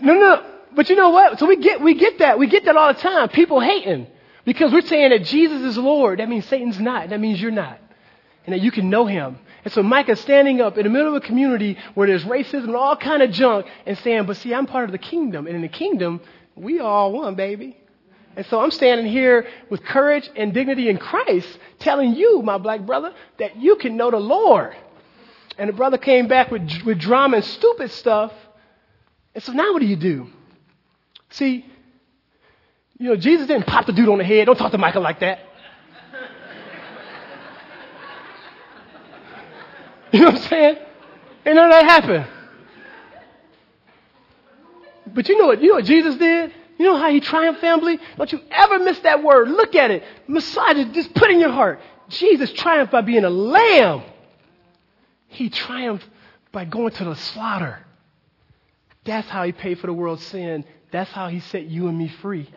no, 0.00 0.14
no. 0.14 0.53
But 0.74 0.90
you 0.90 0.96
know 0.96 1.10
what? 1.10 1.38
So 1.38 1.46
we 1.46 1.56
get 1.56 1.80
we 1.80 1.94
get 1.94 2.18
that 2.18 2.38
we 2.38 2.46
get 2.46 2.64
that 2.64 2.76
all 2.76 2.92
the 2.92 3.00
time. 3.00 3.28
People 3.28 3.60
hating 3.60 4.06
because 4.44 4.72
we're 4.72 4.82
saying 4.82 5.10
that 5.10 5.24
Jesus 5.24 5.62
is 5.62 5.78
Lord. 5.78 6.18
That 6.18 6.28
means 6.28 6.46
Satan's 6.46 6.80
not. 6.80 7.10
That 7.10 7.20
means 7.20 7.40
you're 7.40 7.50
not, 7.50 7.78
and 8.46 8.52
that 8.52 8.60
you 8.60 8.70
can 8.70 8.90
know 8.90 9.06
Him. 9.06 9.38
And 9.64 9.72
so 9.72 9.82
Micah's 9.82 10.20
standing 10.20 10.60
up 10.60 10.76
in 10.76 10.84
the 10.84 10.90
middle 10.90 11.08
of 11.08 11.14
a 11.14 11.26
community 11.26 11.78
where 11.94 12.06
there's 12.06 12.24
racism 12.24 12.64
and 12.64 12.76
all 12.76 12.96
kind 12.96 13.22
of 13.22 13.30
junk, 13.30 13.66
and 13.86 13.96
saying, 13.98 14.26
"But 14.26 14.36
see, 14.36 14.52
I'm 14.52 14.66
part 14.66 14.84
of 14.84 14.92
the 14.92 14.98
kingdom, 14.98 15.46
and 15.46 15.56
in 15.56 15.62
the 15.62 15.68
kingdom, 15.68 16.20
we 16.54 16.80
all 16.80 17.12
one, 17.12 17.34
baby." 17.34 17.76
And 18.36 18.44
so 18.46 18.60
I'm 18.60 18.72
standing 18.72 19.06
here 19.06 19.46
with 19.70 19.84
courage 19.84 20.28
and 20.34 20.52
dignity 20.52 20.88
in 20.88 20.98
Christ, 20.98 21.48
telling 21.78 22.14
you, 22.14 22.42
my 22.42 22.58
black 22.58 22.80
brother, 22.80 23.14
that 23.38 23.56
you 23.56 23.76
can 23.76 23.96
know 23.96 24.10
the 24.10 24.18
Lord. 24.18 24.74
And 25.56 25.68
the 25.68 25.72
brother 25.72 25.98
came 25.98 26.26
back 26.26 26.50
with, 26.50 26.68
with 26.84 26.98
drama 26.98 27.36
and 27.36 27.44
stupid 27.44 27.92
stuff. 27.92 28.32
And 29.36 29.44
so 29.44 29.52
now 29.52 29.72
what 29.72 29.78
do 29.78 29.86
you 29.86 29.94
do? 29.94 30.26
See, 31.34 31.66
you 32.96 33.08
know, 33.08 33.16
Jesus 33.16 33.48
didn't 33.48 33.66
pop 33.66 33.86
the 33.86 33.92
dude 33.92 34.08
on 34.08 34.18
the 34.18 34.24
head. 34.24 34.46
Don't 34.46 34.56
talk 34.56 34.70
to 34.70 34.78
Michael 34.78 35.02
like 35.02 35.20
that. 35.20 35.40
You 40.12 40.20
know 40.20 40.26
what 40.26 40.36
I'm 40.36 40.42
saying? 40.42 40.76
And 41.44 41.56
none 41.56 41.64
of 41.64 41.72
that 41.72 41.84
happened. 41.86 42.26
But 45.12 45.28
you 45.28 45.36
know 45.36 45.46
what? 45.46 45.60
You 45.60 45.70
know 45.70 45.74
what 45.74 45.86
Jesus 45.86 46.14
did? 46.14 46.52
You 46.78 46.84
know 46.84 46.96
how 46.96 47.10
he 47.10 47.18
triumphed, 47.18 47.60
family? 47.60 47.98
Don't 48.16 48.30
you 48.30 48.40
ever 48.48 48.78
miss 48.78 49.00
that 49.00 49.24
word. 49.24 49.48
Look 49.48 49.74
at 49.74 49.90
it. 49.90 50.04
It. 50.28 50.92
Just 50.92 51.14
put 51.14 51.32
in 51.32 51.40
your 51.40 51.50
heart. 51.50 51.80
Jesus 52.10 52.52
triumphed 52.52 52.92
by 52.92 53.00
being 53.00 53.24
a 53.24 53.30
lamb. 53.30 54.04
He 55.26 55.50
triumphed 55.50 56.06
by 56.52 56.64
going 56.64 56.92
to 56.92 57.04
the 57.04 57.16
slaughter. 57.16 57.84
That's 59.04 59.28
how 59.28 59.42
he 59.42 59.50
paid 59.50 59.80
for 59.80 59.88
the 59.88 59.92
world's 59.92 60.24
sin. 60.26 60.64
That's 60.94 61.10
how 61.10 61.26
he 61.26 61.40
set 61.40 61.64
you 61.64 61.88
and 61.88 61.98
me 61.98 62.06
free. 62.06 62.48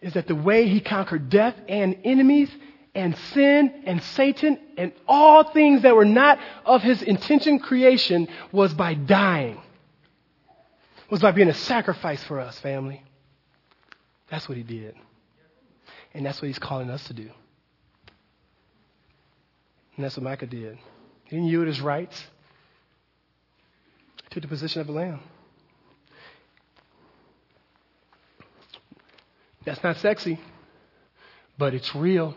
Is 0.00 0.14
that 0.14 0.26
the 0.26 0.34
way 0.34 0.66
he 0.66 0.80
conquered 0.80 1.30
death 1.30 1.54
and 1.68 1.96
enemies 2.02 2.50
and 2.92 3.16
sin 3.16 3.84
and 3.84 4.02
Satan 4.02 4.58
and 4.76 4.90
all 5.06 5.44
things 5.44 5.82
that 5.82 5.94
were 5.94 6.04
not 6.04 6.40
of 6.64 6.82
his 6.82 7.02
intention 7.02 7.60
creation 7.60 8.26
was 8.50 8.74
by 8.74 8.94
dying 8.94 9.60
was 11.08 11.20
by 11.20 11.30
being 11.30 11.48
a 11.48 11.54
sacrifice 11.54 12.24
for 12.24 12.40
us, 12.40 12.58
family. 12.58 13.00
That's 14.28 14.48
what 14.48 14.58
he 14.58 14.64
did. 14.64 14.96
And 16.14 16.26
that's 16.26 16.42
what 16.42 16.48
he's 16.48 16.58
calling 16.58 16.90
us 16.90 17.06
to 17.06 17.14
do. 17.14 17.30
And 19.94 20.04
that's 20.04 20.16
what 20.16 20.24
Micah 20.24 20.46
did. 20.46 20.78
He 21.26 21.36
didn't 21.36 21.48
yield 21.48 21.68
his 21.68 21.80
rights. 21.80 22.20
He 24.24 24.30
took 24.30 24.42
the 24.42 24.48
position 24.48 24.80
of 24.80 24.88
a 24.88 24.92
lamb. 24.92 25.20
That's 29.66 29.82
not 29.82 29.96
sexy, 29.96 30.38
but 31.58 31.74
it's 31.74 31.92
real. 31.94 32.36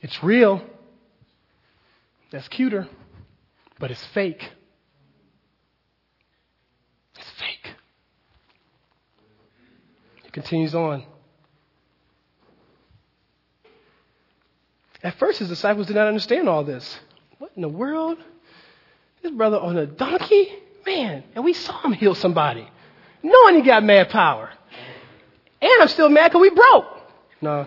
It's 0.00 0.22
real. 0.22 0.62
That's 2.30 2.46
cuter, 2.46 2.88
but 3.80 3.90
it's 3.90 4.04
fake. 4.06 4.52
It's 7.18 7.30
fake. 7.30 7.74
It 10.24 10.32
continues 10.32 10.76
on. 10.76 11.04
At 15.02 15.18
first, 15.18 15.40
his 15.40 15.48
disciples 15.48 15.88
did 15.88 15.96
not 15.96 16.06
understand 16.06 16.48
all 16.48 16.62
this. 16.62 16.98
What 17.38 17.50
in 17.56 17.62
the 17.62 17.68
world? 17.68 18.18
This 19.22 19.32
brother 19.32 19.58
on 19.58 19.76
a 19.76 19.86
donkey? 19.86 20.52
Man, 20.86 21.24
and 21.34 21.44
we 21.44 21.52
saw 21.52 21.82
him 21.82 21.92
heal 21.92 22.14
somebody. 22.14 22.68
Knowing 23.24 23.56
he 23.56 23.62
got 23.62 23.82
mad 23.82 24.08
power. 24.10 24.50
And 25.60 25.82
I'm 25.82 25.88
still 25.88 26.08
mad 26.08 26.28
because 26.28 26.40
we 26.40 26.50
broke. 26.50 26.86
No. 27.40 27.66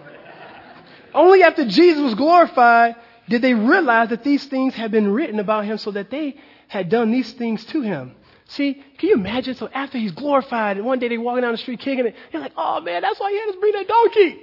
Only 1.14 1.44
after 1.44 1.66
Jesus 1.66 2.02
was 2.02 2.14
glorified 2.16 2.96
did 3.28 3.42
they 3.42 3.54
realize 3.54 4.10
that 4.10 4.24
these 4.24 4.46
things 4.46 4.76
had 4.76 4.92
been 4.92 5.12
written 5.12 5.40
about 5.40 5.66
him 5.66 5.78
so 5.78 5.92
that 5.92 6.10
they 6.10 6.38
had 6.68 6.90
done 6.90 7.12
these 7.12 7.32
things 7.34 7.64
to 7.66 7.82
him. 7.82 8.16
See, 8.46 8.74
can 8.98 9.10
you 9.10 9.16
imagine? 9.16 9.56
So 9.56 9.70
after 9.72 9.98
he's 9.98 10.12
glorified, 10.12 10.78
and 10.78 10.86
one 10.86 10.98
day 10.98 11.08
they're 11.08 11.22
walking 11.22 11.44
down 11.44 11.52
the 11.52 11.58
street 11.58 11.80
kicking 11.80 12.08
it, 12.08 12.16
they're 12.32 12.42
like, 12.42 12.54
oh 12.58 12.82
man, 12.82 13.02
that's 13.02 13.20
why 13.20 13.32
he 13.32 13.40
had 13.40 13.50
us 13.50 13.56
bring 13.60 13.74
that 13.74 13.88
donkey. 13.88 14.40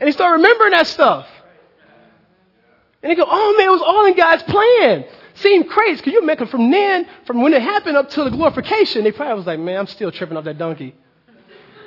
And 0.00 0.08
they 0.08 0.12
start 0.12 0.36
remembering 0.36 0.72
that 0.72 0.88
stuff. 0.88 1.26
And 3.02 3.10
they 3.10 3.16
go, 3.16 3.26
oh 3.26 3.54
man, 3.56 3.68
it 3.68 3.70
was 3.70 3.82
all 3.82 4.06
in 4.06 4.16
God's 4.16 4.42
plan. 4.44 5.04
Seemed 5.34 5.68
crazy. 5.68 6.02
Can 6.02 6.12
you 6.12 6.22
imagine 6.22 6.46
from 6.46 6.70
then, 6.70 7.06
from 7.26 7.42
when 7.42 7.52
it 7.52 7.62
happened 7.62 7.96
up 7.96 8.10
to 8.10 8.24
the 8.24 8.30
glorification, 8.30 9.04
they 9.04 9.12
probably 9.12 9.34
was 9.34 9.46
like, 9.46 9.60
man, 9.60 9.78
I'm 9.78 9.86
still 9.86 10.10
tripping 10.10 10.36
off 10.36 10.44
that 10.44 10.58
donkey. 10.58 10.94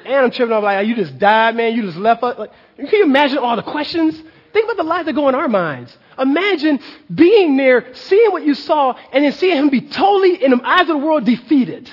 And 0.07 0.15
I'm 0.15 0.31
tripping 0.31 0.53
off 0.53 0.63
like, 0.63 0.87
you 0.87 0.95
just 0.95 1.19
died, 1.19 1.55
man. 1.55 1.75
You 1.75 1.81
just 1.81 1.97
left 1.97 2.23
us. 2.23 2.39
Like, 2.39 2.51
can 2.77 2.87
you 2.87 3.03
imagine 3.03 3.39
all 3.39 3.57
the 3.57 3.61
questions? 3.61 4.15
Think 4.53 4.65
about 4.65 4.77
the 4.77 4.83
lies 4.83 5.05
that 5.05 5.13
go 5.13 5.27
in 5.27 5.35
our 5.35 5.49
minds. 5.49 5.95
Imagine 6.17 6.79
being 7.13 7.57
there, 7.57 7.93
seeing 7.93 8.31
what 8.31 8.45
you 8.45 8.53
saw, 8.53 8.95
and 9.11 9.25
then 9.25 9.33
seeing 9.33 9.57
him 9.57 9.69
be 9.69 9.81
totally, 9.81 10.41
in 10.41 10.51
the 10.51 10.61
eyes 10.63 10.81
of 10.81 10.87
the 10.87 10.97
world, 10.97 11.25
defeated. 11.25 11.91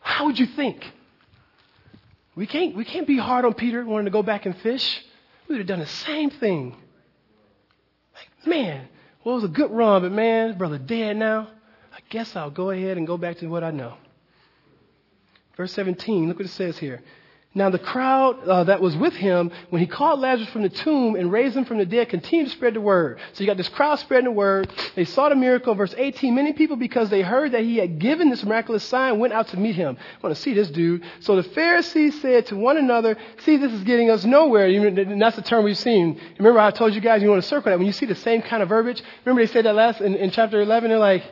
How 0.00 0.26
would 0.26 0.38
you 0.38 0.46
think? 0.46 0.84
We 2.34 2.48
can't, 2.48 2.74
we 2.74 2.84
can't 2.84 3.06
be 3.06 3.16
hard 3.16 3.44
on 3.44 3.54
Peter 3.54 3.84
wanting 3.84 4.06
to 4.06 4.10
go 4.10 4.24
back 4.24 4.46
and 4.46 4.56
fish. 4.58 5.00
We 5.48 5.54
would 5.54 5.60
have 5.60 5.68
done 5.68 5.78
the 5.78 5.86
same 5.86 6.30
thing. 6.30 6.74
Like, 8.14 8.46
man, 8.46 8.88
well, 9.22 9.36
it 9.36 9.42
was 9.42 9.44
a 9.44 9.48
good 9.54 9.70
run, 9.70 10.02
but 10.02 10.10
man, 10.10 10.58
brother 10.58 10.78
dead 10.78 11.16
now. 11.16 11.48
I 11.92 12.00
guess 12.10 12.34
I'll 12.34 12.50
go 12.50 12.70
ahead 12.70 12.96
and 12.96 13.06
go 13.06 13.16
back 13.16 13.38
to 13.38 13.46
what 13.46 13.62
I 13.62 13.70
know. 13.70 13.94
Verse 15.56 15.72
17, 15.72 16.28
look 16.28 16.38
what 16.38 16.46
it 16.46 16.50
says 16.50 16.78
here. 16.78 17.02
Now, 17.56 17.70
the 17.70 17.78
crowd 17.78 18.40
uh, 18.48 18.64
that 18.64 18.80
was 18.80 18.96
with 18.96 19.14
him, 19.14 19.52
when 19.70 19.80
he 19.80 19.86
called 19.86 20.18
Lazarus 20.18 20.50
from 20.50 20.62
the 20.62 20.68
tomb 20.68 21.14
and 21.14 21.30
raised 21.30 21.56
him 21.56 21.64
from 21.64 21.78
the 21.78 21.86
dead, 21.86 22.08
continued 22.08 22.46
to 22.46 22.50
spread 22.50 22.74
the 22.74 22.80
word. 22.80 23.20
So 23.32 23.44
you 23.44 23.46
got 23.46 23.56
this 23.56 23.68
crowd 23.68 24.00
spreading 24.00 24.24
the 24.24 24.32
word. 24.32 24.72
They 24.96 25.04
saw 25.04 25.28
the 25.28 25.36
miracle. 25.36 25.72
Verse 25.76 25.94
18, 25.96 26.34
many 26.34 26.52
people, 26.52 26.74
because 26.74 27.10
they 27.10 27.22
heard 27.22 27.52
that 27.52 27.62
he 27.62 27.76
had 27.76 28.00
given 28.00 28.28
this 28.28 28.42
miraculous 28.42 28.82
sign, 28.82 29.20
went 29.20 29.32
out 29.32 29.46
to 29.48 29.56
meet 29.56 29.76
him. 29.76 29.96
I 29.96 30.26
want 30.26 30.34
to 30.34 30.42
see 30.42 30.52
this 30.52 30.68
dude. 30.68 31.04
So 31.20 31.36
the 31.36 31.44
Pharisees 31.44 32.20
said 32.20 32.46
to 32.46 32.56
one 32.56 32.76
another, 32.76 33.16
see, 33.44 33.56
this 33.56 33.72
is 33.72 33.84
getting 33.84 34.10
us 34.10 34.24
nowhere. 34.24 34.66
And 34.66 35.22
that's 35.22 35.36
the 35.36 35.42
term 35.42 35.64
we've 35.64 35.78
seen. 35.78 36.20
Remember 36.38 36.58
I 36.58 36.72
told 36.72 36.92
you 36.92 37.00
guys 37.00 37.22
you 37.22 37.28
want 37.28 37.40
to 37.40 37.48
circle 37.48 37.70
that. 37.70 37.78
When 37.78 37.86
you 37.86 37.92
see 37.92 38.06
the 38.06 38.16
same 38.16 38.42
kind 38.42 38.64
of 38.64 38.68
verbiage, 38.68 39.00
remember 39.24 39.46
they 39.46 39.52
said 39.52 39.64
that 39.64 39.76
last 39.76 40.00
in, 40.00 40.16
in 40.16 40.32
chapter 40.32 40.60
11, 40.60 40.90
they're 40.90 40.98
like, 40.98 41.22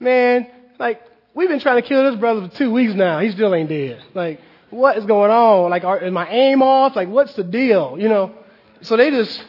man, 0.00 0.50
like, 0.80 1.02
we've 1.38 1.48
been 1.48 1.60
trying 1.60 1.80
to 1.80 1.88
kill 1.88 2.10
this 2.10 2.18
brother 2.18 2.48
for 2.48 2.54
two 2.56 2.72
weeks 2.72 2.94
now. 2.94 3.20
He 3.20 3.30
still 3.30 3.54
ain't 3.54 3.68
dead. 3.68 4.02
Like, 4.12 4.40
what 4.70 4.98
is 4.98 5.06
going 5.06 5.30
on? 5.30 5.70
Like, 5.70 5.84
are, 5.84 5.98
is 5.98 6.12
my 6.12 6.28
aim 6.28 6.62
off? 6.62 6.96
Like, 6.96 7.08
what's 7.08 7.32
the 7.34 7.44
deal? 7.44 7.96
You 7.96 8.08
know? 8.08 8.34
So 8.82 8.96
they 8.96 9.10
just, 9.10 9.42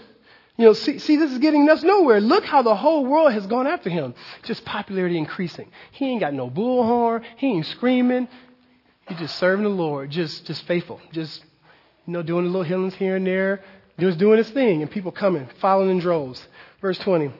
You 0.59 0.65
know, 0.65 0.73
see, 0.73 0.99
see, 0.99 1.15
this 1.15 1.31
is 1.31 1.37
getting 1.39 1.69
us 1.69 1.83
nowhere. 1.83 2.19
Look 2.19 2.43
how 2.43 2.61
the 2.61 2.75
whole 2.75 3.05
world 3.05 3.31
has 3.31 3.47
gone 3.47 3.65
after 3.65 3.89
him. 3.89 4.13
Just 4.43 4.65
popularity 4.65 5.17
increasing. 5.17 5.71
He 5.91 6.05
ain't 6.05 6.19
got 6.19 6.33
no 6.33 6.49
bullhorn. 6.49 7.23
He 7.37 7.47
ain't 7.47 7.65
screaming. 7.65 8.27
He's 9.07 9.19
just 9.19 9.37
serving 9.37 9.63
the 9.63 9.69
Lord, 9.69 10.11
just, 10.11 10.45
just 10.45 10.67
faithful. 10.67 10.99
Just, 11.13 11.43
you 12.05 12.11
know, 12.13 12.21
doing 12.21 12.43
the 12.43 12.51
little 12.51 12.65
healings 12.65 12.93
here 12.93 13.15
and 13.15 13.25
there. 13.25 13.63
Just 13.97 14.19
doing 14.19 14.37
his 14.37 14.49
thing. 14.49 14.81
And 14.81 14.91
people 14.91 15.11
coming, 15.13 15.47
following 15.61 15.89
in 15.91 15.99
droves. 15.99 16.45
Verse 16.81 16.99
20. 16.99 17.31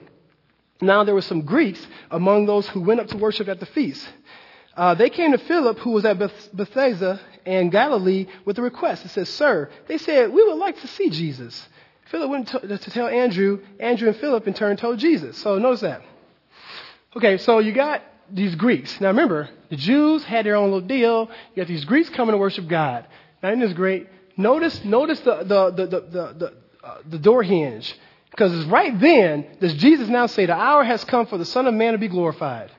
Now 0.80 1.04
there 1.04 1.14
were 1.14 1.20
some 1.20 1.42
Greeks 1.42 1.86
among 2.10 2.46
those 2.46 2.66
who 2.68 2.80
went 2.80 3.00
up 3.00 3.08
to 3.08 3.18
worship 3.18 3.48
at 3.48 3.60
the 3.60 3.66
feast. 3.66 4.08
Uh, 4.76 4.94
they 4.94 5.10
came 5.10 5.32
to 5.32 5.38
Philip, 5.38 5.78
who 5.80 5.90
was 5.90 6.04
at 6.04 6.18
Beth- 6.18 6.50
Bethsaida 6.54 7.20
and 7.44 7.72
Galilee, 7.72 8.26
with 8.44 8.58
a 8.58 8.62
request. 8.62 9.04
It 9.04 9.08
says, 9.08 9.28
Sir, 9.28 9.70
they 9.88 9.98
said, 9.98 10.32
we 10.32 10.42
would 10.44 10.58
like 10.58 10.80
to 10.80 10.86
see 10.86 11.10
Jesus. 11.10 11.68
Philip 12.10 12.30
went 12.30 12.48
to, 12.48 12.78
to 12.78 12.90
tell 12.90 13.08
Andrew. 13.08 13.60
Andrew 13.78 14.08
and 14.08 14.16
Philip, 14.16 14.46
in 14.46 14.54
turn, 14.54 14.76
told 14.76 14.98
Jesus. 14.98 15.36
So 15.38 15.58
notice 15.58 15.80
that. 15.80 16.02
Okay, 17.16 17.38
so 17.38 17.58
you 17.58 17.72
got 17.72 18.02
these 18.32 18.54
Greeks. 18.54 19.00
Now 19.00 19.08
remember, 19.08 19.48
the 19.68 19.76
Jews 19.76 20.24
had 20.24 20.46
their 20.46 20.56
own 20.56 20.70
little 20.70 20.86
deal. 20.86 21.30
You 21.54 21.62
got 21.62 21.68
these 21.68 21.84
Greeks 21.84 22.08
coming 22.10 22.32
to 22.32 22.38
worship 22.38 22.68
God. 22.68 23.06
Now, 23.42 23.50
isn't 23.50 23.60
this 23.60 23.72
great? 23.72 24.08
Notice, 24.36 24.84
notice 24.84 25.20
the, 25.20 25.38
the, 25.38 25.70
the, 25.70 25.86
the, 25.86 26.00
the, 26.00 26.54
uh, 26.82 26.98
the 27.08 27.18
door 27.18 27.42
hinge. 27.42 27.96
Because 28.30 28.64
right 28.66 28.98
then 28.98 29.46
does 29.60 29.74
Jesus 29.74 30.08
now 30.08 30.26
say, 30.26 30.46
The 30.46 30.54
hour 30.54 30.84
has 30.84 31.04
come 31.04 31.26
for 31.26 31.38
the 31.38 31.44
Son 31.44 31.66
of 31.66 31.74
Man 31.74 31.92
to 31.92 31.98
be 31.98 32.08
glorified. 32.08 32.70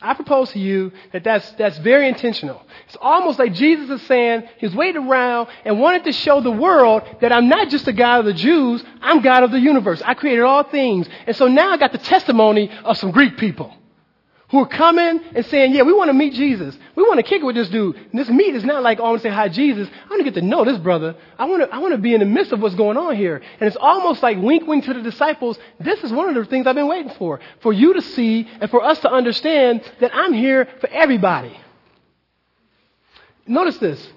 I 0.00 0.14
propose 0.14 0.50
to 0.52 0.58
you 0.58 0.92
that 1.12 1.24
that's, 1.24 1.50
that's 1.52 1.78
very 1.78 2.08
intentional. 2.08 2.62
It's 2.86 2.96
almost 3.00 3.38
like 3.38 3.52
Jesus 3.52 3.90
is 4.00 4.06
saying 4.06 4.44
he's 4.58 4.74
waiting 4.74 5.08
around 5.08 5.48
and 5.64 5.80
wanted 5.80 6.04
to 6.04 6.12
show 6.12 6.40
the 6.40 6.52
world 6.52 7.02
that 7.20 7.32
I'm 7.32 7.48
not 7.48 7.68
just 7.68 7.88
a 7.88 7.92
God 7.92 8.20
of 8.20 8.26
the 8.26 8.32
Jews, 8.32 8.84
I'm 9.00 9.22
God 9.22 9.42
of 9.42 9.50
the 9.50 9.58
universe. 9.58 10.00
I 10.04 10.14
created 10.14 10.42
all 10.42 10.62
things. 10.62 11.08
And 11.26 11.34
so 11.34 11.48
now 11.48 11.72
I 11.72 11.76
got 11.78 11.92
the 11.92 11.98
testimony 11.98 12.70
of 12.84 12.96
some 12.96 13.10
Greek 13.10 13.36
people 13.38 13.74
who 14.50 14.60
are 14.60 14.66
coming 14.66 15.20
and 15.34 15.44
saying, 15.46 15.74
yeah, 15.74 15.82
we 15.82 15.92
want 15.92 16.08
to 16.08 16.14
meet 16.14 16.32
Jesus. 16.32 16.76
We 16.96 17.02
want 17.02 17.18
to 17.18 17.22
kick 17.22 17.42
it 17.42 17.44
with 17.44 17.54
this 17.54 17.68
dude. 17.68 17.96
And 17.96 18.18
this 18.18 18.28
meet 18.28 18.54
is 18.54 18.64
not 18.64 18.82
like, 18.82 18.98
oh, 18.98 19.04
I 19.04 19.10
want 19.10 19.22
to 19.22 19.28
say 19.28 19.34
hi, 19.34 19.48
Jesus. 19.48 19.88
I 19.88 20.08
want 20.08 20.20
to 20.20 20.24
get 20.24 20.34
to 20.34 20.42
know 20.42 20.64
this 20.64 20.78
brother. 20.78 21.16
I 21.38 21.44
want 21.44 21.62
to, 21.62 21.74
I 21.74 21.78
want 21.78 21.92
to 21.92 21.98
be 21.98 22.14
in 22.14 22.20
the 22.20 22.26
midst 22.26 22.52
of 22.52 22.60
what's 22.60 22.74
going 22.74 22.96
on 22.96 23.16
here. 23.16 23.36
And 23.36 23.66
it's 23.66 23.76
almost 23.76 24.22
like 24.22 24.38
wink, 24.38 24.66
wink 24.66 24.84
to 24.84 24.94
the 24.94 25.02
disciples. 25.02 25.58
This 25.78 26.02
is 26.02 26.12
one 26.12 26.28
of 26.28 26.34
the 26.34 26.44
things 26.46 26.66
I've 26.66 26.74
been 26.74 26.88
waiting 26.88 27.12
for. 27.18 27.40
For 27.60 27.72
you 27.72 27.92
to 27.94 28.02
see 28.02 28.48
and 28.60 28.70
for 28.70 28.82
us 28.82 28.98
to 29.00 29.10
understand 29.10 29.82
that 30.00 30.14
I'm 30.14 30.32
here 30.32 30.66
for 30.80 30.88
everybody. 30.88 31.58
Notice 33.46 33.76
this. 33.78 34.12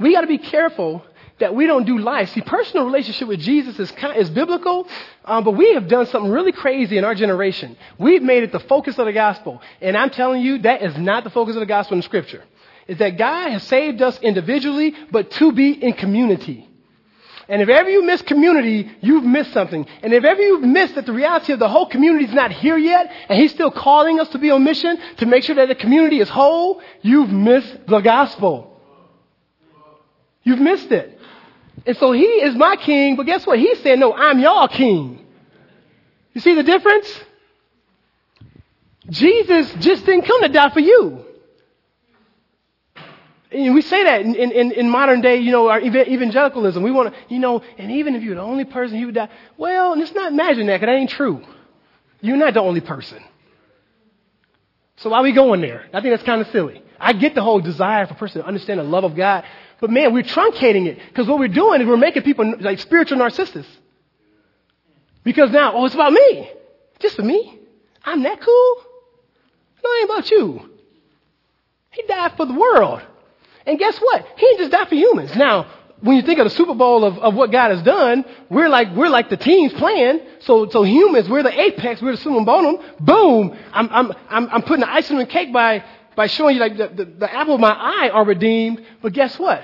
We 0.00 0.12
got 0.12 0.22
to 0.22 0.26
be 0.26 0.38
careful 0.38 1.04
that 1.40 1.54
we 1.54 1.66
don't 1.66 1.84
do 1.84 1.98
life. 1.98 2.30
See, 2.30 2.40
personal 2.40 2.86
relationship 2.86 3.28
with 3.28 3.40
Jesus 3.40 3.78
is, 3.78 3.90
kind 3.92 4.16
is 4.16 4.30
biblical, 4.30 4.86
um, 5.24 5.44
but 5.44 5.52
we 5.52 5.74
have 5.74 5.88
done 5.88 6.06
something 6.06 6.30
really 6.30 6.52
crazy 6.52 6.96
in 6.96 7.04
our 7.04 7.14
generation. 7.14 7.76
We've 7.98 8.22
made 8.22 8.44
it 8.44 8.52
the 8.52 8.60
focus 8.60 8.98
of 8.98 9.06
the 9.06 9.12
gospel. 9.12 9.60
And 9.80 9.96
I'm 9.96 10.10
telling 10.10 10.42
you, 10.42 10.58
that 10.58 10.82
is 10.82 10.96
not 10.96 11.24
the 11.24 11.30
focus 11.30 11.56
of 11.56 11.60
the 11.60 11.66
gospel 11.66 11.96
in 11.96 12.02
Scripture. 12.02 12.44
Is 12.86 12.98
that 12.98 13.18
God 13.18 13.50
has 13.50 13.62
saved 13.64 14.00
us 14.02 14.18
individually, 14.20 14.94
but 15.10 15.30
to 15.32 15.52
be 15.52 15.70
in 15.72 15.92
community. 15.94 16.68
And 17.48 17.60
if 17.60 17.68
ever 17.68 17.90
you 17.90 18.04
miss 18.04 18.22
community, 18.22 18.88
you've 19.00 19.24
missed 19.24 19.52
something. 19.52 19.84
And 20.02 20.12
if 20.12 20.22
ever 20.22 20.40
you've 20.40 20.62
missed 20.62 20.94
that 20.94 21.04
the 21.04 21.12
reality 21.12 21.52
of 21.52 21.58
the 21.58 21.68
whole 21.68 21.86
community 21.86 22.26
is 22.26 22.32
not 22.32 22.52
here 22.52 22.76
yet, 22.78 23.10
and 23.28 23.38
He's 23.38 23.50
still 23.50 23.72
calling 23.72 24.20
us 24.20 24.28
to 24.28 24.38
be 24.38 24.52
on 24.52 24.62
mission 24.62 24.98
to 25.16 25.26
make 25.26 25.42
sure 25.42 25.56
that 25.56 25.66
the 25.66 25.74
community 25.74 26.20
is 26.20 26.28
whole, 26.28 26.80
you've 27.02 27.30
missed 27.30 27.86
the 27.88 28.00
gospel. 28.00 28.80
You've 30.44 30.60
missed 30.60 30.90
it. 30.92 31.19
And 31.86 31.96
so 31.96 32.12
he 32.12 32.24
is 32.24 32.54
my 32.54 32.76
king, 32.76 33.16
but 33.16 33.26
guess 33.26 33.46
what? 33.46 33.58
He 33.58 33.74
said, 33.76 33.98
no, 33.98 34.12
I'm 34.12 34.38
your 34.38 34.68
king. 34.68 35.24
You 36.34 36.40
see 36.40 36.54
the 36.54 36.62
difference? 36.62 37.20
Jesus 39.08 39.72
just 39.80 40.06
didn't 40.06 40.22
come 40.22 40.42
to 40.42 40.48
die 40.48 40.70
for 40.70 40.80
you. 40.80 41.24
And 43.52 43.74
we 43.74 43.82
say 43.82 44.04
that 44.04 44.20
in, 44.20 44.36
in, 44.36 44.70
in 44.72 44.88
modern 44.88 45.22
day, 45.22 45.38
you 45.38 45.50
know, 45.50 45.68
our 45.68 45.80
evangelicalism. 45.80 46.82
We 46.84 46.92
want 46.92 47.12
to, 47.12 47.20
you 47.34 47.40
know, 47.40 47.62
and 47.78 47.90
even 47.90 48.14
if 48.14 48.22
you're 48.22 48.36
the 48.36 48.42
only 48.42 48.64
person, 48.64 48.98
he 48.98 49.04
would 49.04 49.16
die. 49.16 49.28
Well, 49.56 49.98
let's 49.98 50.14
not 50.14 50.30
imagine 50.30 50.68
that, 50.68 50.80
because 50.80 50.86
that 50.86 51.00
ain't 51.00 51.10
true. 51.10 51.42
You're 52.20 52.36
not 52.36 52.54
the 52.54 52.60
only 52.60 52.80
person. 52.80 53.20
So 54.96 55.10
why 55.10 55.18
are 55.18 55.22
we 55.22 55.32
going 55.32 55.62
there? 55.62 55.86
I 55.92 56.00
think 56.00 56.12
that's 56.12 56.22
kind 56.22 56.40
of 56.40 56.46
silly. 56.48 56.82
I 57.00 57.14
get 57.14 57.34
the 57.34 57.42
whole 57.42 57.60
desire 57.60 58.06
for 58.06 58.12
a 58.12 58.16
person 58.16 58.42
to 58.42 58.46
understand 58.46 58.78
the 58.78 58.84
love 58.84 59.02
of 59.04 59.16
God, 59.16 59.44
but 59.80 59.90
man, 59.90 60.12
we're 60.12 60.22
truncating 60.22 60.86
it 60.86 60.98
because 61.08 61.26
what 61.26 61.38
we're 61.38 61.48
doing 61.48 61.80
is 61.80 61.86
we're 61.86 61.96
making 61.96 62.22
people 62.22 62.54
like 62.60 62.78
spiritual 62.78 63.18
narcissists. 63.18 63.66
Because 65.24 65.50
now, 65.50 65.74
oh, 65.74 65.84
it's 65.84 65.94
about 65.94 66.12
me. 66.12 66.50
Just 66.98 67.16
for 67.16 67.22
me. 67.22 67.58
I'm 68.04 68.22
that 68.22 68.40
cool. 68.40 68.76
No, 69.82 69.90
it 69.90 70.00
ain't 70.00 70.10
about 70.10 70.30
you. 70.30 70.70
He 71.90 72.02
died 72.02 72.32
for 72.36 72.46
the 72.46 72.54
world. 72.54 73.02
And 73.66 73.78
guess 73.78 73.98
what? 73.98 74.26
He 74.36 74.46
didn't 74.46 74.58
just 74.58 74.70
die 74.72 74.84
for 74.86 74.94
humans. 74.94 75.34
Now, 75.36 75.66
when 76.00 76.16
you 76.16 76.22
think 76.22 76.38
of 76.38 76.44
the 76.44 76.50
Super 76.50 76.74
Bowl 76.74 77.04
of, 77.04 77.18
of 77.18 77.34
what 77.34 77.52
God 77.52 77.70
has 77.70 77.82
done, 77.82 78.24
we're 78.48 78.68
like, 78.68 78.94
we're 78.94 79.08
like 79.08 79.28
the 79.28 79.36
teams 79.36 79.72
playing. 79.74 80.20
So, 80.40 80.68
so 80.68 80.82
humans, 80.82 81.28
we're 81.28 81.42
the 81.42 81.60
apex, 81.60 82.00
we're 82.00 82.12
the 82.12 82.18
summum 82.18 82.44
bonum. 82.44 82.78
Boom! 83.00 83.56
I'm, 83.72 83.88
I'm, 83.90 84.12
I'm, 84.28 84.48
I'm 84.50 84.62
putting 84.62 84.80
the 84.80 84.90
icing 84.90 85.16
on 85.16 85.22
the 85.22 85.30
cake 85.30 85.52
by, 85.52 85.84
by 86.16 86.26
showing 86.26 86.56
you 86.56 86.60
like 86.60 86.76
the, 86.76 86.88
the, 86.88 87.04
the 87.04 87.32
apple 87.32 87.54
of 87.54 87.60
my 87.60 87.72
eye 87.72 88.10
are 88.12 88.24
redeemed. 88.24 88.84
But 89.02 89.12
guess 89.12 89.38
what? 89.38 89.62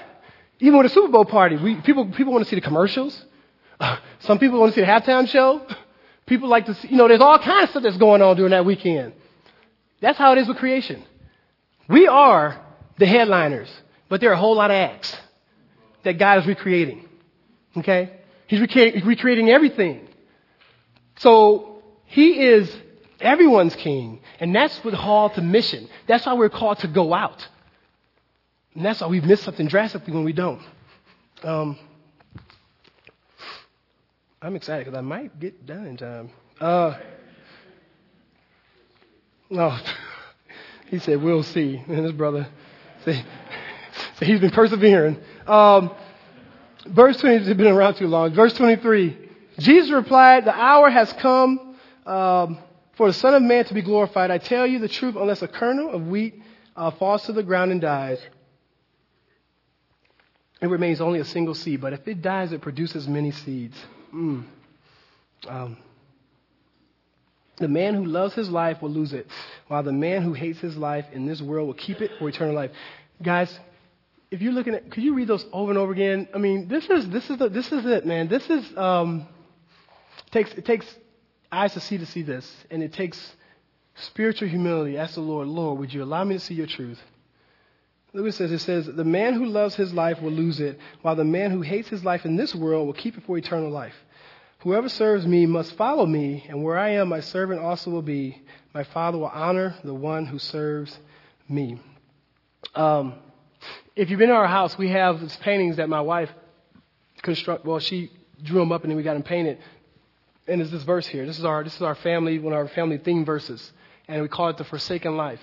Even 0.61 0.79
with 0.79 0.87
a 0.87 0.95
Super 0.95 1.09
Bowl 1.09 1.25
party, 1.25 1.57
we, 1.57 1.77
people, 1.77 2.07
people 2.07 2.33
want 2.33 2.45
to 2.45 2.49
see 2.49 2.57
the 2.57 2.63
commercials. 2.63 3.25
Some 4.21 4.39
people 4.39 4.59
want 4.59 4.73
to 4.73 4.81
see 4.81 4.85
the 4.85 4.91
halftime 4.91 5.29
show. 5.29 5.67
People 6.27 6.49
like 6.49 6.67
to 6.67 6.75
see, 6.75 6.89
you 6.89 6.97
know, 6.97 7.07
there's 7.07 7.21
all 7.21 7.39
kinds 7.39 7.65
of 7.65 7.71
stuff 7.71 7.83
that's 7.85 7.99
going 7.99 8.21
on 8.21 8.35
during 8.35 8.51
that 8.51 8.65
weekend. 8.65 9.13
That's 10.01 10.19
how 10.19 10.33
it 10.33 10.39
is 10.39 10.49
with 10.49 10.57
creation. 10.57 11.05
We 11.89 12.09
are 12.09 12.61
the 12.99 13.07
headliners, 13.07 13.69
but 14.09 14.21
there 14.21 14.31
are 14.31 14.33
a 14.33 14.39
whole 14.39 14.57
lot 14.57 14.73
of 14.73 14.75
acts 14.75 15.17
that 16.03 16.19
God 16.19 16.41
is 16.41 16.47
recreating. 16.47 17.09
Okay? 17.77 18.11
He's 18.49 18.61
recreating, 18.61 19.05
recreating 19.05 19.51
everything. 19.51 20.09
So, 21.19 21.83
He 22.07 22.41
is 22.41 22.75
everyone's 23.21 23.75
king. 23.77 24.21
And 24.41 24.55
that's 24.55 24.77
what 24.85 24.95
called 24.95 25.35
to 25.35 25.43
mission. 25.43 25.89
That's 26.07 26.27
why 26.27 26.35
we're 26.35 26.51
called 26.51 26.79
to 26.81 26.89
go 26.89 27.15
out. 27.15 27.47
And 28.75 28.85
that's 28.85 29.01
why 29.01 29.07
we 29.07 29.21
miss 29.21 29.43
something 29.43 29.69
drastically 29.69 30.13
when 30.13 30.25
we 30.25 30.33
don't. 30.33 30.61
Um, 31.43 31.79
I'm 34.41 34.55
excited 34.55 34.85
because 34.85 34.99
I 34.99 35.03
might 35.03 35.39
get 35.41 35.67
done 35.67 35.87
in 35.87 35.97
time. 35.97 36.31
Uh, 36.61 36.95
no, 39.49 39.79
he 40.91 40.99
said, 40.99 41.23
"We'll 41.23 41.43
see." 41.43 41.83
And 41.89 42.05
his 42.05 42.13
brother 42.13 42.49
said, 43.05 43.25
so 44.19 44.27
he's 44.27 44.41
been 44.41 44.51
persevering. 44.51 45.19
Um, 45.47 45.95
verse 46.87 47.17
20 47.19 47.47
has 47.47 47.57
been 47.57 47.67
around 47.67 47.95
too 47.95 48.09
long. 48.09 48.35
Verse 48.35 48.53
23. 48.55 49.17
Jesus 49.59 49.91
replied, 49.91 50.45
"The 50.45 50.55
hour 50.55 50.91
has 50.91 51.13
come 51.15 51.77
um, 52.05 52.59
for 52.97 53.07
the 53.07 53.13
Son 53.13 53.35
of 53.35 53.43
Man 53.43 53.65
to 53.67 53.75
be 53.75 53.83
glorified. 53.83 54.31
I 54.31 54.39
tell 54.39 54.67
you 54.67 54.79
the 54.79 54.89
truth, 54.89 55.17
unless 55.17 55.43
a 55.43 55.49
kernel 55.49 55.91
of 55.91 56.09
wheat 56.09 56.43
uh, 56.75 56.91
falls 56.91 57.25
to 57.25 57.33
the 57.33 57.43
ground 57.43 57.73
and 57.73 57.81
dies." 57.81 58.21
it 60.61 60.67
remains 60.69 61.01
only 61.01 61.21
a 61.21 61.25
single 61.25 61.55
seed, 61.55 61.81
but 61.81 61.93
if 61.93 62.07
it 62.09 62.23
dies, 62.23 62.53
it 62.53 62.61
produces 62.61 63.07
many 63.07 63.31
seeds. 63.31 63.77
Mm. 64.15 64.45
Um, 65.47 65.77
the 67.59 67.69
man 67.69 67.95
who 67.95 68.05
loves 68.05 68.35
his 68.35 68.49
life 68.49 68.81
will 68.81 68.91
lose 68.91 69.13
it, 69.13 69.27
while 69.69 69.83
the 69.83 69.93
man 69.93 70.23
who 70.23 70.33
hates 70.33 70.59
his 70.61 70.77
life 70.77 71.07
in 71.13 71.27
this 71.27 71.43
world 71.43 71.67
will 71.67 71.75
keep 71.75 72.01
it 72.01 72.11
for 72.19 72.29
eternal 72.29 72.55
life. 72.55 72.71
Guys, 73.23 73.59
if 74.31 74.41
you're 74.41 74.53
looking 74.53 74.75
at, 74.75 74.91
could 74.91 75.03
you 75.03 75.15
read 75.15 75.29
those 75.29 75.45
over 75.53 75.71
and 75.71 75.79
over 75.79 75.93
again? 75.93 76.29
I 76.35 76.39
mean, 76.39 76.69
this 76.69 76.89
is 76.89 77.09
this 77.09 77.29
is 77.31 77.39
the, 77.39 77.49
this 77.49 77.71
is 77.71 77.85
it, 77.87 78.07
man. 78.07 78.29
This 78.29 78.49
is 78.51 78.77
um, 78.77 79.27
takes 80.31 80.53
it 80.53 80.65
takes 80.65 80.87
eyes 81.51 81.73
to 81.75 81.81
see 81.81 81.99
to 81.99 82.07
see 82.07 82.23
this, 82.23 82.51
and 82.71 82.83
it 82.83 82.93
takes 82.93 83.37
spiritual 83.95 84.49
humility. 84.49 84.99
Ask 84.99 85.15
the 85.15 85.21
Lord, 85.21 85.49
Lord, 85.49 85.79
would 85.79 85.93
you 85.93 86.03
allow 86.03 86.25
me 86.25 86.35
to 86.35 86.41
see 86.41 86.55
your 86.55 86.67
truth? 86.67 87.01
Look 88.13 88.33
says, 88.33 88.51
it 88.51 88.61
says, 88.61 88.87
the 88.87 89.05
man 89.05 89.35
who 89.35 89.45
loves 89.45 89.75
his 89.75 89.93
life 89.93 90.23
will 90.23 90.33
lose 90.33 90.59
it, 90.59 90.79
while 91.03 91.17
the 91.17 91.25
man 91.25 91.51
who 91.51 91.61
hates 91.61 91.89
his 91.89 92.03
life 92.03 92.25
in 92.25 92.37
this 92.37 92.55
world 92.55 92.87
will 92.87 92.95
keep 92.95 93.19
it 93.19 93.25
for 93.27 93.37
eternal 93.37 93.71
life. 93.71 93.95
Whoever 94.61 94.89
serves 94.89 95.27
me 95.27 95.45
must 95.45 95.77
follow 95.77 96.07
me, 96.07 96.47
and 96.49 96.65
where 96.65 96.79
I 96.79 96.91
am, 96.93 97.09
my 97.09 97.21
servant 97.21 97.61
also 97.61 97.91
will 97.91 98.03
be. 98.03 98.41
My 98.73 98.85
Father 98.85 99.19
will 99.19 99.27
honor 99.27 99.77
the 99.85 99.93
one 99.93 100.25
who 100.25 100.39
serves 100.39 100.99
me. 101.47 101.79
Um, 102.75 103.15
if 103.95 104.09
you've 104.09 104.19
been 104.19 104.31
in 104.31 104.37
our 104.37 104.47
house, 104.47 104.79
we 104.79 104.89
have 104.89 105.21
these 105.21 105.37
paintings 105.37 105.77
that 105.77 105.91
my 105.91 106.01
wife 106.01 106.31
construct. 107.23 107.67
Well, 107.67 107.81
she 107.81 108.11
drew 108.43 108.61
them 108.61 108.73
up, 108.73 108.83
and 108.83 108.91
then 108.91 108.97
we 108.97 109.03
got 109.03 109.15
them 109.15 109.23
painted. 109.23 109.59
And 110.49 110.61
there's 110.61 110.71
this 110.71 110.85
verse 110.85 111.07
here. 111.07 111.27
This 111.27 111.39
is 111.39 111.45
our 111.45 111.65
this 111.65 111.75
is 111.75 111.83
our 111.83 111.97
family 111.97 112.39
one 112.39 112.53
of 112.53 112.59
our 112.59 112.69
family 112.69 112.99
theme 112.99 113.25
verses, 113.25 113.73
and 114.09 114.23
we 114.23 114.29
call 114.29 114.49
it 114.49 114.57
the 114.57 114.65
Forsaken 114.65 115.17
Life 115.17 115.41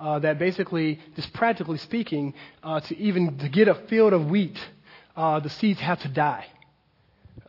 uh, 0.00 0.18
that 0.20 0.38
basically, 0.38 0.98
just 1.14 1.32
practically 1.32 1.78
speaking, 1.78 2.34
uh, 2.62 2.80
to 2.80 2.98
even 2.98 3.38
to 3.38 3.48
get 3.48 3.68
a 3.68 3.74
field 3.74 4.12
of 4.12 4.26
wheat, 4.26 4.58
uh, 5.16 5.38
the 5.40 5.50
seeds 5.50 5.80
have 5.80 6.00
to 6.00 6.08
die. 6.08 6.46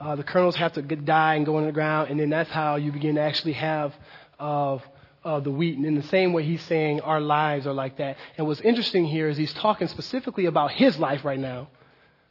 uh, 0.01 0.15
the 0.15 0.23
kernels 0.23 0.55
have 0.55 0.73
to 0.73 0.81
get, 0.81 1.05
die 1.05 1.35
and 1.35 1.45
go 1.45 1.59
in 1.59 1.65
the 1.65 1.71
ground, 1.71 2.09
and 2.09 2.19
then 2.19 2.29
that's 2.29 2.49
how 2.49 2.75
you 2.75 2.91
begin 2.91 3.15
to 3.15 3.21
actually 3.21 3.53
have 3.53 3.93
uh, 4.39 4.79
the 5.23 5.51
wheat. 5.51 5.77
And 5.77 5.85
in 5.85 5.95
the 5.95 6.03
same 6.03 6.33
way, 6.33 6.43
he's 6.43 6.63
saying 6.63 7.01
our 7.01 7.21
lives 7.21 7.67
are 7.67 7.73
like 7.73 7.97
that. 7.97 8.17
And 8.37 8.47
what's 8.47 8.61
interesting 8.61 9.05
here 9.05 9.29
is 9.29 9.37
he's 9.37 9.53
talking 9.53 9.87
specifically 9.87 10.45
about 10.47 10.71
his 10.71 10.97
life 10.97 11.23
right 11.23 11.39
now. 11.39 11.69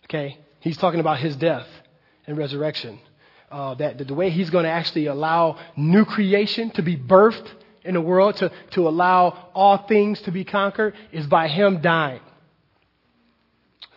Okay? 0.06 0.38
He's 0.58 0.76
talking 0.76 1.00
about 1.00 1.20
his 1.20 1.36
death 1.36 1.68
and 2.26 2.36
resurrection. 2.36 2.98
Uh, 3.50 3.74
that, 3.74 3.98
the 4.06 4.14
way 4.14 4.30
he's 4.30 4.48
going 4.48 4.64
to 4.64 4.70
actually 4.70 5.06
allow 5.06 5.58
new 5.76 6.04
creation 6.04 6.70
to 6.70 6.82
be 6.82 6.96
birthed 6.96 7.48
in 7.82 7.94
the 7.94 8.00
world, 8.00 8.36
to, 8.36 8.52
to 8.70 8.86
allow 8.86 9.50
all 9.54 9.76
things 9.76 10.20
to 10.22 10.30
be 10.30 10.44
conquered, 10.44 10.94
is 11.10 11.26
by 11.26 11.48
him 11.48 11.80
dying. 11.80 12.20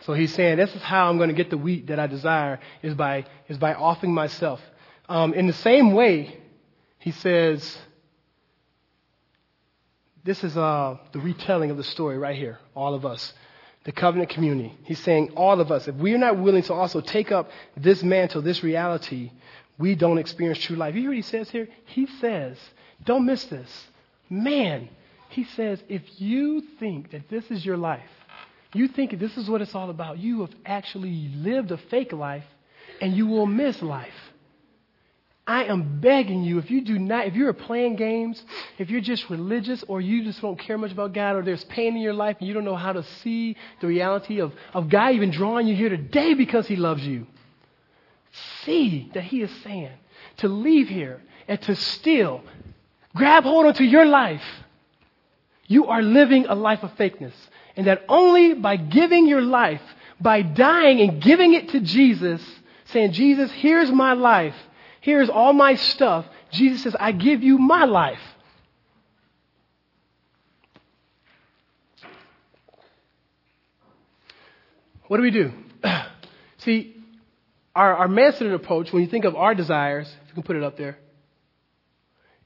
So 0.00 0.12
he's 0.12 0.34
saying, 0.34 0.56
this 0.56 0.74
is 0.74 0.82
how 0.82 1.08
I'm 1.08 1.18
going 1.18 1.28
to 1.28 1.34
get 1.34 1.50
the 1.50 1.56
wheat 1.56 1.86
that 1.86 2.00
I 2.00 2.08
desire, 2.08 2.58
is 2.82 2.94
by, 2.94 3.26
is 3.48 3.56
by 3.56 3.74
offering 3.74 4.12
myself. 4.12 4.60
Um, 5.08 5.32
in 5.34 5.46
the 5.46 5.52
same 5.52 5.92
way, 5.92 6.36
he 6.98 7.12
says, 7.12 7.78
this 10.24 10.42
is 10.42 10.56
uh, 10.56 10.96
the 11.12 11.20
retelling 11.20 11.70
of 11.70 11.76
the 11.76 11.84
story 11.84 12.18
right 12.18 12.36
here, 12.36 12.58
all 12.74 12.94
of 12.94 13.06
us, 13.06 13.32
the 13.84 13.92
covenant 13.92 14.30
community. 14.30 14.76
He's 14.84 15.00
saying, 15.00 15.32
all 15.36 15.60
of 15.60 15.70
us, 15.70 15.88
if 15.88 15.94
we 15.94 16.14
are 16.14 16.18
not 16.18 16.38
willing 16.38 16.62
to 16.64 16.74
also 16.74 17.00
take 17.00 17.30
up 17.30 17.50
this 17.76 18.02
mantle, 18.02 18.42
this 18.42 18.62
reality, 18.62 19.30
we 19.78 19.94
don't 19.94 20.18
experience 20.18 20.58
true 20.58 20.76
life. 20.76 20.94
You 20.94 21.02
hear 21.02 21.10
what 21.10 21.16
he 21.16 21.22
says 21.22 21.50
here? 21.50 21.68
He 21.86 22.06
says, 22.20 22.56
don't 23.04 23.26
miss 23.26 23.44
this. 23.44 23.86
Man, 24.30 24.88
he 25.28 25.44
says, 25.44 25.82
if 25.88 26.02
you 26.18 26.62
think 26.80 27.10
that 27.10 27.28
this 27.28 27.50
is 27.50 27.64
your 27.64 27.76
life, 27.76 28.08
you 28.72 28.88
think 28.88 29.18
this 29.18 29.36
is 29.36 29.48
what 29.48 29.60
it's 29.60 29.74
all 29.74 29.90
about, 29.90 30.18
you 30.18 30.40
have 30.40 30.54
actually 30.64 31.30
lived 31.34 31.70
a 31.70 31.76
fake 31.76 32.12
life 32.12 32.44
and 33.00 33.14
you 33.14 33.26
will 33.26 33.46
miss 33.46 33.82
life. 33.82 34.14
I 35.46 35.64
am 35.64 36.00
begging 36.00 36.42
you, 36.42 36.58
if 36.58 36.70
you 36.70 36.80
do 36.80 36.98
not, 36.98 37.26
if 37.26 37.34
you're 37.34 37.52
playing 37.52 37.96
games, 37.96 38.42
if 38.78 38.88
you're 38.88 39.02
just 39.02 39.28
religious 39.28 39.84
or 39.88 40.00
you 40.00 40.24
just 40.24 40.40
don't 40.40 40.58
care 40.58 40.78
much 40.78 40.92
about 40.92 41.12
God 41.12 41.36
or 41.36 41.42
there's 41.42 41.64
pain 41.64 41.94
in 41.96 42.02
your 42.02 42.14
life 42.14 42.38
and 42.38 42.48
you 42.48 42.54
don't 42.54 42.64
know 42.64 42.76
how 42.76 42.94
to 42.94 43.02
see 43.22 43.56
the 43.82 43.86
reality 43.86 44.40
of, 44.40 44.52
of 44.72 44.88
God 44.88 45.14
even 45.14 45.30
drawing 45.30 45.66
you 45.66 45.76
here 45.76 45.90
today 45.90 46.32
because 46.32 46.66
He 46.66 46.76
loves 46.76 47.06
you, 47.06 47.26
see 48.64 49.10
that 49.12 49.24
He 49.24 49.42
is 49.42 49.50
saying 49.62 49.92
to 50.38 50.48
leave 50.48 50.88
here 50.88 51.20
and 51.46 51.60
to 51.62 51.76
still 51.76 52.42
grab 53.14 53.44
hold 53.44 53.66
onto 53.66 53.84
your 53.84 54.06
life. 54.06 54.42
You 55.66 55.86
are 55.86 56.02
living 56.02 56.46
a 56.46 56.54
life 56.54 56.82
of 56.82 56.90
fakeness. 56.96 57.34
And 57.76 57.86
that 57.86 58.02
only 58.08 58.54
by 58.54 58.76
giving 58.76 59.26
your 59.26 59.42
life, 59.42 59.82
by 60.20 60.42
dying 60.42 61.00
and 61.00 61.20
giving 61.20 61.54
it 61.54 61.70
to 61.70 61.80
Jesus, 61.80 62.42
saying, 62.86 63.12
Jesus, 63.12 63.50
here's 63.50 63.90
my 63.90 64.12
life, 64.12 64.54
here's 65.04 65.28
all 65.28 65.52
my 65.52 65.74
stuff, 65.74 66.24
Jesus 66.50 66.82
says, 66.82 66.96
I 66.98 67.12
give 67.12 67.42
you 67.42 67.58
my 67.58 67.84
life. 67.84 68.18
What 75.06 75.18
do 75.18 75.22
we 75.22 75.30
do? 75.30 75.52
See, 76.58 76.96
our, 77.74 77.94
our 77.94 78.08
Manson 78.08 78.50
approach, 78.54 78.94
when 78.94 79.02
you 79.02 79.08
think 79.08 79.26
of 79.26 79.36
our 79.36 79.54
desires, 79.54 80.08
if 80.22 80.28
you 80.28 80.34
can 80.34 80.42
put 80.42 80.56
it 80.56 80.62
up 80.62 80.78
there, 80.78 80.96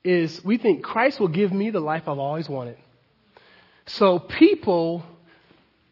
is 0.03 0.45
we 0.45 0.59
think 0.59 0.83
Christ 0.83 1.21
will 1.21 1.29
give 1.29 1.53
me 1.53 1.71
the 1.71 1.79
life 1.79 2.09
I've 2.09 2.19
always 2.19 2.49
wanted. 2.49 2.77
So 3.87 4.19
people 4.19 5.05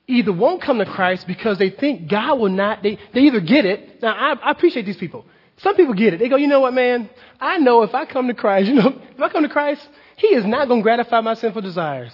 either 0.08 0.32
won't 0.32 0.62
come 0.62 0.78
to 0.78 0.84
Christ 0.86 1.28
because 1.28 1.58
they 1.58 1.70
think 1.70 2.08
God 2.10 2.40
will 2.40 2.48
not, 2.48 2.82
they, 2.82 2.98
they 3.14 3.20
either 3.20 3.40
get 3.40 3.64
it. 3.64 4.02
Now, 4.02 4.14
I, 4.14 4.32
I 4.32 4.50
appreciate 4.50 4.84
these 4.84 4.96
people. 4.96 5.26
Some 5.58 5.76
people 5.76 5.94
get 5.94 6.14
it. 6.14 6.20
They 6.20 6.28
go, 6.28 6.36
you 6.36 6.48
know 6.48 6.60
what, 6.60 6.74
man? 6.74 7.08
I 7.40 7.58
know 7.58 7.82
if 7.82 7.94
I 7.94 8.04
come 8.04 8.28
to 8.28 8.34
Christ, 8.34 8.68
you 8.70 8.74
know, 8.74 9.00
if 9.14 9.20
I 9.20 9.28
come 9.28 9.42
to 9.42 9.48
Christ, 9.48 9.86
He 10.16 10.28
is 10.28 10.44
not 10.44 10.68
going 10.68 10.80
to 10.80 10.82
gratify 10.82 11.20
my 11.20 11.34
sinful 11.34 11.62
desires. 11.62 12.12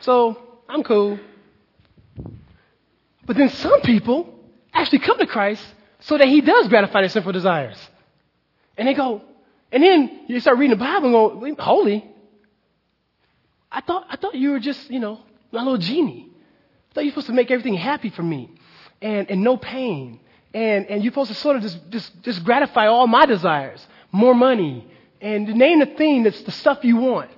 So, 0.00 0.38
I'm 0.68 0.84
cool. 0.84 1.18
But 3.26 3.36
then 3.36 3.48
some 3.48 3.80
people 3.82 4.34
actually 4.72 5.00
come 5.00 5.18
to 5.18 5.26
Christ 5.26 5.64
so 6.00 6.16
that 6.16 6.28
He 6.28 6.40
does 6.40 6.68
gratify 6.68 7.00
their 7.00 7.08
sinful 7.08 7.32
desires. 7.32 7.78
And 8.76 8.86
they 8.86 8.94
go, 8.94 9.22
and 9.72 9.82
then 9.82 10.24
you 10.28 10.40
start 10.40 10.58
reading 10.58 10.78
the 10.78 10.84
Bible 10.84 11.42
and 11.44 11.56
go, 11.56 11.62
holy. 11.62 12.04
I 13.70 13.80
thought, 13.82 14.06
I 14.08 14.16
thought 14.16 14.34
you 14.34 14.52
were 14.52 14.60
just, 14.60 14.90
you 14.90 15.00
know, 15.00 15.20
my 15.52 15.62
little 15.62 15.78
genie. 15.78 16.30
I 16.90 16.94
thought 16.94 17.04
you 17.04 17.08
were 17.08 17.12
supposed 17.12 17.26
to 17.26 17.32
make 17.34 17.50
everything 17.50 17.74
happy 17.74 18.08
for 18.08 18.22
me 18.22 18.50
and, 19.02 19.30
and 19.30 19.42
no 19.42 19.56
pain. 19.56 20.20
And, 20.54 20.86
and 20.86 21.02
you're 21.02 21.12
supposed 21.12 21.30
to 21.30 21.36
sort 21.36 21.56
of 21.56 21.62
just, 21.62 21.90
just, 21.90 22.22
just 22.22 22.44
gratify 22.44 22.86
all 22.86 23.06
my 23.06 23.26
desires. 23.26 23.86
More 24.12 24.34
money. 24.34 24.86
And 25.20 25.46
name 25.54 25.80
the 25.80 25.86
thing 25.86 26.22
that's 26.22 26.40
the 26.42 26.52
stuff 26.52 26.84
you 26.84 26.96
want. 26.96 27.30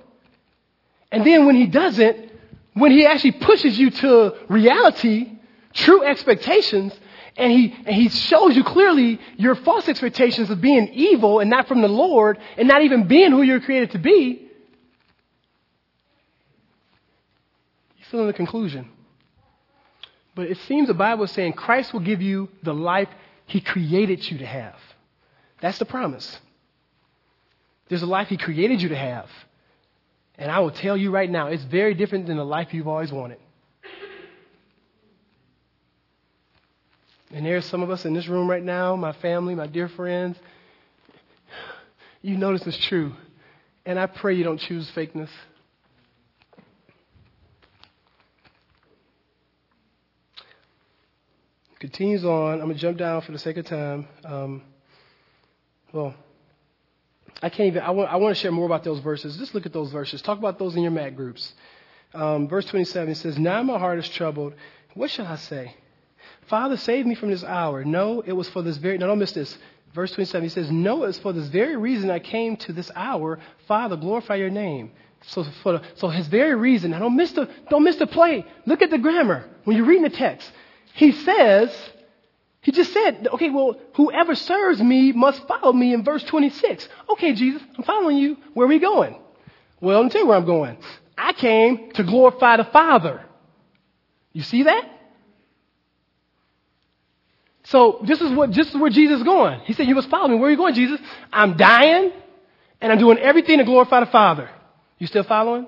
And 1.11 1.25
then 1.25 1.45
when 1.45 1.55
he 1.55 1.67
doesn't, 1.67 2.31
when 2.73 2.91
he 2.91 3.05
actually 3.05 3.33
pushes 3.33 3.77
you 3.77 3.91
to 3.91 4.35
reality, 4.47 5.33
true 5.73 6.03
expectations, 6.03 6.93
and 7.35 7.51
he, 7.51 7.73
and 7.85 7.95
he 7.95 8.09
shows 8.09 8.55
you 8.55 8.63
clearly 8.63 9.19
your 9.37 9.55
false 9.55 9.87
expectations 9.87 10.49
of 10.49 10.61
being 10.61 10.89
evil 10.93 11.39
and 11.39 11.49
not 11.49 11.67
from 11.67 11.81
the 11.81 11.89
Lord 11.89 12.37
and 12.57 12.67
not 12.67 12.83
even 12.83 13.07
being 13.07 13.31
who 13.31 13.41
you're 13.41 13.61
created 13.61 13.91
to 13.91 13.99
be, 13.99 14.49
you're 17.97 18.05
still 18.07 18.21
in 18.21 18.27
the 18.27 18.33
conclusion. 18.33 18.89
But 20.35 20.47
it 20.47 20.57
seems 20.67 20.87
the 20.87 20.93
Bible 20.93 21.25
is 21.25 21.31
saying 21.31 21.53
Christ 21.53 21.93
will 21.93 21.99
give 21.99 22.21
you 22.21 22.49
the 22.63 22.73
life 22.73 23.09
he 23.45 23.59
created 23.59 24.29
you 24.29 24.37
to 24.39 24.45
have. 24.45 24.75
That's 25.59 25.77
the 25.77 25.85
promise. 25.85 26.39
There's 27.89 28.01
a 28.01 28.07
life 28.07 28.29
he 28.29 28.37
created 28.37 28.81
you 28.81 28.89
to 28.89 28.95
have. 28.95 29.29
And 30.37 30.49
I 30.49 30.59
will 30.59 30.71
tell 30.71 30.95
you 30.95 31.11
right 31.11 31.29
now, 31.29 31.47
it's 31.47 31.63
very 31.65 31.93
different 31.93 32.27
than 32.27 32.37
the 32.37 32.45
life 32.45 32.73
you've 32.73 32.87
always 32.87 33.11
wanted. 33.11 33.39
And 37.33 37.45
there's 37.45 37.65
some 37.65 37.81
of 37.81 37.89
us 37.89 38.05
in 38.05 38.13
this 38.13 38.27
room 38.27 38.49
right 38.49 38.63
now, 38.63 38.95
my 38.95 39.13
family, 39.13 39.55
my 39.55 39.67
dear 39.67 39.87
friends. 39.87 40.37
You 42.21 42.37
know 42.37 42.51
this 42.51 42.67
is 42.67 42.77
true. 42.77 43.13
And 43.85 43.97
I 43.97 44.05
pray 44.05 44.35
you 44.35 44.43
don't 44.43 44.59
choose 44.59 44.89
fakeness. 44.91 45.29
Continues 51.81 52.23
on. 52.23 52.61
I'm 52.61 52.67
going 52.67 52.75
to 52.75 52.79
jump 52.79 52.99
down 52.99 53.21
for 53.21 53.31
the 53.31 53.39
sake 53.39 53.57
of 53.57 53.65
time. 53.65 54.07
Um, 54.23 54.61
well, 55.91 56.13
I 57.41 57.49
can't 57.49 57.69
even, 57.69 57.81
I 57.81 57.89
want, 57.89 58.13
I 58.13 58.17
want 58.17 58.35
to 58.35 58.39
share 58.39 58.51
more 58.51 58.67
about 58.67 58.83
those 58.83 58.99
verses. 58.99 59.35
Just 59.37 59.55
look 59.55 59.65
at 59.65 59.73
those 59.73 59.91
verses. 59.91 60.21
Talk 60.21 60.37
about 60.37 60.59
those 60.59 60.75
in 60.75 60.83
your 60.83 60.91
mat 60.91 61.15
groups. 61.15 61.55
Um, 62.13 62.47
verse 62.47 62.65
27 62.67 63.15
says, 63.15 63.39
Now 63.39 63.63
my 63.63 63.79
heart 63.79 63.97
is 63.97 64.07
troubled. 64.09 64.53
What 64.93 65.09
shall 65.09 65.25
I 65.25 65.37
say? 65.37 65.75
Father, 66.45 66.77
save 66.77 67.07
me 67.07 67.15
from 67.15 67.31
this 67.31 67.43
hour. 67.43 67.83
No, 67.83 68.21
it 68.21 68.33
was 68.33 68.47
for 68.49 68.61
this 68.61 68.77
very, 68.77 68.99
no, 68.99 69.07
don't 69.07 69.17
miss 69.17 69.31
this. 69.31 69.57
Verse 69.95 70.11
27, 70.11 70.43
he 70.43 70.49
says, 70.49 70.69
No, 70.69 71.05
it's 71.05 71.17
for 71.17 71.33
this 71.33 71.47
very 71.47 71.77
reason 71.77 72.11
I 72.11 72.19
came 72.19 72.57
to 72.57 72.73
this 72.73 72.91
hour. 72.95 73.39
Father, 73.67 73.97
glorify 73.97 74.35
your 74.35 74.51
name. 74.51 74.91
So, 75.23 75.43
for 75.63 75.81
so 75.95 76.09
his 76.09 76.27
very 76.27 76.53
reason. 76.53 76.91
Now 76.91 76.99
don't 76.99 77.15
miss 77.15 77.31
the, 77.31 77.49
don't 77.71 77.83
miss 77.83 77.95
the 77.95 78.05
play. 78.05 78.45
Look 78.67 78.83
at 78.83 78.91
the 78.91 78.99
grammar 78.99 79.49
when 79.63 79.77
you're 79.77 79.87
reading 79.87 80.03
the 80.03 80.11
text. 80.11 80.51
He 80.93 81.11
says, 81.11 81.75
he 82.61 82.71
just 82.71 82.93
said, 82.93 83.27
okay, 83.33 83.49
well, 83.49 83.75
whoever 83.95 84.35
serves 84.35 84.81
me 84.81 85.11
must 85.11 85.47
follow 85.47 85.73
me 85.73 85.93
in 85.93 86.03
verse 86.03 86.23
26. 86.23 86.87
Okay, 87.09 87.33
Jesus, 87.33 87.61
I'm 87.77 87.83
following 87.83 88.17
you. 88.17 88.37
Where 88.53 88.65
are 88.65 88.69
we 88.69 88.79
going? 88.79 89.19
Well, 89.79 90.03
me 90.03 90.09
tell 90.09 90.21
you 90.21 90.27
where 90.27 90.37
I'm 90.37 90.45
going. 90.45 90.77
I 91.17 91.33
came 91.33 91.91
to 91.93 92.03
glorify 92.03 92.57
the 92.57 92.65
Father. 92.65 93.25
You 94.31 94.43
see 94.43 94.63
that? 94.63 94.87
So 97.63 98.01
this 98.05 98.21
is 98.21 98.31
what 98.31 98.53
this 98.53 98.67
is 98.67 98.75
where 98.75 98.89
Jesus 98.89 99.17
is 99.17 99.23
going. 99.23 99.61
He 99.61 99.73
said, 99.73 99.87
You 99.87 99.95
must 99.95 100.09
follow 100.09 100.27
me. 100.27 100.35
Where 100.35 100.47
are 100.47 100.51
you 100.51 100.57
going, 100.57 100.73
Jesus? 100.73 100.99
I'm 101.31 101.57
dying 101.57 102.11
and 102.79 102.91
I'm 102.91 102.97
doing 102.97 103.17
everything 103.17 103.59
to 103.59 103.63
glorify 103.63 104.01
the 104.01 104.07
Father. 104.07 104.49
You 104.99 105.07
still 105.07 105.23
following? 105.23 105.67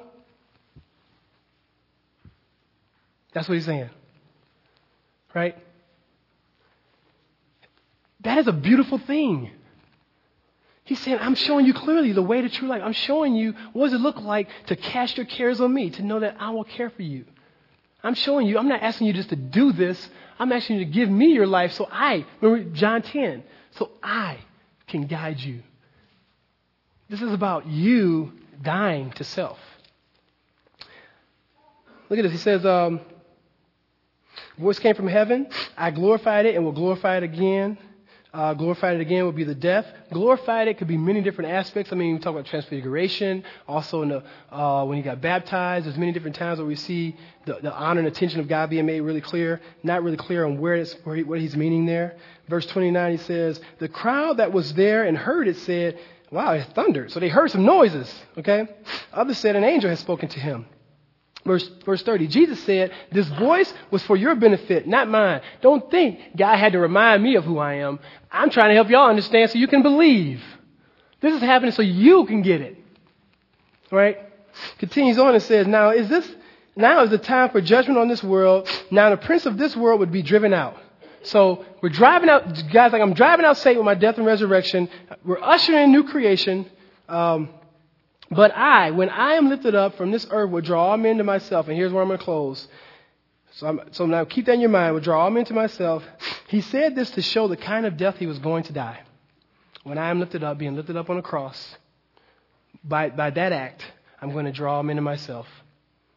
That's 3.33 3.47
what 3.47 3.55
he's 3.55 3.65
saying 3.65 3.89
right? 5.33 5.57
That 8.21 8.37
is 8.37 8.47
a 8.47 8.53
beautiful 8.53 8.97
thing. 8.97 9.51
He's 10.85 10.99
saying, 10.99 11.17
I'm 11.21 11.35
showing 11.35 11.65
you 11.65 11.73
clearly 11.73 12.11
the 12.11 12.21
way 12.21 12.41
to 12.41 12.49
true 12.49 12.67
life. 12.67 12.81
I'm 12.83 12.93
showing 12.93 13.35
you 13.35 13.53
what 13.71 13.85
does 13.85 13.93
it 13.93 14.01
look 14.01 14.17
like 14.17 14.49
to 14.67 14.75
cast 14.75 15.17
your 15.17 15.25
cares 15.25 15.61
on 15.61 15.73
me, 15.73 15.89
to 15.91 16.01
know 16.01 16.19
that 16.19 16.37
I 16.39 16.49
will 16.49 16.65
care 16.65 16.89
for 16.89 17.01
you. 17.01 17.25
I'm 18.03 18.15
showing 18.15 18.47
you, 18.47 18.57
I'm 18.57 18.67
not 18.67 18.81
asking 18.81 19.07
you 19.07 19.13
just 19.13 19.29
to 19.29 19.37
do 19.37 19.71
this. 19.71 20.09
I'm 20.37 20.51
asking 20.51 20.79
you 20.79 20.85
to 20.85 20.91
give 20.91 21.09
me 21.09 21.27
your 21.27 21.47
life 21.47 21.71
so 21.71 21.87
I, 21.89 22.25
remember 22.41 22.75
John 22.75 23.01
10, 23.01 23.43
so 23.71 23.91
I 24.01 24.39
can 24.87 25.07
guide 25.07 25.39
you. 25.39 25.63
This 27.09 27.21
is 27.21 27.31
about 27.31 27.65
you 27.67 28.33
dying 28.61 29.11
to 29.11 29.23
self. 29.23 29.59
Look 32.09 32.19
at 32.19 32.23
this. 32.23 32.31
He 32.31 32.37
says, 32.37 32.65
um, 32.65 32.99
voice 34.57 34.79
came 34.79 34.95
from 34.95 35.07
heaven. 35.07 35.47
I 35.77 35.91
glorified 35.91 36.45
it 36.45 36.55
and 36.55 36.63
will 36.63 36.71
glorify 36.71 37.17
it 37.17 37.23
again. 37.23 37.77
Uh, 38.33 38.51
glorified 38.55 38.95
it 38.95 39.01
again 39.01 39.27
would 39.27 39.35
be 39.35 39.43
the 39.43 39.53
death. 39.53 39.85
Glorified 40.11 40.67
it 40.67 40.79
could 40.79 40.87
be 40.87 40.97
many 40.97 41.21
different 41.21 41.51
aspects. 41.51 41.91
I 41.91 41.95
mean, 41.95 42.15
we 42.15 42.19
talk 42.19 42.33
about 42.33 42.47
transfiguration. 42.47 43.43
Also, 43.67 44.01
in 44.01 44.09
the, 44.09 44.23
uh, 44.51 44.85
when 44.85 44.97
he 44.97 45.03
got 45.03 45.21
baptized, 45.21 45.85
there's 45.85 45.97
many 45.97 46.11
different 46.13 46.35
times 46.35 46.57
where 46.57 46.65
we 46.65 46.75
see 46.75 47.15
the, 47.45 47.59
the 47.61 47.71
honor 47.71 47.99
and 47.99 48.07
attention 48.07 48.39
of 48.39 48.47
God 48.47 48.71
being 48.71 48.87
made 48.87 49.01
really 49.01 49.21
clear. 49.21 49.61
Not 49.83 50.01
really 50.01 50.17
clear 50.17 50.45
on 50.45 50.57
where 50.59 50.73
it's, 50.73 50.93
where 51.03 51.15
he, 51.15 51.21
what 51.21 51.39
he's 51.39 51.55
meaning 51.55 51.85
there. 51.85 52.17
Verse 52.49 52.65
29, 52.65 53.11
he 53.11 53.17
says, 53.17 53.61
The 53.77 53.87
crowd 53.87 54.37
that 54.37 54.51
was 54.51 54.73
there 54.73 55.03
and 55.03 55.15
heard 55.15 55.47
it 55.47 55.57
said, 55.57 55.99
Wow, 56.31 56.53
it 56.53 56.65
thundered. 56.73 57.11
So 57.11 57.19
they 57.19 57.29
heard 57.29 57.51
some 57.51 57.63
noises, 57.63 58.11
okay? 58.39 58.67
Others 59.13 59.37
said 59.37 59.55
an 59.55 59.63
angel 59.63 59.91
had 59.91 59.99
spoken 59.99 60.27
to 60.29 60.39
him. 60.39 60.65
Verse, 61.45 61.69
verse 61.83 62.01
30, 62.03 62.27
Jesus 62.27 62.63
said, 62.63 62.91
This 63.11 63.27
voice 63.27 63.71
was 63.91 64.01
for 64.03 64.15
your 64.15 64.35
benefit, 64.35 64.87
not 64.87 65.09
mine. 65.09 65.41
Don't 65.61 65.91
think 65.91 66.37
God 66.37 66.55
had 66.57 66.71
to 66.71 66.79
remind 66.79 67.21
me 67.21 67.35
of 67.35 67.43
who 67.43 67.57
I 67.57 67.75
am. 67.75 67.99
I'm 68.31 68.49
trying 68.49 68.69
to 68.69 68.75
help 68.75 68.89
y'all 68.89 69.09
understand 69.09 69.51
so 69.51 69.57
you 69.57 69.67
can 69.67 69.81
believe. 69.81 70.41
This 71.19 71.33
is 71.33 71.41
happening 71.41 71.73
so 71.73 71.81
you 71.81 72.25
can 72.25 72.41
get 72.41 72.61
it. 72.61 72.77
Right? 73.91 74.17
Continues 74.77 75.19
on 75.19 75.33
and 75.33 75.43
says, 75.43 75.67
Now 75.67 75.89
is 75.89 76.07
this 76.07 76.29
now 76.75 77.03
is 77.03 77.09
the 77.09 77.17
time 77.17 77.49
for 77.49 77.61
judgment 77.61 77.99
on 77.99 78.07
this 78.07 78.23
world. 78.23 78.67
Now 78.89 79.09
the 79.09 79.17
prince 79.17 79.45
of 79.45 79.57
this 79.57 79.75
world 79.75 79.99
would 79.99 80.11
be 80.11 80.23
driven 80.23 80.53
out. 80.53 80.77
So 81.23 81.65
we're 81.81 81.89
driving 81.89 82.29
out, 82.29 82.45
guys, 82.71 82.91
like 82.91 83.01
I'm 83.01 83.13
driving 83.13 83.45
out 83.45 83.57
Satan 83.57 83.77
with 83.77 83.85
my 83.85 83.95
death 83.95 84.17
and 84.17 84.25
resurrection. 84.25 84.89
We're 85.23 85.41
ushering 85.41 85.83
in 85.83 85.91
new 85.91 86.03
creation. 86.03 86.69
Um, 87.07 87.49
but 88.31 88.55
I, 88.55 88.91
when 88.91 89.09
I 89.09 89.33
am 89.33 89.49
lifted 89.49 89.75
up 89.75 89.95
from 89.95 90.11
this 90.11 90.25
earth, 90.29 90.49
will 90.49 90.61
draw 90.61 90.91
all 90.91 90.97
men 90.97 91.17
to 91.17 91.23
myself. 91.23 91.67
And 91.67 91.77
here's 91.77 91.91
where 91.91 92.01
I'm 92.01 92.07
going 92.07 92.19
to 92.19 92.25
close. 92.25 92.67
So, 93.51 93.67
I'm, 93.67 93.81
so 93.91 94.05
now 94.05 94.25
keep 94.25 94.45
that 94.47 94.53
in 94.53 94.61
your 94.61 94.69
mind. 94.69 94.93
Will 94.93 95.01
draw 95.01 95.23
all 95.23 95.29
men 95.29 95.45
to 95.45 95.53
myself. 95.53 96.03
He 96.47 96.61
said 96.61 96.95
this 96.95 97.11
to 97.11 97.21
show 97.21 97.47
the 97.47 97.57
kind 97.57 97.85
of 97.85 97.97
death 97.97 98.17
he 98.17 98.27
was 98.27 98.39
going 98.39 98.63
to 98.63 98.73
die. 98.73 99.01
When 99.83 99.97
I 99.97 100.09
am 100.09 100.19
lifted 100.19 100.43
up, 100.43 100.57
being 100.57 100.75
lifted 100.75 100.95
up 100.95 101.09
on 101.09 101.17
a 101.17 101.21
cross, 101.21 101.75
by, 102.83 103.09
by 103.09 103.29
that 103.29 103.51
act, 103.51 103.83
I'm 104.21 104.31
going 104.31 104.45
to 104.45 104.51
draw 104.51 104.81
men 104.81 104.95
to 104.95 105.01
myself. 105.01 105.47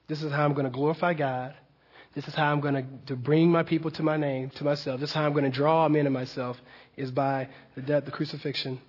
This 0.08 0.22
is 0.22 0.32
how 0.32 0.44
I'm 0.44 0.54
going 0.54 0.66
to 0.66 0.70
glorify 0.70 1.14
God. 1.14 1.54
This 2.14 2.26
is 2.28 2.34
how 2.34 2.50
I'm 2.50 2.60
going 2.60 2.74
to, 2.74 2.84
to 3.08 3.16
bring 3.16 3.50
my 3.50 3.62
people 3.62 3.90
to 3.90 4.02
my 4.02 4.16
name, 4.16 4.50
to 4.50 4.64
myself. 4.64 5.00
This 5.00 5.10
is 5.10 5.14
how 5.14 5.26
I'm 5.26 5.32
going 5.32 5.44
to 5.44 5.50
draw 5.50 5.88
men 5.88 6.04
to 6.04 6.10
myself, 6.10 6.56
is 6.96 7.10
by 7.10 7.48
the 7.74 7.82
death, 7.82 8.04
the 8.06 8.10
crucifixion, 8.10 8.80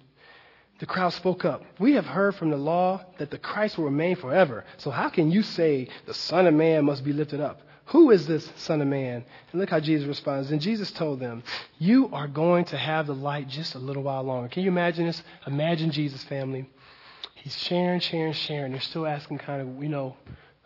the 0.80 0.86
crowd 0.86 1.14
spoke 1.14 1.44
up. 1.44 1.64
We 1.80 1.94
have 1.94 2.06
heard 2.06 2.36
from 2.36 2.52
the 2.52 2.58
law 2.58 3.04
that 3.18 3.32
the 3.32 3.38
Christ 3.38 3.78
will 3.78 3.86
remain 3.86 4.16
forever. 4.16 4.64
So 4.78 4.92
how 4.92 5.10
can 5.10 5.32
you 5.32 5.42
say 5.44 5.88
the 6.06 6.14
Son 6.14 6.46
of 6.46 6.54
Man 6.54 6.86
must 6.86 7.04
be 7.04 7.14
lifted 7.14 7.40
up? 7.40 7.62
Who 7.88 8.12
is 8.12 8.28
this 8.28 8.52
Son 8.58 8.82
of 8.82 8.88
Man? 8.88 9.24
And 9.52 9.62
look 9.62 9.70
how 9.70 9.80
Jesus 9.80 10.08
responds. 10.08 10.52
And 10.52 10.62
Jesus 10.62 10.92
told 10.92 11.20
them, 11.20 11.42
You 11.80 12.10
are 12.12 12.28
going 12.28 12.66
to 12.66 12.78
have 12.78 13.08
the 13.08 13.16
light 13.16 13.48
just 13.48 13.76
a 13.76 13.80
little 13.80 14.04
while 14.04 14.24
longer. 14.24 14.50
Can 14.50 14.64
you 14.64 14.70
imagine 14.70 15.08
this? 15.08 15.24
Imagine 15.48 15.92
Jesus' 15.92 16.24
family. 16.26 16.70
He's 17.36 17.58
sharing, 17.58 18.02
sharing, 18.02 18.34
sharing. 18.34 18.74
They're 18.74 18.82
still 18.82 19.08
asking 19.08 19.38
kind 19.38 19.62
of, 19.62 19.82
you 19.82 19.90
know, 19.90 20.18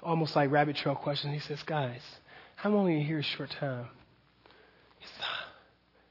almost 0.02 0.36
like 0.36 0.50
rabbit 0.52 0.78
trail 0.78 0.96
questions. 0.96 1.34
He 1.34 1.40
says, 1.40 1.62
Guys, 1.64 2.02
I'm 2.64 2.74
only 2.74 3.04
here 3.04 3.20
a 3.20 3.24
short 3.24 3.52
time. 3.52 3.86
He 4.98 5.06
says, 5.06 5.22
ah, 5.22 5.46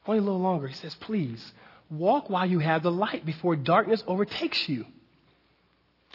Only 0.06 0.20
a 0.20 0.22
little 0.22 0.40
longer. 0.40 0.68
He 0.68 0.74
says, 0.74 0.94
Please, 0.94 1.52
Walk 1.90 2.30
while 2.30 2.46
you 2.46 2.60
have 2.60 2.82
the 2.82 2.90
light 2.90 3.26
before 3.26 3.56
darkness 3.56 4.02
overtakes 4.06 4.68
you. 4.68 4.86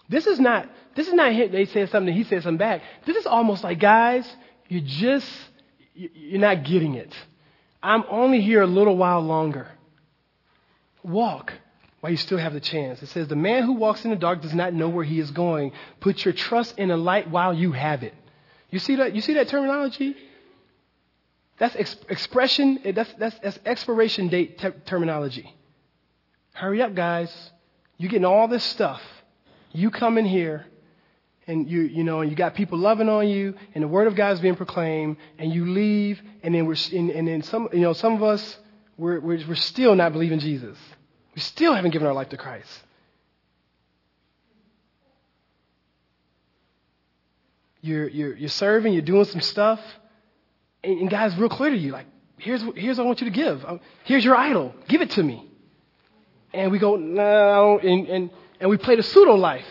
This 0.07 0.27
is 0.27 0.39
not, 0.39 0.69
this 0.95 1.07
is 1.07 1.13
not 1.13 1.33
him. 1.33 1.51
They 1.51 1.65
said 1.65 1.89
something, 1.89 2.13
he 2.13 2.23
said 2.23 2.43
something 2.43 2.57
back. 2.57 2.81
This 3.05 3.17
is 3.17 3.25
almost 3.25 3.63
like, 3.63 3.79
guys, 3.79 4.27
you 4.67 4.81
just, 4.81 5.27
you're 5.93 6.39
not 6.39 6.63
getting 6.63 6.95
it. 6.95 7.13
I'm 7.81 8.03
only 8.09 8.41
here 8.41 8.61
a 8.61 8.67
little 8.67 8.95
while 8.97 9.21
longer. 9.21 9.67
Walk 11.03 11.53
while 11.99 12.11
you 12.11 12.17
still 12.17 12.37
have 12.37 12.53
the 12.53 12.59
chance. 12.59 13.01
It 13.01 13.07
says, 13.09 13.27
the 13.27 13.35
man 13.35 13.63
who 13.63 13.73
walks 13.73 14.05
in 14.05 14.11
the 14.11 14.15
dark 14.15 14.41
does 14.41 14.53
not 14.53 14.73
know 14.73 14.89
where 14.89 15.03
he 15.03 15.19
is 15.19 15.31
going. 15.31 15.71
Put 15.99 16.23
your 16.23 16.33
trust 16.33 16.77
in 16.77 16.89
the 16.89 16.97
light 16.97 17.29
while 17.29 17.53
you 17.53 17.71
have 17.71 18.03
it. 18.03 18.13
You 18.69 18.79
see 18.79 18.95
that, 18.97 19.15
you 19.15 19.21
see 19.21 19.33
that 19.33 19.47
terminology? 19.47 20.15
That's 21.57 21.75
ex- 21.75 21.97
expression, 22.09 22.79
that's, 22.93 23.11
that's, 23.13 23.39
that's 23.39 23.59
expiration 23.65 24.27
date 24.27 24.59
te- 24.59 24.69
terminology. 24.85 25.54
Hurry 26.55 26.81
up, 26.81 26.95
guys. 26.95 27.51
You're 27.97 28.09
getting 28.09 28.25
all 28.25 28.47
this 28.47 28.63
stuff. 28.63 29.01
You 29.73 29.91
come 29.91 30.17
in 30.17 30.25
here 30.25 30.65
and 31.47 31.69
you, 31.69 31.81
you 31.81 32.05
know, 32.05 32.21
and 32.21 32.31
you 32.31 32.35
got 32.37 32.55
people 32.55 32.77
loving 32.77 33.09
on 33.09 33.27
you, 33.27 33.55
and 33.75 33.83
the 33.83 33.89
word 33.89 34.07
of 34.07 34.15
God 34.15 34.31
is 34.31 34.39
being 34.39 34.55
proclaimed, 34.55 35.17
and 35.37 35.53
you 35.53 35.69
leave, 35.69 36.19
and 36.41 36.55
then 36.55 36.65
we're, 36.65 36.77
and, 36.93 37.11
and 37.11 37.27
then 37.27 37.43
some, 37.43 37.67
you 37.73 37.81
know, 37.81 37.91
some 37.91 38.13
of 38.15 38.23
us, 38.23 38.57
we're, 38.97 39.19
we're, 39.19 39.45
we're 39.47 39.55
still 39.55 39.93
not 39.95 40.13
believing 40.13 40.39
Jesus. 40.39 40.77
We 41.35 41.41
still 41.41 41.75
haven't 41.75 41.91
given 41.91 42.07
our 42.07 42.13
life 42.13 42.29
to 42.29 42.37
Christ. 42.37 42.69
You're, 47.81 48.07
you're, 48.07 48.35
you're 48.35 48.49
serving, 48.49 48.93
you're 48.93 49.03
doing 49.03 49.25
some 49.25 49.41
stuff, 49.41 49.81
and, 50.83 51.01
and 51.01 51.09
God's 51.09 51.37
real 51.37 51.49
clear 51.49 51.69
to 51.69 51.77
you, 51.77 51.91
like, 51.91 52.07
here's, 52.37 52.63
here's 52.75 52.97
what 52.97 53.03
I 53.03 53.07
want 53.07 53.21
you 53.21 53.29
to 53.29 53.35
give. 53.35 53.63
Uh, 53.65 53.77
here's 54.05 54.23
your 54.23 54.35
idol. 54.35 54.73
Give 54.87 55.01
it 55.01 55.11
to 55.11 55.21
me 55.21 55.51
and 56.55 56.71
we 56.71 56.79
go, 56.79 56.95
no, 56.95 57.79
and, 57.79 58.07
and, 58.07 58.29
and 58.59 58.69
we 58.69 58.77
play 58.77 58.95
the 58.95 59.03
pseudo 59.03 59.35
life. 59.35 59.67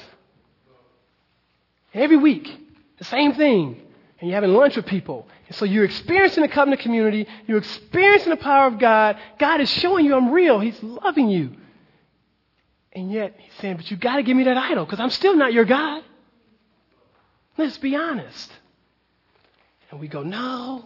Every 1.93 2.16
week, 2.16 2.51
the 2.99 3.05
same 3.05 3.35
thing. 3.35 3.80
And 4.20 4.30
you're 4.30 4.35
having 4.35 4.55
lunch 4.55 4.76
with 4.76 4.87
people. 4.87 5.26
And 5.47 5.57
so 5.57 5.64
you're 5.64 5.85
experiencing 5.85 6.43
the 6.43 6.49
covenant 6.49 6.82
community. 6.82 7.26
You're 7.47 7.59
experiencing 7.59 8.30
the 8.30 8.37
power 8.37 8.66
of 8.66 8.78
God. 8.78 9.18
God 9.39 9.61
is 9.61 9.70
showing 9.70 10.05
you 10.05 10.14
I'm 10.14 10.30
real. 10.30 10.61
He's 10.61 10.80
loving 10.82 11.28
you. 11.28 11.53
And 12.93 13.11
yet, 13.11 13.35
He's 13.39 13.53
saying, 13.61 13.76
but 13.76 13.91
you 13.91 13.97
got 13.97 14.16
to 14.16 14.22
give 14.22 14.37
me 14.37 14.45
that 14.45 14.57
idol 14.57 14.85
because 14.85 15.01
I'm 15.01 15.11
still 15.11 15.37
not 15.37 15.53
your 15.53 15.64
God. 15.64 16.03
Let's 17.57 17.78
be 17.78 17.97
honest. 17.97 18.53
And 19.91 20.01
we 20.01 20.09
go, 20.09 20.22
no, 20.22 20.85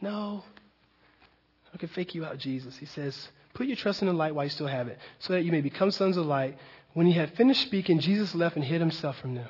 no. 0.00 0.44
I 1.72 1.76
can 1.76 1.88
fake 1.88 2.14
you 2.14 2.24
out, 2.24 2.38
Jesus. 2.38 2.76
He 2.76 2.86
says, 2.86 3.28
Put 3.58 3.66
your 3.66 3.74
trust 3.74 4.02
in 4.02 4.06
the 4.06 4.14
light 4.14 4.36
while 4.36 4.44
you 4.44 4.50
still 4.50 4.68
have 4.68 4.86
it, 4.86 5.00
so 5.18 5.32
that 5.32 5.42
you 5.42 5.50
may 5.50 5.60
become 5.60 5.90
sons 5.90 6.16
of 6.16 6.24
light. 6.24 6.56
When 6.94 7.06
he 7.06 7.12
had 7.12 7.34
finished 7.34 7.62
speaking, 7.62 7.98
Jesus 7.98 8.32
left 8.32 8.54
and 8.54 8.64
hid 8.64 8.80
himself 8.80 9.18
from 9.18 9.34
them. 9.34 9.48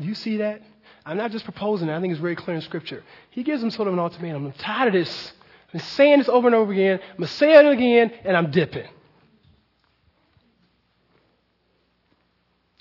Do 0.00 0.06
you 0.06 0.14
see 0.14 0.36
that? 0.36 0.62
I'm 1.04 1.16
not 1.16 1.32
just 1.32 1.42
proposing. 1.42 1.90
I 1.90 2.00
think 2.00 2.12
it's 2.12 2.20
very 2.20 2.36
clear 2.36 2.54
in 2.54 2.62
Scripture. 2.62 3.02
He 3.30 3.42
gives 3.42 3.60
them 3.60 3.72
sort 3.72 3.88
of 3.88 3.94
an 3.94 3.98
ultimatum. 3.98 4.46
I'm 4.46 4.52
tired 4.52 4.86
of 4.86 4.92
this. 4.92 5.32
I've 5.66 5.72
been 5.72 5.80
saying 5.80 6.18
this 6.18 6.28
over 6.28 6.46
and 6.46 6.54
over 6.54 6.70
again. 6.70 7.00
I'm 7.00 7.16
going 7.16 7.26
to 7.26 7.34
say 7.34 7.54
it 7.54 7.66
again, 7.66 8.12
and 8.22 8.36
I'm 8.36 8.52
dipping. 8.52 8.86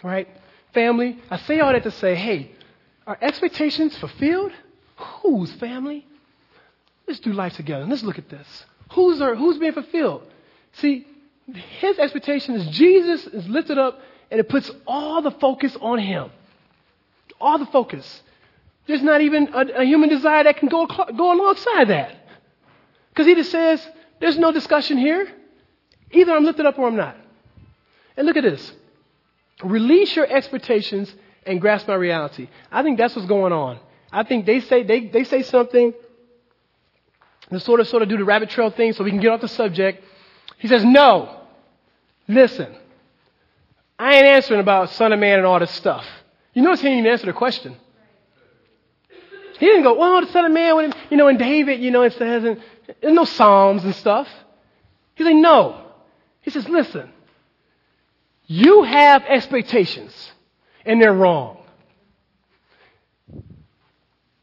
Right? 0.03 0.27
Family, 0.71 1.17
I 1.31 1.37
say 1.37 1.61
all 1.61 1.73
that 1.73 1.81
to 1.81 1.89
say, 1.89 2.13
hey, 2.13 2.51
are 3.07 3.17
expectations 3.19 3.97
fulfilled? 3.97 4.51
Whose 4.97 5.51
family? 5.53 6.05
Let's 7.07 7.19
do 7.21 7.33
life 7.33 7.53
together. 7.53 7.87
Let's 7.87 8.03
look 8.03 8.19
at 8.19 8.29
this. 8.29 8.65
Who's, 8.93 9.21
are, 9.21 9.35
who's 9.35 9.57
being 9.57 9.73
fulfilled? 9.73 10.23
See, 10.73 11.07
his 11.79 11.99
expectation 11.99 12.55
is 12.55 12.67
Jesus 12.67 13.27
is 13.27 13.47
lifted 13.47 13.77
up 13.77 13.99
and 14.31 14.39
it 14.39 14.49
puts 14.49 14.69
all 14.87 15.21
the 15.21 15.31
focus 15.31 15.75
on 15.79 15.99
him. 15.99 16.31
All 17.39 17.57
the 17.57 17.65
focus. 17.67 18.21
There's 18.87 19.01
not 19.01 19.21
even 19.21 19.53
a, 19.53 19.81
a 19.81 19.83
human 19.83 20.09
desire 20.09 20.43
that 20.43 20.57
can 20.57 20.69
go, 20.69 20.85
go 20.85 21.33
alongside 21.33 21.89
that. 21.89 22.15
Because 23.09 23.27
he 23.27 23.35
just 23.35 23.51
says, 23.51 23.85
there's 24.19 24.37
no 24.37 24.51
discussion 24.51 24.97
here. 24.97 25.27
Either 26.11 26.33
I'm 26.33 26.45
lifted 26.45 26.65
up 26.65 26.77
or 26.77 26.87
I'm 26.87 26.95
not. 26.95 27.17
And 28.17 28.25
look 28.25 28.37
at 28.37 28.43
this. 28.43 28.71
Release 29.63 30.15
your 30.15 30.27
expectations 30.27 31.13
and 31.45 31.61
grasp 31.61 31.87
my 31.87 31.95
reality. 31.95 32.47
I 32.71 32.83
think 32.83 32.97
that's 32.97 33.15
what's 33.15 33.27
going 33.27 33.53
on. 33.53 33.79
I 34.11 34.23
think 34.23 34.45
they 34.45 34.59
say, 34.61 34.83
they, 34.83 35.07
they 35.07 35.23
say 35.23 35.43
something 35.43 35.93
and 37.49 37.61
sort 37.61 37.79
of, 37.79 37.87
sort 37.87 38.01
of 38.03 38.09
do 38.09 38.17
the 38.17 38.25
rabbit 38.25 38.49
trail 38.49 38.69
thing 38.69 38.93
so 38.93 39.03
we 39.03 39.11
can 39.11 39.19
get 39.19 39.31
off 39.31 39.41
the 39.41 39.47
subject. 39.47 40.03
He 40.57 40.67
says, 40.67 40.83
no. 40.83 41.41
Listen. 42.27 42.75
I 43.97 44.15
ain't 44.15 44.25
answering 44.25 44.59
about 44.59 44.89
Son 44.91 45.13
of 45.13 45.19
Man 45.19 45.37
and 45.37 45.45
all 45.45 45.59
this 45.59 45.71
stuff. 45.71 46.05
You 46.53 46.61
notice 46.61 46.81
he 46.81 46.87
didn't 46.87 46.99
even 46.99 47.11
answer 47.11 47.25
the 47.27 47.33
question. 47.33 47.75
He 49.59 49.65
didn't 49.65 49.83
go, 49.83 49.97
well, 49.97 50.21
the 50.21 50.31
Son 50.31 50.45
of 50.45 50.51
Man, 50.51 50.75
when, 50.75 50.93
you 51.09 51.17
know, 51.17 51.27
in 51.27 51.37
David, 51.37 51.79
you 51.79 51.91
know, 51.91 52.01
it 52.01 52.13
says, 52.13 52.43
and 52.43 52.61
there's 53.01 53.13
no 53.13 53.25
Psalms 53.25 53.83
and 53.85 53.95
stuff. 53.95 54.27
He's 55.15 55.25
like, 55.25 55.35
no. 55.35 55.81
He 56.41 56.51
says, 56.51 56.67
listen, 56.67 57.09
you 58.47 58.83
have 58.83 59.23
expectations, 59.23 60.31
and 60.85 61.01
they're 61.01 61.13
wrong. 61.13 61.57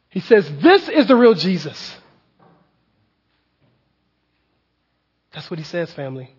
He 0.09 0.21
says, 0.21 0.51
this 0.61 0.89
is 0.89 1.07
the 1.07 1.17
real 1.17 1.35
Jesus. 1.35 1.97
That's 5.33 5.51
what 5.51 5.59
he 5.59 5.65
says, 5.65 5.93
family. 5.93 6.35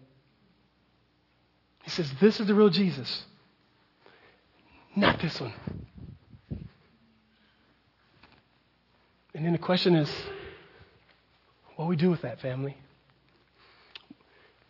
He 1.83 1.89
says, 1.89 2.09
This 2.21 2.39
is 2.39 2.47
the 2.47 2.53
real 2.53 2.69
Jesus, 2.69 3.23
not 4.95 5.19
this 5.19 5.39
one. 5.39 5.53
And 9.35 9.45
then 9.45 9.53
the 9.53 9.57
question 9.57 9.95
is, 9.95 10.09
what 11.75 11.85
do 11.85 11.89
we 11.89 11.95
do 11.95 12.11
with 12.11 12.21
that, 12.21 12.39
family? 12.39 12.77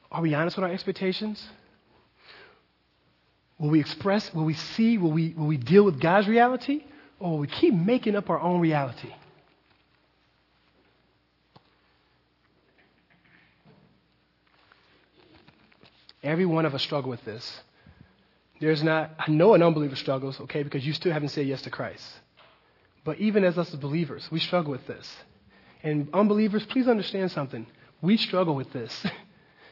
Are 0.09 0.21
we 0.21 0.33
honest 0.33 0.55
with 0.55 0.63
our 0.63 0.71
expectations? 0.71 1.45
Will 3.59 3.69
we 3.69 3.79
express, 3.79 4.33
will 4.33 4.45
we 4.45 4.53
see, 4.53 4.97
will 4.97 5.11
we, 5.11 5.33
will 5.37 5.47
we 5.47 5.57
deal 5.57 5.83
with 5.83 5.99
God's 5.99 6.27
reality? 6.27 6.85
Or 7.19 7.31
will 7.31 7.39
we 7.39 7.47
keep 7.47 7.73
making 7.73 8.15
up 8.15 8.29
our 8.29 8.39
own 8.39 8.61
reality? 8.61 9.13
Every 16.23 16.45
one 16.45 16.65
of 16.65 16.73
us 16.73 16.81
struggle 16.81 17.09
with 17.09 17.23
this. 17.25 17.59
There's 18.59 18.81
not, 18.81 19.11
I 19.19 19.29
know 19.29 19.53
an 19.55 19.61
unbeliever 19.61 19.95
struggles, 19.95 20.39
okay, 20.41 20.63
because 20.63 20.85
you 20.85 20.93
still 20.93 21.11
haven't 21.11 21.29
said 21.29 21.45
yes 21.45 21.61
to 21.63 21.69
Christ. 21.69 22.07
But 23.03 23.19
even 23.19 23.43
as 23.43 23.57
us 23.57 23.73
as 23.73 23.79
believers, 23.79 24.27
we 24.31 24.39
struggle 24.39 24.71
with 24.71 24.87
this. 24.87 25.13
And 25.83 26.07
unbelievers, 26.13 26.65
please 26.65 26.87
understand 26.87 27.31
something. 27.31 27.67
We 28.01 28.15
struggle 28.17 28.55
with 28.55 28.71
this. 28.71 29.05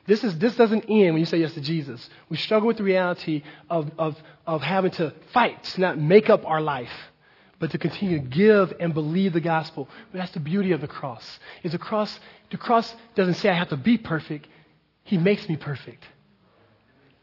This, 0.08 0.24
is, 0.24 0.38
this 0.40 0.56
doesn't 0.56 0.86
end 0.90 1.14
when 1.14 1.20
you 1.20 1.26
say 1.26 1.38
yes 1.38 1.54
to 1.54 1.62
Jesus. 1.62 2.10
We 2.28 2.36
struggle 2.38 2.68
with 2.68 2.78
the 2.78 2.84
reality 2.84 3.44
of, 3.70 3.92
of, 4.00 4.18
of 4.48 4.62
having 4.62 4.92
to 4.92 5.14
fight, 5.32 5.64
to 5.64 5.82
not 5.82 6.00
make 6.00 6.30
up 6.30 6.46
our 6.46 6.60
life, 6.60 6.92
but 7.60 7.72
to 7.72 7.78
continue 7.78 8.20
to 8.20 8.26
give 8.26 8.74
and 8.80 8.94
believe 8.94 9.34
the 9.34 9.42
gospel. 9.42 9.88
But 10.12 10.18
that's 10.18 10.32
the 10.32 10.40
beauty 10.40 10.72
of 10.72 10.82
the 10.82 10.88
cross. 10.88 11.40
Is 11.62 11.74
the 11.74 11.78
cross, 11.78 12.20
the 12.50 12.58
cross 12.58 12.94
doesn't 13.14 13.36
say 13.36 13.50
I 13.50 13.54
have 13.54 13.70
to 13.70 13.78
be 13.78 13.98
perfect. 13.98 14.48
He 15.04 15.18
makes 15.18 15.48
me 15.48 15.56
perfect. 15.56 16.04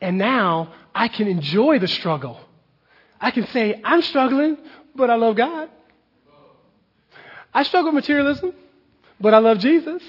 And 0.01 0.18
now 0.18 0.72
I 0.94 1.09
can 1.09 1.26
enjoy 1.28 1.78
the 1.78 1.88
struggle. 1.88 2.40
I 3.20 3.30
can 3.30 3.46
say, 3.49 3.80
I'm 3.84 4.03
struggling, 4.03 4.57
but 4.94 5.11
I 5.11 5.16
love 5.16 5.36
God. 5.36 5.70
I 7.53 7.62
struggle 7.64 7.92
with 7.92 8.05
materialism, 8.05 8.53
but 9.20 9.34
I 9.34 9.38
love 9.38 9.59
Jesus. 9.59 10.03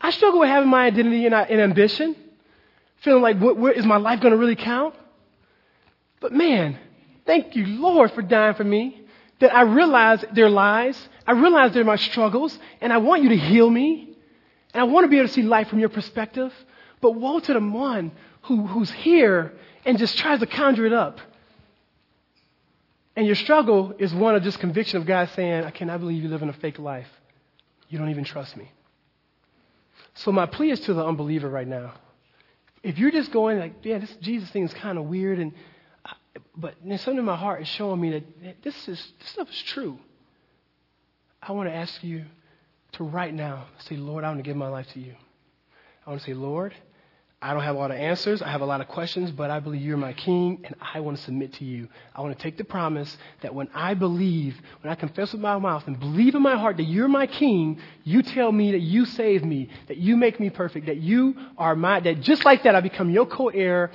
I 0.00 0.10
struggle 0.10 0.40
with 0.40 0.48
having 0.48 0.68
my 0.68 0.86
identity 0.86 1.26
and, 1.26 1.34
ambition, 1.34 2.16
feeling 3.02 3.22
like, 3.22 3.38
what, 3.38 3.56
where, 3.56 3.72
is 3.72 3.86
my 3.86 3.98
life 3.98 4.20
going 4.20 4.32
to 4.32 4.38
really 4.38 4.56
count? 4.56 4.94
But 6.20 6.32
man, 6.32 6.78
thank 7.24 7.54
you, 7.54 7.66
Lord, 7.66 8.12
for 8.12 8.22
dying 8.22 8.54
for 8.54 8.64
me. 8.64 9.02
That 9.38 9.54
I 9.54 9.62
realize 9.62 10.24
they're 10.32 10.48
lies. 10.48 10.98
I 11.26 11.32
realize 11.32 11.74
they're 11.74 11.84
my 11.84 11.96
struggles, 11.96 12.58
and 12.80 12.92
I 12.92 12.98
want 12.98 13.22
you 13.22 13.28
to 13.28 13.36
heal 13.36 13.68
me. 13.68 14.16
And 14.72 14.80
I 14.80 14.84
want 14.84 15.04
to 15.04 15.08
be 15.08 15.18
able 15.18 15.28
to 15.28 15.34
see 15.34 15.42
life 15.42 15.68
from 15.68 15.78
your 15.78 15.90
perspective. 15.90 16.52
But 17.00 17.12
woe 17.12 17.40
to 17.40 17.52
the 17.52 17.60
one 17.60 18.12
who, 18.46 18.66
who's 18.66 18.90
here 18.90 19.52
and 19.84 19.98
just 19.98 20.18
tries 20.18 20.40
to 20.40 20.46
conjure 20.46 20.86
it 20.86 20.92
up. 20.92 21.20
And 23.14 23.26
your 23.26 23.34
struggle 23.34 23.94
is 23.98 24.12
one 24.12 24.34
of 24.34 24.42
just 24.42 24.58
conviction 24.58 24.98
of 25.00 25.06
God 25.06 25.30
saying, 25.34 25.64
I 25.64 25.70
cannot 25.70 26.00
believe 26.00 26.22
you 26.22 26.28
live 26.28 26.42
in 26.42 26.48
a 26.48 26.54
fake 26.54 26.78
life. 26.78 27.08
You 27.88 27.98
don't 27.98 28.10
even 28.10 28.24
trust 28.24 28.56
me. 28.56 28.70
So 30.14 30.32
my 30.32 30.46
plea 30.46 30.70
is 30.70 30.80
to 30.80 30.94
the 30.94 31.04
unbeliever 31.04 31.48
right 31.48 31.66
now. 31.66 31.94
If 32.82 32.98
you're 32.98 33.10
just 33.10 33.32
going 33.32 33.58
like, 33.58 33.74
yeah, 33.82 33.98
this 33.98 34.14
Jesus 34.20 34.50
thing 34.50 34.64
is 34.64 34.74
kind 34.74 34.98
of 34.98 35.04
weird, 35.04 35.38
and 35.38 35.52
I, 36.04 36.14
but 36.56 36.74
something 36.82 37.18
in 37.18 37.24
my 37.24 37.36
heart 37.36 37.62
is 37.62 37.68
showing 37.68 38.00
me 38.00 38.10
that 38.10 38.62
this 38.62 38.76
is 38.88 39.12
this 39.18 39.30
stuff 39.30 39.48
is 39.48 39.62
true. 39.62 39.98
I 41.42 41.52
want 41.52 41.68
to 41.68 41.74
ask 41.74 42.02
you 42.02 42.24
to 42.92 43.04
right 43.04 43.32
now 43.32 43.66
say, 43.80 43.96
Lord, 43.96 44.24
I 44.24 44.28
want 44.28 44.38
to 44.38 44.42
give 44.42 44.56
my 44.56 44.68
life 44.68 44.86
to 44.94 45.00
you. 45.00 45.14
I 46.06 46.10
want 46.10 46.22
to 46.22 46.26
say, 46.26 46.34
Lord, 46.34 46.74
I 47.40 47.52
don't 47.52 47.62
have 47.62 47.76
a 47.76 47.78
lot 47.78 47.90
of 47.90 47.98
answers. 47.98 48.40
I 48.40 48.48
have 48.48 48.62
a 48.62 48.66
lot 48.66 48.80
of 48.80 48.88
questions, 48.88 49.30
but 49.30 49.50
I 49.50 49.60
believe 49.60 49.82
you're 49.82 49.98
my 49.98 50.14
king, 50.14 50.62
and 50.64 50.74
I 50.80 51.00
want 51.00 51.18
to 51.18 51.22
submit 51.22 51.52
to 51.54 51.64
you. 51.66 51.88
I 52.14 52.22
want 52.22 52.36
to 52.36 52.42
take 52.42 52.56
the 52.56 52.64
promise 52.64 53.14
that 53.42 53.54
when 53.54 53.68
I 53.74 53.92
believe, 53.92 54.58
when 54.80 54.90
I 54.90 54.94
confess 54.94 55.32
with 55.32 55.42
my 55.42 55.58
mouth 55.58 55.86
and 55.86 56.00
believe 56.00 56.34
in 56.34 56.40
my 56.40 56.56
heart 56.56 56.78
that 56.78 56.84
you're 56.84 57.08
my 57.08 57.26
king, 57.26 57.78
you 58.04 58.22
tell 58.22 58.50
me 58.50 58.72
that 58.72 58.80
you 58.80 59.04
save 59.04 59.44
me, 59.44 59.68
that 59.88 59.98
you 59.98 60.16
make 60.16 60.40
me 60.40 60.48
perfect, 60.48 60.86
that 60.86 60.96
you 60.96 61.36
are 61.58 61.76
my, 61.76 62.00
that 62.00 62.22
just 62.22 62.46
like 62.46 62.62
that 62.62 62.74
I 62.74 62.80
become 62.80 63.10
your 63.10 63.26
co 63.26 63.48
heir, 63.48 63.90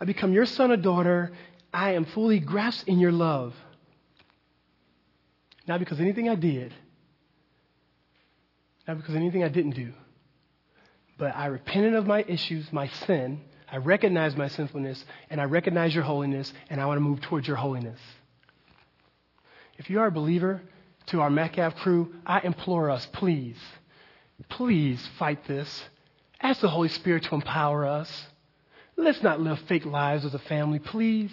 I 0.00 0.06
become 0.06 0.32
your 0.32 0.46
son 0.46 0.72
or 0.72 0.76
daughter. 0.78 1.32
I 1.74 1.92
am 1.92 2.06
fully 2.06 2.40
grasped 2.40 2.88
in 2.88 2.98
your 2.98 3.12
love. 3.12 3.54
Not 5.68 5.80
because 5.80 6.00
anything 6.00 6.30
I 6.30 6.34
did, 6.34 6.72
not 8.88 8.96
because 8.96 9.14
anything 9.14 9.44
I 9.44 9.48
didn't 9.48 9.72
do 9.72 9.92
but 11.18 11.34
I 11.34 11.46
repented 11.46 11.94
of 11.94 12.06
my 12.06 12.24
issues, 12.26 12.72
my 12.72 12.88
sin. 12.88 13.40
I 13.70 13.78
recognize 13.78 14.36
my 14.36 14.48
sinfulness, 14.48 15.04
and 15.30 15.40
I 15.40 15.44
recognize 15.44 15.94
your 15.94 16.04
holiness, 16.04 16.52
and 16.70 16.80
I 16.80 16.86
want 16.86 16.98
to 16.98 17.02
move 17.02 17.20
towards 17.20 17.48
your 17.48 17.56
holiness. 17.56 17.98
If 19.78 19.90
you 19.90 20.00
are 20.00 20.06
a 20.06 20.12
believer, 20.12 20.62
to 21.06 21.20
our 21.20 21.30
Metcalf 21.30 21.76
crew, 21.76 22.12
I 22.24 22.40
implore 22.40 22.90
us, 22.90 23.06
please, 23.06 23.56
please 24.48 25.04
fight 25.18 25.46
this. 25.46 25.84
Ask 26.40 26.60
the 26.60 26.68
Holy 26.68 26.88
Spirit 26.88 27.24
to 27.24 27.34
empower 27.34 27.86
us. 27.86 28.26
Let's 28.96 29.22
not 29.22 29.40
live 29.40 29.58
fake 29.60 29.86
lives 29.86 30.24
as 30.24 30.34
a 30.34 30.38
family, 30.38 30.78
please. 30.78 31.30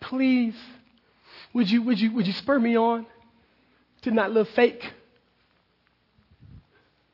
Please. 0.00 0.56
Would 1.52 1.70
you, 1.70 1.82
would 1.82 2.00
you, 2.00 2.12
would 2.12 2.26
you 2.26 2.32
spur 2.32 2.58
me 2.58 2.76
on 2.76 3.06
to 4.02 4.10
not 4.10 4.32
live 4.32 4.48
fake, 4.50 4.92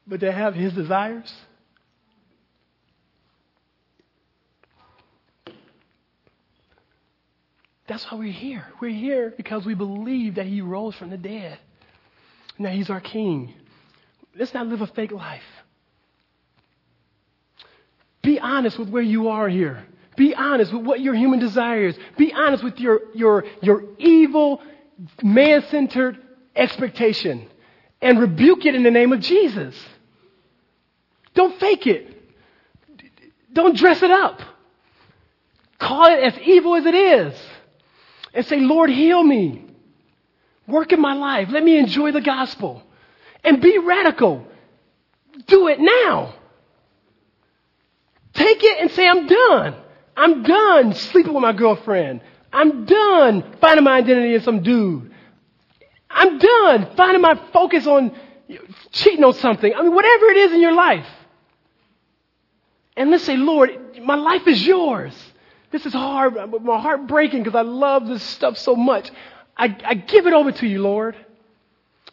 but 0.07 0.21
to 0.21 0.31
have 0.31 0.55
His 0.55 0.73
desires? 0.73 1.33
That's 7.93 8.11
why 8.11 8.17
we're 8.17 8.33
here. 8.33 8.65
We're 8.81 8.89
here 8.89 9.35
because 9.37 9.67
we 9.67 9.75
believe 9.75 10.37
that 10.37 10.47
He 10.47 10.63
rose 10.63 10.95
from 10.95 11.11
the 11.11 11.19
dead 11.19 11.59
and 12.57 12.65
that 12.65 12.73
He's 12.73 12.89
our 12.89 13.03
King. 13.03 13.53
Let's 14.35 14.55
not 14.55 14.67
live 14.67 14.81
a 14.81 14.87
fake 14.87 15.13
life. 15.13 15.43
Be 18.23 18.41
honest 18.41 18.79
with 18.79 18.89
where 18.89 19.03
you 19.03 19.29
are 19.29 19.47
here. 19.47 19.85
Be 20.17 20.35
honest 20.35 20.73
with 20.73 20.87
what 20.87 21.03
your 21.03 21.15
human 21.15 21.39
desires. 21.39 21.95
Be 22.17 22.33
honest 22.33 22.65
with 22.65 22.81
your, 22.81 22.99
your, 23.13 23.45
your 23.61 23.85
evil, 23.99 24.63
man 25.23 25.63
centered 25.69 26.17
expectation 26.57 27.47
and 28.01 28.19
rebuke 28.19 28.65
it 28.65 28.75
in 28.75 28.85
the 28.85 28.91
name 28.91 29.13
of 29.13 29.21
Jesus. 29.21 29.79
Don't 31.35 31.61
fake 31.61 31.87
it. 31.87 32.33
Don't 33.53 33.77
dress 33.77 34.03
it 34.03 34.11
up. 34.11 34.41
Call 35.79 36.07
it 36.07 36.21
as 36.21 36.39
evil 36.39 36.75
as 36.75 36.87
it 36.87 36.95
is 36.95 37.35
and 38.35 38.47
say, 38.47 38.61
Lord, 38.61 38.91
heal 38.91 39.23
me. 39.23 39.65
Work 40.67 40.93
in 40.93 41.01
my 41.01 41.15
life. 41.15 41.49
Let 41.51 41.65
me 41.65 41.79
enjoy 41.79 42.13
the 42.13 42.21
gospel. 42.21 42.83
And 43.45 43.61
be 43.61 43.79
radical. 43.79 44.47
Do 45.47 45.69
it 45.69 45.81
now. 45.81 46.35
Take 48.35 48.63
it 48.63 48.81
and 48.81 48.91
say, 48.91 49.07
I'm 49.07 49.27
done. 49.27 49.75
I'm 50.17 50.43
done 50.43 50.95
sleeping 50.95 51.35
with 51.35 51.43
my 51.43 51.53
girlfriend. 51.53 52.21
I'm 52.53 52.85
done 52.85 53.57
finding 53.61 53.85
my 53.85 53.97
identity 53.99 54.35
in 54.35 54.43
some 54.43 54.63
dude. 54.63 55.13
I'm 56.11 56.39
done 56.39 56.95
finding 56.97 57.23
my 57.23 57.41
focus 57.53 57.87
on 57.87 58.15
cheating 58.91 59.25
on 59.25 59.33
something. 59.35 59.73
I 59.75 59.83
mean, 59.83 59.95
whatever 59.95 60.27
it 60.27 60.37
is 60.37 60.53
in 60.53 60.61
your 60.61 60.75
life. 60.75 61.07
And 62.97 63.11
let's 63.11 63.25
say, 63.25 63.37
Lord, 63.37 63.71
my 64.03 64.17
life 64.17 64.47
is 64.47 64.67
yours. 64.67 65.15
This 65.73 65.87
is 65.87 65.95
hard. 65.95 66.35
My 66.63 66.79
heart 66.79 67.07
breaking 67.07 67.43
because 67.43 67.57
I 67.57 67.63
love 67.63 68.07
this 68.07 68.23
stuff 68.23 68.59
so 68.59 68.77
much. 68.77 69.11
I, 69.57 69.75
I 69.85 69.95
give 69.95 70.27
it 70.27 70.35
over 70.35 70.53
to 70.53 70.67
you, 70.67 70.83
Lord. 70.83 71.17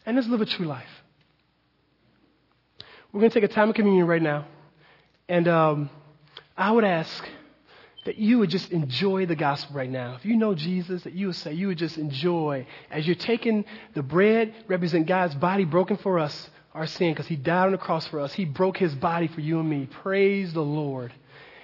And 0.06 0.16
let's 0.16 0.28
live 0.28 0.40
a 0.40 0.46
true 0.46 0.66
life. 0.66 0.88
We're 3.12 3.20
going 3.20 3.30
to 3.30 3.40
take 3.40 3.48
a 3.48 3.52
time 3.52 3.68
of 3.68 3.74
communion 3.74 4.06
right 4.06 4.22
now. 4.22 4.46
And 5.28 5.46
um, 5.46 5.90
I 6.56 6.72
would 6.72 6.84
ask 6.84 7.22
that 8.06 8.16
you 8.16 8.38
would 8.38 8.48
just 8.48 8.72
enjoy 8.72 9.26
the 9.26 9.36
gospel 9.36 9.76
right 9.76 9.90
now. 9.90 10.14
If 10.14 10.24
you 10.24 10.36
know 10.36 10.54
Jesus, 10.54 11.02
that 11.02 11.12
you 11.12 11.26
would 11.26 11.36
say, 11.36 11.52
you 11.52 11.66
would 11.66 11.78
just 11.78 11.98
enjoy. 11.98 12.66
As 12.90 13.06
you're 13.06 13.14
taking 13.14 13.66
the 13.92 14.02
bread, 14.02 14.54
represent 14.68 15.06
God's 15.06 15.34
body 15.34 15.66
broken 15.66 15.98
for 15.98 16.18
us, 16.18 16.48
our 16.72 16.86
sin, 16.86 17.12
because 17.12 17.26
he 17.26 17.36
died 17.36 17.66
on 17.66 17.72
the 17.72 17.78
cross 17.78 18.06
for 18.06 18.20
us. 18.20 18.32
He 18.32 18.46
broke 18.46 18.78
his 18.78 18.94
body 18.94 19.28
for 19.28 19.42
you 19.42 19.60
and 19.60 19.68
me. 19.68 19.86
Praise 19.86 20.54
the 20.54 20.62
Lord 20.62 21.12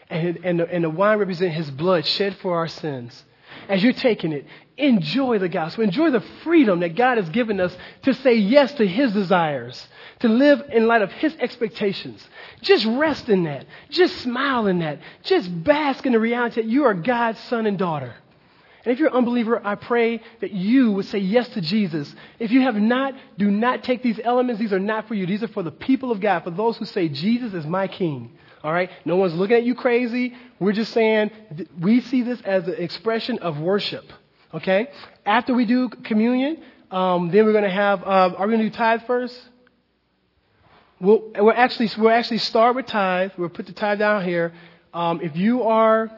and, 0.08 0.38
and, 0.44 0.60
the, 0.60 0.72
and 0.72 0.84
the 0.84 0.90
wine 0.90 1.18
represents 1.18 1.56
his 1.56 1.70
blood 1.70 2.06
shed 2.06 2.36
for 2.38 2.56
our 2.56 2.68
sins. 2.68 3.24
As 3.68 3.82
you're 3.82 3.92
taking 3.92 4.32
it, 4.32 4.46
enjoy 4.76 5.38
the 5.38 5.48
gospel. 5.48 5.82
Enjoy 5.82 6.10
the 6.10 6.24
freedom 6.44 6.80
that 6.80 6.94
God 6.94 7.16
has 7.18 7.28
given 7.30 7.58
us 7.60 7.76
to 8.02 8.14
say 8.14 8.34
yes 8.34 8.72
to 8.74 8.86
his 8.86 9.12
desires, 9.12 9.88
to 10.20 10.28
live 10.28 10.62
in 10.72 10.86
light 10.86 11.02
of 11.02 11.10
his 11.12 11.34
expectations. 11.36 12.26
Just 12.60 12.84
rest 12.84 13.28
in 13.28 13.44
that. 13.44 13.66
Just 13.90 14.18
smile 14.18 14.66
in 14.66 14.80
that. 14.80 15.00
Just 15.22 15.64
bask 15.64 16.04
in 16.06 16.12
the 16.12 16.20
reality 16.20 16.62
that 16.62 16.68
you 16.68 16.84
are 16.84 16.94
God's 16.94 17.40
son 17.40 17.66
and 17.66 17.78
daughter. 17.78 18.14
And 18.84 18.92
if 18.92 19.00
you're 19.00 19.08
an 19.08 19.16
unbeliever, 19.16 19.60
I 19.66 19.74
pray 19.74 20.20
that 20.40 20.52
you 20.52 20.92
would 20.92 21.06
say 21.06 21.18
yes 21.18 21.48
to 21.50 21.60
Jesus. 21.60 22.14
If 22.38 22.52
you 22.52 22.60
have 22.60 22.76
not, 22.76 23.14
do 23.36 23.50
not 23.50 23.82
take 23.82 24.02
these 24.02 24.20
elements. 24.22 24.60
These 24.60 24.72
are 24.72 24.78
not 24.78 25.08
for 25.08 25.14
you. 25.14 25.26
These 25.26 25.42
are 25.42 25.48
for 25.48 25.64
the 25.64 25.72
people 25.72 26.12
of 26.12 26.20
God, 26.20 26.44
for 26.44 26.52
those 26.52 26.76
who 26.76 26.84
say, 26.84 27.08
Jesus 27.08 27.52
is 27.52 27.66
my 27.66 27.88
king. 27.88 28.30
All 28.66 28.72
right? 28.72 28.90
No 29.04 29.14
one's 29.14 29.32
looking 29.32 29.54
at 29.54 29.62
you 29.62 29.76
crazy. 29.76 30.34
We're 30.58 30.72
just 30.72 30.92
saying 30.92 31.30
we 31.78 32.00
see 32.00 32.22
this 32.22 32.40
as 32.40 32.66
an 32.66 32.74
expression 32.74 33.38
of 33.38 33.60
worship. 33.60 34.04
Okay? 34.52 34.88
After 35.24 35.54
we 35.54 35.66
do 35.66 35.88
communion, 35.88 36.64
um, 36.90 37.30
then 37.30 37.44
we're 37.44 37.52
going 37.52 37.62
to 37.62 37.70
have, 37.70 38.02
uh, 38.02 38.34
are 38.36 38.44
we 38.48 38.54
going 38.54 38.64
to 38.64 38.70
do 38.70 38.76
tithe 38.76 39.02
first? 39.06 39.40
We'll, 41.00 41.30
we'll, 41.36 41.52
actually, 41.52 41.90
we'll 41.96 42.10
actually 42.10 42.38
start 42.38 42.74
with 42.74 42.86
tithe. 42.86 43.30
We'll 43.38 43.50
put 43.50 43.66
the 43.66 43.72
tithe 43.72 44.00
down 44.00 44.24
here. 44.24 44.52
Um, 44.92 45.20
if 45.20 45.36
you 45.36 45.62
are 45.62 46.10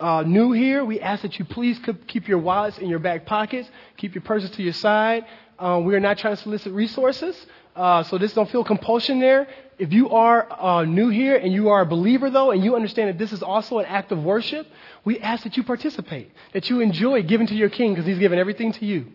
uh, 0.00 0.22
new 0.22 0.52
here, 0.52 0.86
we 0.86 1.00
ask 1.00 1.20
that 1.20 1.38
you 1.38 1.44
please 1.44 1.78
keep 2.06 2.28
your 2.28 2.38
wallets 2.38 2.78
in 2.78 2.88
your 2.88 2.98
back 2.98 3.26
pockets, 3.26 3.68
keep 3.98 4.14
your 4.14 4.22
purses 4.22 4.48
to 4.52 4.62
your 4.62 4.72
side. 4.72 5.26
Um, 5.58 5.84
we 5.84 5.94
are 5.94 6.00
not 6.00 6.16
trying 6.16 6.34
to 6.34 6.42
solicit 6.42 6.72
resources, 6.72 7.36
uh, 7.76 8.02
so 8.04 8.18
this 8.18 8.32
don't 8.32 8.50
feel 8.50 8.64
compulsion 8.64 9.20
there. 9.20 9.48
If 9.78 9.92
you 9.92 10.10
are 10.10 10.46
uh, 10.50 10.84
new 10.84 11.08
here 11.08 11.36
and 11.36 11.52
you 11.52 11.70
are 11.70 11.80
a 11.80 11.86
believer 11.86 12.30
though, 12.30 12.52
and 12.52 12.62
you 12.62 12.76
understand 12.76 13.08
that 13.08 13.18
this 13.18 13.32
is 13.32 13.42
also 13.42 13.78
an 13.78 13.86
act 13.86 14.12
of 14.12 14.22
worship, 14.22 14.66
we 15.04 15.18
ask 15.18 15.42
that 15.42 15.56
you 15.56 15.64
participate, 15.64 16.30
that 16.52 16.70
you 16.70 16.80
enjoy 16.80 17.22
giving 17.22 17.46
to 17.48 17.54
your 17.54 17.68
King 17.68 17.92
because 17.92 18.06
He's 18.06 18.18
given 18.18 18.38
everything 18.38 18.72
to 18.72 18.86
you. 18.86 19.06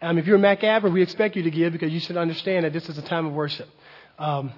Um, 0.00 0.18
if 0.18 0.26
you're 0.26 0.36
a 0.36 0.38
Macabre, 0.38 0.90
we 0.90 1.02
expect 1.02 1.34
you 1.34 1.42
to 1.42 1.50
give 1.50 1.72
because 1.72 1.92
you 1.92 2.00
should 2.00 2.16
understand 2.16 2.64
that 2.64 2.72
this 2.72 2.88
is 2.88 2.98
a 2.98 3.02
time 3.02 3.26
of 3.26 3.32
worship. 3.32 3.68
Um, 4.18 4.52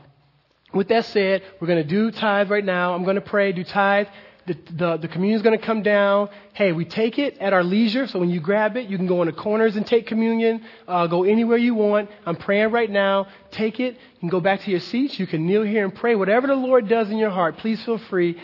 with 0.75 0.89
that 0.89 1.07
said, 1.07 1.43
we're 1.61 1.69
going 1.69 1.83
to 1.83 1.89
do 1.89 2.11
tithe 2.11 2.51
right 2.51 2.65
now. 2.65 2.95
I'm 2.95 3.05
going 3.05 3.15
to 3.15 3.23
pray, 3.23 3.53
do 3.53 3.65
tithe. 3.65 4.09
The, 4.47 4.57
the, 4.71 4.97
the 4.99 5.09
communion 5.09 5.37
is 5.37 5.43
going 5.43 5.59
to 5.59 5.65
come 5.65 5.83
down. 5.83 6.29
Hey, 6.53 6.71
we 6.71 6.85
take 6.85 7.19
it 7.19 7.37
at 7.39 7.53
our 7.53 7.65
leisure. 7.65 8.07
So 8.07 8.21
when 8.21 8.31
you 8.31 8.41
grab 8.41 8.77
it, 8.77 8.89
you 8.89 8.97
can 8.97 9.09
go 9.09 9.21
in 9.23 9.27
the 9.27 9.33
corners 9.33 9.75
and 9.75 9.85
take 9.85 10.07
communion. 10.07 10.65
Uh, 10.87 11.09
go 11.09 11.25
anywhere 11.25 11.57
you 11.57 11.75
want. 11.75 12.11
I'm 12.25 12.37
praying 12.37 12.71
right 12.71 12.89
now. 12.89 13.27
Take 13.51 13.81
it. 13.81 13.95
You 13.95 14.21
can 14.21 14.29
go 14.29 14.41
back 14.41 14.61
to 14.61 14.71
your 14.71 14.79
seats. 14.79 15.19
You 15.19 15.27
can 15.27 15.47
kneel 15.47 15.63
here 15.63 15.85
and 15.85 15.93
pray. 15.93 16.15
Whatever 16.15 16.47
the 16.47 16.55
Lord 16.55 16.89
does 16.89 17.11
in 17.11 17.19
your 17.19 17.31
heart, 17.31 17.57
please 17.59 17.83
feel 17.85 17.99
free. 17.99 18.41